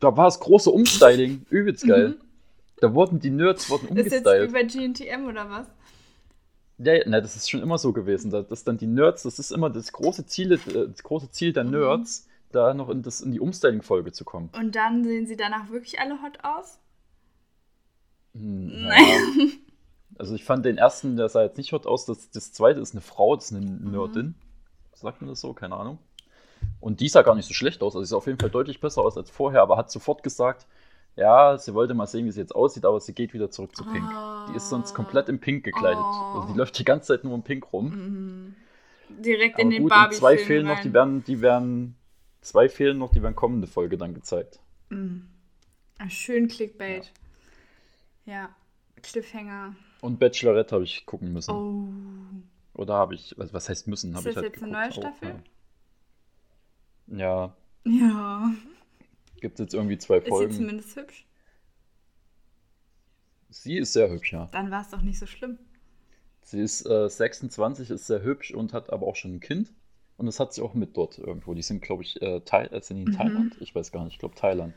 da 0.00 0.16
war 0.16 0.26
es 0.28 0.38
große 0.38 0.70
Umstyling, 0.70 1.46
übelst 1.50 1.86
geil. 1.86 2.10
Mhm. 2.10 2.16
Da 2.80 2.94
wurden 2.94 3.18
die 3.20 3.30
Nerds 3.30 3.68
wurden 3.70 3.96
Ist 3.96 4.12
jetzt 4.12 4.24
wie 4.24 4.28
umgestylt. 4.42 4.52
bei 4.52 4.62
GNTM 4.64 5.26
oder 5.26 5.48
was? 5.50 5.66
Ja, 6.78 6.92
ja, 6.94 7.02
na, 7.06 7.20
das 7.20 7.34
ist 7.34 7.50
schon 7.50 7.60
immer 7.62 7.78
so 7.78 7.92
gewesen. 7.92 8.30
Da- 8.30 8.42
Dass 8.42 8.62
dann 8.64 8.76
die 8.78 8.86
Nerds, 8.86 9.24
das 9.24 9.38
ist 9.40 9.50
immer 9.50 9.68
das 9.70 9.90
große 9.92 10.26
Ziel, 10.26 10.52
äh, 10.52 10.58
das 10.88 11.02
große 11.02 11.30
Ziel 11.32 11.52
der 11.52 11.64
Mhm. 11.64 11.70
Nerds, 11.70 12.28
da 12.52 12.72
noch 12.74 12.88
in, 12.90 13.02
das, 13.02 13.20
in 13.20 13.32
die 13.32 13.40
Umstyling-Folge 13.40 14.12
zu 14.12 14.24
kommen. 14.24 14.50
Und 14.56 14.76
dann 14.76 15.02
sehen 15.04 15.26
sie 15.26 15.36
danach 15.36 15.70
wirklich 15.70 15.98
alle 15.98 16.22
hot 16.22 16.38
aus? 16.44 16.78
Hm, 18.34 18.82
naja. 18.82 19.18
Also 20.18 20.34
ich 20.34 20.42
fand 20.42 20.64
den 20.64 20.78
ersten, 20.78 21.16
der 21.16 21.28
sah 21.28 21.44
jetzt 21.44 21.58
nicht 21.58 21.72
hot 21.72 21.86
aus. 21.86 22.04
Das, 22.04 22.28
das 22.30 22.52
zweite 22.52 22.80
ist 22.80 22.92
eine 22.92 23.00
Frau, 23.00 23.36
das 23.36 23.52
ist 23.52 23.56
eine 23.56 23.64
Mhm. 23.64 23.92
Nerdin. 23.92 24.34
Sagt 24.92 25.20
man 25.20 25.30
das 25.30 25.40
so? 25.40 25.52
Keine 25.52 25.76
Ahnung. 25.76 25.98
Und 26.80 26.98
die 26.98 27.08
sah 27.08 27.22
gar 27.22 27.36
nicht 27.36 27.46
so 27.46 27.54
schlecht 27.54 27.82
aus. 27.82 27.94
Also 27.94 28.04
sie 28.04 28.10
sah 28.10 28.16
auf 28.16 28.26
jeden 28.26 28.40
Fall 28.40 28.50
deutlich 28.50 28.80
besser 28.80 29.02
aus 29.02 29.16
als 29.16 29.30
vorher, 29.30 29.62
aber 29.62 29.76
hat 29.76 29.92
sofort 29.92 30.24
gesagt, 30.24 30.66
ja, 31.14 31.56
sie 31.56 31.72
wollte 31.72 31.94
mal 31.94 32.08
sehen, 32.08 32.26
wie 32.26 32.32
sie 32.32 32.40
jetzt 32.40 32.54
aussieht, 32.54 32.84
aber 32.84 32.98
sie 32.98 33.12
geht 33.12 33.32
wieder 33.32 33.50
zurück 33.52 33.76
zu 33.76 33.84
Pink. 33.84 34.10
Die 34.50 34.56
ist 34.56 34.68
sonst 34.68 34.92
komplett 34.92 35.28
in 35.28 35.38
Pink 35.38 35.62
gekleidet. 35.62 36.02
Oh. 36.02 36.38
Also 36.40 36.52
die 36.52 36.58
läuft 36.58 36.76
die 36.80 36.84
ganze 36.84 37.08
Zeit 37.08 37.22
nur 37.22 37.34
in 37.36 37.42
Pink 37.44 37.72
rum. 37.72 37.90
Mhm. 37.90 38.56
Direkt 39.22 39.54
Aber 39.54 39.62
in 39.62 39.70
den 39.70 39.82
gut, 39.82 39.90
barbie 39.90 40.14
und 40.14 40.18
zwei 40.18 40.36
fehlen 40.36 40.66
noch, 40.66 40.80
die 40.80 40.92
werden, 40.92 41.22
die 41.22 41.40
werden, 41.40 41.94
zwei 42.40 42.68
fehlen 42.68 42.98
noch, 42.98 43.12
die 43.12 43.22
werden 43.22 43.36
kommende 43.36 43.68
Folge 43.68 43.96
dann 43.98 44.14
gezeigt. 44.14 44.58
Mhm. 44.88 45.28
Ah, 45.98 46.10
schön 46.10 46.48
Clickbait. 46.48 47.04
Ja. 47.04 47.10
Cliffhanger. 49.02 49.74
Und 50.00 50.18
Bachelorette 50.18 50.74
habe 50.74 50.84
ich 50.84 51.06
gucken 51.06 51.32
müssen. 51.32 51.50
Oh. 51.52 51.88
Oder 52.74 52.94
habe 52.94 53.14
ich, 53.14 53.34
was, 53.38 53.52
was 53.52 53.68
heißt 53.68 53.88
müssen? 53.88 54.12
Ist 54.12 54.20
ich 54.20 54.34
das 54.34 54.36
halt 54.36 54.46
jetzt 54.54 54.62
eine 54.62 54.72
geguckt 54.72 54.72
neue 54.72 54.88
auch, 54.88 55.12
Staffel? 55.16 55.42
Ja, 57.06 57.56
Ja. 57.84 58.52
gibt 59.40 59.54
es 59.58 59.64
jetzt 59.64 59.74
irgendwie 59.74 59.98
zwei 59.98 60.18
Ist 60.18 60.24
sie 60.24 60.30
Folgen. 60.30 60.52
zumindest 60.54 60.94
hübsch? 60.96 61.26
Sie 63.50 63.78
ist 63.78 63.92
sehr 63.94 64.10
hübsch, 64.10 64.32
ja. 64.32 64.46
Dann 64.52 64.70
war 64.70 64.82
es 64.82 64.90
doch 64.90 65.00
nicht 65.00 65.18
so 65.18 65.26
schlimm. 65.26 65.58
Sie 66.42 66.60
ist 66.60 66.86
äh, 66.86 67.08
26, 67.08 67.90
ist 67.90 68.06
sehr 68.06 68.22
hübsch 68.22 68.52
und 68.52 68.72
hat 68.72 68.90
aber 68.92 69.06
auch 69.06 69.16
schon 69.16 69.36
ein 69.36 69.40
Kind. 69.40 69.72
Und 70.16 70.26
das 70.26 70.40
hat 70.40 70.52
sie 70.52 70.62
auch 70.62 70.74
mit 70.74 70.96
dort 70.96 71.18
irgendwo. 71.18 71.54
Die 71.54 71.62
sind, 71.62 71.80
glaube 71.82 72.02
ich, 72.02 72.20
äh, 72.20 72.40
Thai 72.40 72.66
äh, 72.66 72.80
sind 72.82 72.98
in 72.98 73.04
Mhm. 73.04 73.12
Thailand? 73.16 73.56
Ich 73.60 73.74
weiß 73.74 73.92
gar 73.92 74.04
nicht. 74.04 74.14
Ich 74.14 74.18
glaube 74.18 74.34
Thailand. 74.34 74.74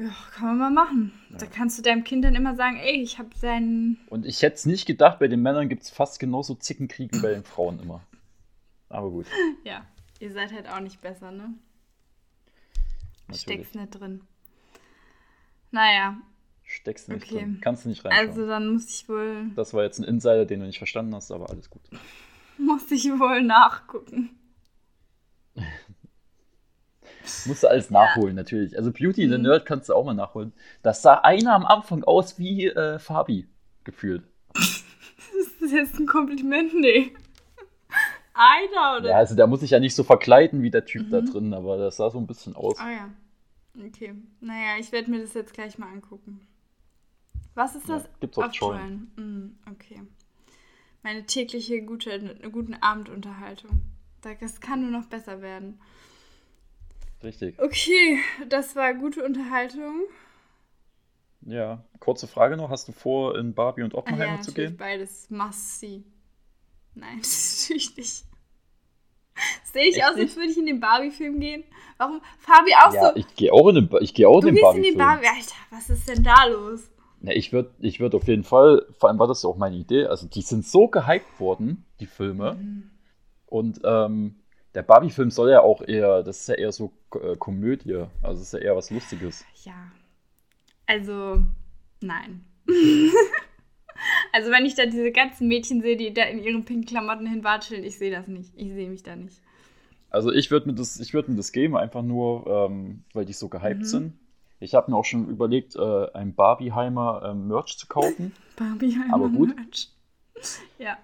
Ja, 0.00 0.08
kann 0.32 0.46
man 0.46 0.58
mal 0.58 0.70
machen. 0.70 1.12
Da 1.38 1.44
kannst 1.44 1.76
du 1.78 1.82
deinem 1.82 2.04
Kind 2.04 2.24
dann 2.24 2.34
immer 2.34 2.54
sagen, 2.56 2.78
ey, 2.78 3.02
ich 3.02 3.18
habe 3.18 3.28
seinen. 3.36 3.98
Und 4.08 4.24
ich 4.24 4.40
hätte 4.40 4.54
es 4.56 4.64
nicht 4.64 4.86
gedacht, 4.86 5.18
bei 5.18 5.28
den 5.28 5.42
Männern 5.42 5.68
gibt 5.68 5.82
es 5.82 5.90
fast 5.90 6.18
genauso 6.18 6.54
Zickenkrieg 6.54 7.12
wie 7.12 7.18
bei 7.20 7.32
den 7.34 7.44
Frauen 7.44 7.78
immer. 7.80 8.00
Aber 8.88 9.10
gut, 9.10 9.26
Ja, 9.64 9.84
ihr 10.18 10.32
seid 10.32 10.52
halt 10.52 10.68
auch 10.70 10.80
nicht 10.80 11.02
besser, 11.02 11.30
ne? 11.30 11.52
natürlich. 13.28 13.68
Steckst 13.68 13.74
nicht 13.74 13.90
drin. 14.00 14.22
Naja, 15.70 16.16
Steckst 16.64 17.08
du 17.08 17.12
nicht 17.12 17.24
Okay. 17.26 17.40
drin. 17.40 17.58
Kannst 17.60 17.84
du 17.84 17.88
nicht 17.90 18.02
reinschauen. 18.04 18.28
also 18.28 18.46
dann 18.46 18.72
muss 18.72 18.88
ich 18.88 19.06
wohl, 19.08 19.50
Das 19.54 19.74
war 19.74 19.82
jetzt 19.82 19.98
ein 19.98 20.04
Insider, 20.04 20.46
den 20.46 20.60
du 20.60 20.66
nicht 20.66 20.78
verstanden 20.78 21.14
hast, 21.14 21.30
aber 21.30 21.50
alles 21.50 21.68
gut. 21.68 21.82
muss 22.58 22.90
ich 22.90 23.04
wohl 23.10 23.42
nachgucken. 23.42 24.30
Musst 27.46 27.62
du 27.62 27.68
alles 27.68 27.90
nachholen, 27.90 28.34
natürlich. 28.34 28.76
Also 28.76 28.90
Beauty 28.92 29.22
in 29.24 29.30
the 29.30 29.38
Nerd 29.38 29.66
kannst 29.66 29.88
du 29.88 29.94
auch 29.94 30.04
mal 30.04 30.14
nachholen. 30.14 30.52
Das 30.82 31.02
sah 31.02 31.14
einer 31.14 31.54
am 31.54 31.66
Anfang 31.66 32.02
aus 32.04 32.38
wie 32.38 32.66
äh, 32.66 32.98
Fabi, 32.98 33.46
gefühlt. 33.84 34.22
Ist 34.56 35.60
das 35.60 35.72
jetzt 35.72 35.98
ein 35.98 36.06
Kompliment? 36.06 36.74
Nee. 36.74 37.12
Einer 38.34 38.98
oder? 38.98 39.10
Ja, 39.10 39.16
also 39.16 39.34
da 39.34 39.46
muss 39.46 39.62
ich 39.62 39.70
ja 39.70 39.80
nicht 39.80 39.94
so 39.94 40.02
verkleiden 40.04 40.62
wie 40.62 40.70
der 40.70 40.84
Typ 40.86 41.10
da 41.10 41.20
Mhm. 41.20 41.26
drin, 41.26 41.54
aber 41.54 41.76
das 41.76 41.96
sah 41.96 42.10
so 42.10 42.18
ein 42.18 42.26
bisschen 42.26 42.56
aus. 42.56 42.78
Ah 42.78 42.90
ja. 42.90 43.10
Okay. 43.86 44.14
Naja, 44.40 44.78
ich 44.78 44.90
werde 44.92 45.10
mir 45.10 45.20
das 45.20 45.34
jetzt 45.34 45.52
gleich 45.52 45.78
mal 45.78 45.88
angucken. 45.92 46.46
Was 47.54 47.74
ist 47.74 47.88
das? 47.88 48.04
Ja, 48.04 48.08
gibt's 48.20 48.38
auf 48.38 48.52
Join. 48.54 49.10
Mm, 49.16 49.58
okay. 49.70 50.02
Meine 51.02 51.24
tägliche 51.26 51.82
gute, 51.82 52.36
guten 52.50 52.74
Abendunterhaltung. 52.74 53.82
Das 54.22 54.60
kann 54.60 54.82
nur 54.82 54.90
noch 55.00 55.06
besser 55.06 55.40
werden. 55.42 55.80
Richtig. 57.22 57.58
Okay, 57.58 58.18
das 58.48 58.76
war 58.76 58.94
gute 58.94 59.24
Unterhaltung. 59.24 60.02
Ja, 61.42 61.84
kurze 61.98 62.26
Frage 62.26 62.56
noch. 62.56 62.70
Hast 62.70 62.88
du 62.88 62.92
vor, 62.92 63.36
in 63.38 63.54
Barbie 63.54 63.82
und 63.82 63.94
Oppenheimer 63.94 64.32
ah, 64.32 64.36
ja, 64.36 64.40
zu 64.40 64.52
gehen? 64.52 64.76
beides 64.76 65.28
must 65.30 65.80
see. 65.80 66.02
Nein, 66.94 67.16
natürlich 67.60 67.96
nicht. 67.96 68.24
Sehe 69.64 69.84
ich 69.88 69.96
Echt 69.96 70.04
aus, 70.04 70.16
als 70.16 70.36
würde 70.36 70.50
ich 70.50 70.58
in 70.58 70.66
den 70.66 70.80
Barbie-Film 70.80 71.40
gehen? 71.40 71.64
Warum? 71.96 72.20
Fabi 72.38 72.72
auch 72.74 72.92
ja, 72.92 73.08
so. 73.08 73.16
Ich 73.16 73.34
gehe 73.36 73.52
auch 73.52 73.68
in 73.68 73.76
den, 73.76 73.90
ich 74.00 74.12
geh 74.12 74.26
auch 74.26 74.40
du 74.40 74.48
in 74.48 74.54
den 74.54 74.62
Barbie-Film. 74.62 74.98
Barbie. 74.98 75.26
Alter, 75.26 75.54
was 75.70 75.88
ist 75.88 76.08
denn 76.08 76.22
da 76.22 76.44
los? 76.44 76.90
Na, 77.20 77.32
ich 77.32 77.52
würde 77.52 77.70
ich 77.78 78.00
würd 78.00 78.14
auf 78.14 78.26
jeden 78.26 78.44
Fall, 78.44 78.86
vor 78.98 79.08
allem 79.08 79.18
war 79.18 79.26
das 79.26 79.42
ja 79.42 79.48
auch 79.48 79.56
meine 79.56 79.76
Idee, 79.76 80.06
also 80.06 80.26
die 80.26 80.42
sind 80.42 80.66
so 80.66 80.88
gehypt 80.88 81.38
worden, 81.38 81.84
die 82.00 82.06
Filme. 82.06 82.54
Mhm. 82.54 82.90
Und 83.46 83.80
ähm, 83.84 84.39
der 84.74 84.82
Barbie-Film 84.82 85.30
soll 85.30 85.50
ja 85.50 85.60
auch 85.62 85.82
eher, 85.82 86.22
das 86.22 86.40
ist 86.40 86.48
ja 86.48 86.54
eher 86.54 86.72
so 86.72 86.92
äh, 87.14 87.36
Komödie, 87.36 88.06
also 88.22 88.40
das 88.40 88.40
ist 88.40 88.52
ja 88.52 88.58
eher 88.60 88.76
was 88.76 88.90
Lustiges. 88.90 89.44
Ja. 89.64 89.90
Also, 90.86 91.42
nein. 92.00 92.44
also, 94.32 94.50
wenn 94.50 94.66
ich 94.66 94.74
da 94.74 94.86
diese 94.86 95.12
ganzen 95.12 95.48
Mädchen 95.48 95.82
sehe, 95.82 95.96
die 95.96 96.12
da 96.12 96.24
in 96.24 96.42
ihren 96.42 96.64
pinken 96.64 96.86
Klamotten 96.86 97.26
hinwatscheln, 97.26 97.84
ich 97.84 97.98
sehe 97.98 98.10
das 98.10 98.26
nicht. 98.26 98.52
Ich 98.56 98.72
sehe 98.72 98.88
mich 98.88 99.02
da 99.02 99.16
nicht. 99.16 99.40
Also, 100.10 100.32
ich 100.32 100.50
würde 100.50 100.68
mir, 100.68 100.74
das, 100.74 101.12
würd 101.12 101.28
mir 101.28 101.36
das 101.36 101.52
geben, 101.52 101.76
einfach 101.76 102.02
nur, 102.02 102.46
ähm, 102.46 103.04
weil 103.12 103.24
die 103.24 103.32
so 103.32 103.48
gehypt 103.48 103.80
mhm. 103.80 103.84
sind. 103.84 104.12
Ich 104.58 104.74
habe 104.74 104.90
mir 104.90 104.96
auch 104.96 105.04
schon 105.04 105.28
überlegt, 105.28 105.74
äh, 105.76 106.12
ein 106.12 106.34
Barbieheimer 106.34 107.22
äh, 107.24 107.34
Merch 107.34 107.78
zu 107.78 107.86
kaufen. 107.86 108.32
Barbieheimer 108.56 109.14
Aber 109.14 109.28
gut. 109.28 109.54
Merch. 109.56 109.90
ja. 110.78 110.98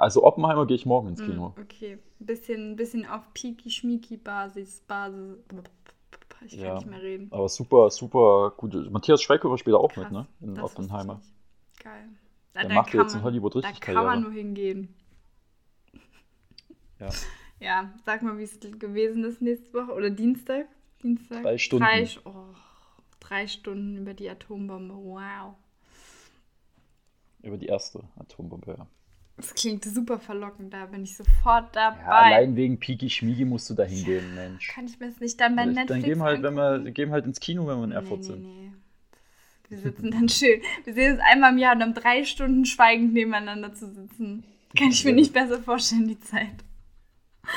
Also 0.00 0.24
Oppenheimer 0.24 0.66
gehe 0.66 0.76
ich 0.76 0.86
morgen 0.86 1.08
ins 1.08 1.20
hm, 1.20 1.26
Kino. 1.26 1.54
Okay, 1.60 1.98
bisschen, 2.20 2.74
bisschen 2.76 3.04
auf 3.04 3.20
Piki-Schmiki-Basis. 3.34 4.80
Basis. 4.86 5.36
Ich 6.46 6.52
kann 6.52 6.66
ja, 6.66 6.74
nicht 6.76 6.86
mehr 6.86 7.02
reden. 7.02 7.28
Aber 7.30 7.50
super, 7.50 7.90
super 7.90 8.54
gut. 8.56 8.90
Matthias 8.90 9.20
Schweighöfer 9.20 9.58
spielt 9.58 9.76
auch 9.76 9.92
Krass, 9.92 10.04
mit, 10.04 10.12
ne? 10.12 10.26
In 10.40 10.58
Oppenheimer. 10.58 11.20
Geil. 11.84 12.08
Der 12.54 12.66
da 12.66 12.74
macht 12.76 12.94
jetzt 12.94 13.14
in 13.14 13.22
Hollywood 13.22 13.56
richtig 13.56 13.78
Da 13.78 13.84
kann 13.84 13.94
Karriere. 13.94 14.12
man 14.14 14.22
nur 14.22 14.32
hingehen. 14.32 14.94
Ja. 16.98 17.10
Ja, 17.62 17.92
sag 18.06 18.22
mal, 18.22 18.38
wie 18.38 18.44
es 18.44 18.58
gewesen 18.58 19.22
ist 19.22 19.42
nächste 19.42 19.74
Woche 19.74 19.92
oder 19.92 20.08
Dienstag. 20.08 20.66
Dienstag. 21.02 21.42
Drei 21.42 21.58
Stunden. 21.58 21.84
Drei, 21.84 22.08
oh, 22.24 22.54
drei 23.20 23.46
Stunden 23.48 23.98
über 23.98 24.14
die 24.14 24.30
Atombombe. 24.30 24.94
Wow. 24.94 25.56
Über 27.42 27.58
die 27.58 27.66
erste 27.66 28.02
Atombombe, 28.16 28.76
ja. 28.78 28.86
Das 29.40 29.54
klingt 29.54 29.84
super 29.84 30.18
verlockend, 30.18 30.72
da 30.72 30.86
bin 30.86 31.02
ich 31.02 31.16
sofort 31.16 31.74
dabei. 31.74 32.00
Ja, 32.00 32.08
allein 32.08 32.56
wegen 32.56 32.78
Piki 32.78 33.08
Schmiegi 33.08 33.44
musst 33.44 33.70
du 33.70 33.74
da 33.74 33.84
hingehen, 33.84 34.34
Mensch. 34.34 34.68
Kann 34.68 34.84
ich 34.84 35.00
mir 35.00 35.08
das 35.08 35.18
nicht 35.18 35.40
dann 35.40 35.56
bei 35.56 35.64
Netflix 35.64 35.88
Dann 35.88 36.02
gehen 36.02 36.18
wir 36.18 36.24
halt, 36.24 36.42
wenn 36.42 36.54
wir, 36.54 36.90
gehen 36.90 37.10
halt 37.10 37.24
ins 37.24 37.40
Kino, 37.40 37.66
wenn 37.66 37.78
wir 37.78 37.84
in 37.84 37.92
Erfurt 37.92 38.20
nee, 38.20 38.26
sind. 38.26 38.42
Nee, 38.42 38.48
nee. 38.48 38.72
Wir 39.70 39.78
sitzen 39.78 40.10
dann 40.10 40.28
schön. 40.28 40.60
Wir 40.84 40.94
sehen 40.94 41.12
uns 41.12 41.22
einmal 41.22 41.52
im 41.52 41.58
Jahr 41.58 41.74
und 41.74 41.82
haben 41.82 41.94
drei 41.94 42.24
Stunden 42.24 42.66
schweigend 42.66 43.14
nebeneinander 43.14 43.72
zu 43.72 43.86
sitzen. 43.86 44.44
Kann 44.76 44.90
ich 44.90 45.04
mir 45.04 45.12
nicht 45.12 45.32
besser 45.32 45.62
vorstellen, 45.62 46.08
die 46.08 46.20
Zeit. 46.20 46.56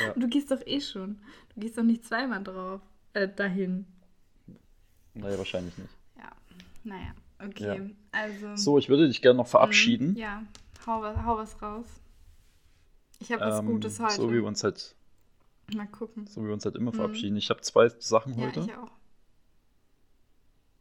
Ja. 0.06 0.14
Und 0.14 0.22
du 0.22 0.28
gehst 0.28 0.52
doch 0.52 0.62
eh 0.66 0.80
schon. 0.80 1.20
Du 1.54 1.62
gehst 1.62 1.78
doch 1.78 1.84
nicht 1.84 2.06
zweimal 2.06 2.44
drauf. 2.44 2.82
Äh, 3.14 3.28
dahin. 3.28 3.86
Naja, 5.14 5.38
wahrscheinlich 5.38 5.78
nicht. 5.78 5.90
Ja, 6.18 6.32
naja, 6.84 7.14
okay. 7.44 7.78
Ja. 7.78 7.90
Also. 8.12 8.56
So, 8.56 8.78
ich 8.78 8.90
würde 8.90 9.08
dich 9.08 9.22
gerne 9.22 9.38
noch 9.38 9.48
verabschieden. 9.48 10.12
Mhm, 10.12 10.18
ja. 10.18 10.44
Hau 10.86 11.02
was, 11.02 11.18
hau 11.24 11.38
was 11.38 11.62
raus. 11.62 11.88
Ich 13.20 13.32
habe 13.32 13.42
was 13.42 13.60
ähm, 13.60 13.68
Gutes 13.68 14.00
heute. 14.00 14.16
So 14.16 14.30
wie 14.30 14.36
wir 14.36 14.46
uns 14.46 14.64
halt. 14.64 14.96
Mal 15.74 15.88
gucken. 15.88 16.28
So 16.28 16.42
wie 16.42 16.48
wir 16.48 16.54
uns 16.54 16.66
halt 16.66 16.76
immer 16.76 16.92
mhm. 16.92 16.98
verabschieden. 16.98 17.38
Ich 17.38 17.50
habe 17.50 17.62
zwei 17.62 17.90
Sachen 18.00 18.38
ja, 18.38 18.48
heute. 18.48 18.60
Ich 18.62 18.76
auch. 18.76 18.92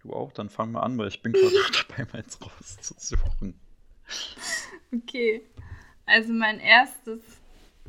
Du 0.00 0.12
auch? 0.12 0.32
Dann 0.32 0.50
fang 0.50 0.72
mal 0.72 0.80
an, 0.80 0.98
weil 0.98 1.08
ich 1.08 1.22
bin 1.22 1.32
gerade 1.32 1.54
dabei, 1.88 2.06
meins 2.12 2.38
rauszusuchen. 2.40 3.54
Okay. 4.94 5.40
Also 6.04 6.34
mein 6.34 6.60
erstes 6.60 7.22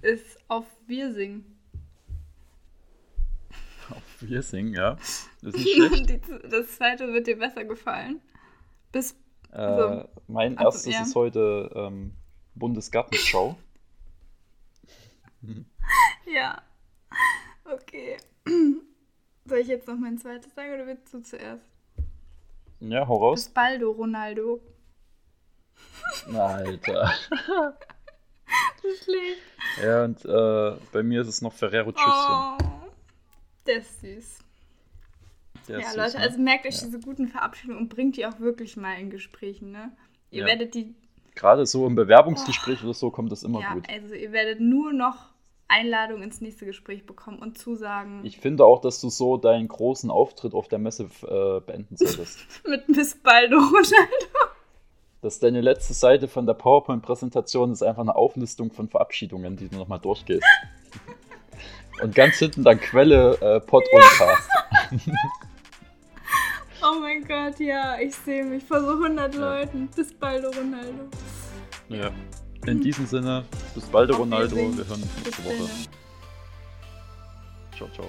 ist 0.01 0.39
auf 0.47 0.65
Wirsing. 0.87 1.43
Auf 3.89 4.21
Wirsing, 4.21 4.73
ja. 4.73 4.95
Das 5.41 5.53
ist 5.53 5.57
nicht 5.57 5.75
schlecht. 5.75 6.09
Die, 6.09 6.21
das 6.47 6.77
zweite 6.77 7.11
wird 7.11 7.27
dir 7.27 7.37
besser 7.37 7.65
gefallen. 7.65 8.21
Bis 8.93 9.17
äh, 9.53 10.07
mein 10.27 10.57
also, 10.57 10.77
erstes 10.77 10.93
ja. 10.93 11.01
ist 11.01 11.15
heute 11.15 11.71
ähm, 11.75 12.13
Bundesgartenschau. 12.55 13.55
ja. 16.33 16.61
Okay. 17.65 18.17
Soll 19.45 19.57
ich 19.59 19.67
jetzt 19.67 19.87
noch 19.87 19.97
mein 19.97 20.17
zweites 20.17 20.53
sagen 20.53 20.73
oder 20.73 20.87
willst 20.87 21.13
du 21.13 21.21
zuerst? 21.21 21.65
Ja, 22.79 23.07
hau 23.07 23.17
raus. 23.17 23.49
Baldo 23.49 23.91
Ronaldo. 23.91 24.61
Na, 26.27 26.45
Alter. 26.47 27.13
das 28.81 28.83
ist 28.83 29.03
schlecht. 29.05 29.41
Ja, 29.81 30.03
und 30.03 30.25
äh, 30.25 30.77
bei 30.91 31.03
mir 31.03 31.21
ist 31.21 31.27
es 31.27 31.41
noch 31.41 31.53
Ferrero 31.53 31.91
Tschüsschen. 31.91 32.11
Oh, 32.11 32.57
der 33.65 33.77
ist 33.77 34.01
süß. 34.01 34.39
Der 35.67 35.79
ja, 35.79 35.93
Leute, 35.95 36.17
ne? 36.17 36.23
also 36.23 36.39
merkt 36.39 36.65
euch 36.65 36.75
ja. 36.75 36.85
diese 36.85 36.99
guten 36.99 37.27
Verabschiedungen 37.27 37.79
und 37.79 37.89
bringt 37.89 38.17
die 38.17 38.25
auch 38.25 38.39
wirklich 38.39 38.77
mal 38.77 38.99
in 38.99 39.09
Gesprächen, 39.09 39.71
ne? 39.71 39.91
Ihr 40.31 40.41
ja. 40.41 40.47
werdet 40.47 40.73
die. 40.73 40.93
Gerade 41.35 41.65
so 41.65 41.87
im 41.87 41.95
Bewerbungsgespräch 41.95 42.79
oh. 42.81 42.85
oder 42.85 42.93
so 42.93 43.09
kommt 43.09 43.31
das 43.31 43.43
immer 43.43 43.61
ja, 43.61 43.73
gut. 43.73 43.87
Also 43.89 44.13
ihr 44.13 44.31
werdet 44.31 44.59
nur 44.59 44.93
noch 44.93 45.33
Einladung 45.67 46.21
ins 46.21 46.41
nächste 46.41 46.65
Gespräch 46.65 47.05
bekommen 47.05 47.39
und 47.39 47.57
Zusagen. 47.57 48.23
Ich 48.23 48.37
finde 48.37 48.65
auch, 48.65 48.79
dass 48.79 49.01
du 49.01 49.09
so 49.09 49.37
deinen 49.37 49.67
großen 49.67 50.11
Auftritt 50.11 50.53
auf 50.53 50.67
der 50.67 50.79
Messe 50.79 51.05
äh, 51.23 51.59
beenden 51.61 51.97
solltest. 51.97 52.39
Mit 52.67 52.87
Miss 52.89 53.15
Baldo 53.15 53.57
Ronaldo. 53.57 54.27
Dass 55.21 55.39
deine 55.39 55.61
letzte 55.61 55.93
Seite 55.93 56.27
von 56.27 56.45
der 56.45 56.53
PowerPoint-Präsentation 56.53 57.71
ist 57.71 57.81
einfach 57.81 58.01
eine 58.01 58.15
Auflistung 58.15 58.71
von 58.71 58.89
Verabschiedungen, 58.89 59.55
die 59.55 59.69
du 59.69 59.77
nochmal 59.77 59.99
durchgehst. 59.99 60.43
und 62.03 62.13
ganz 62.13 62.35
hinten 62.35 62.63
dann 62.63 62.79
Quelle 62.79 63.37
äh, 63.41 63.59
Pod 63.61 63.83
und 63.91 64.01
Cast. 64.17 64.49
Oh 66.85 66.99
mein 66.99 67.25
Gott, 67.25 67.59
ja, 67.59 67.97
ich 67.97 68.13
sehe 68.13 68.43
mich 68.43 68.63
vor 68.63 68.81
so 68.81 68.91
100 68.91 69.33
ja. 69.33 69.39
Leuten. 69.39 69.87
Bis 69.95 70.13
bald, 70.13 70.43
Ronaldo. 70.45 71.07
Ja. 71.87 72.11
In 72.65 72.81
diesem 72.81 73.05
Sinne, 73.05 73.45
bis 73.73 73.85
bald, 73.85 74.17
Ronaldo. 74.17 74.55
Wir 74.55 74.63
hören 74.63 75.01
uns 75.01 75.23
nächste 75.23 75.45
Woche. 75.45 75.69
Ciao, 77.75 77.89
ciao. 77.93 78.05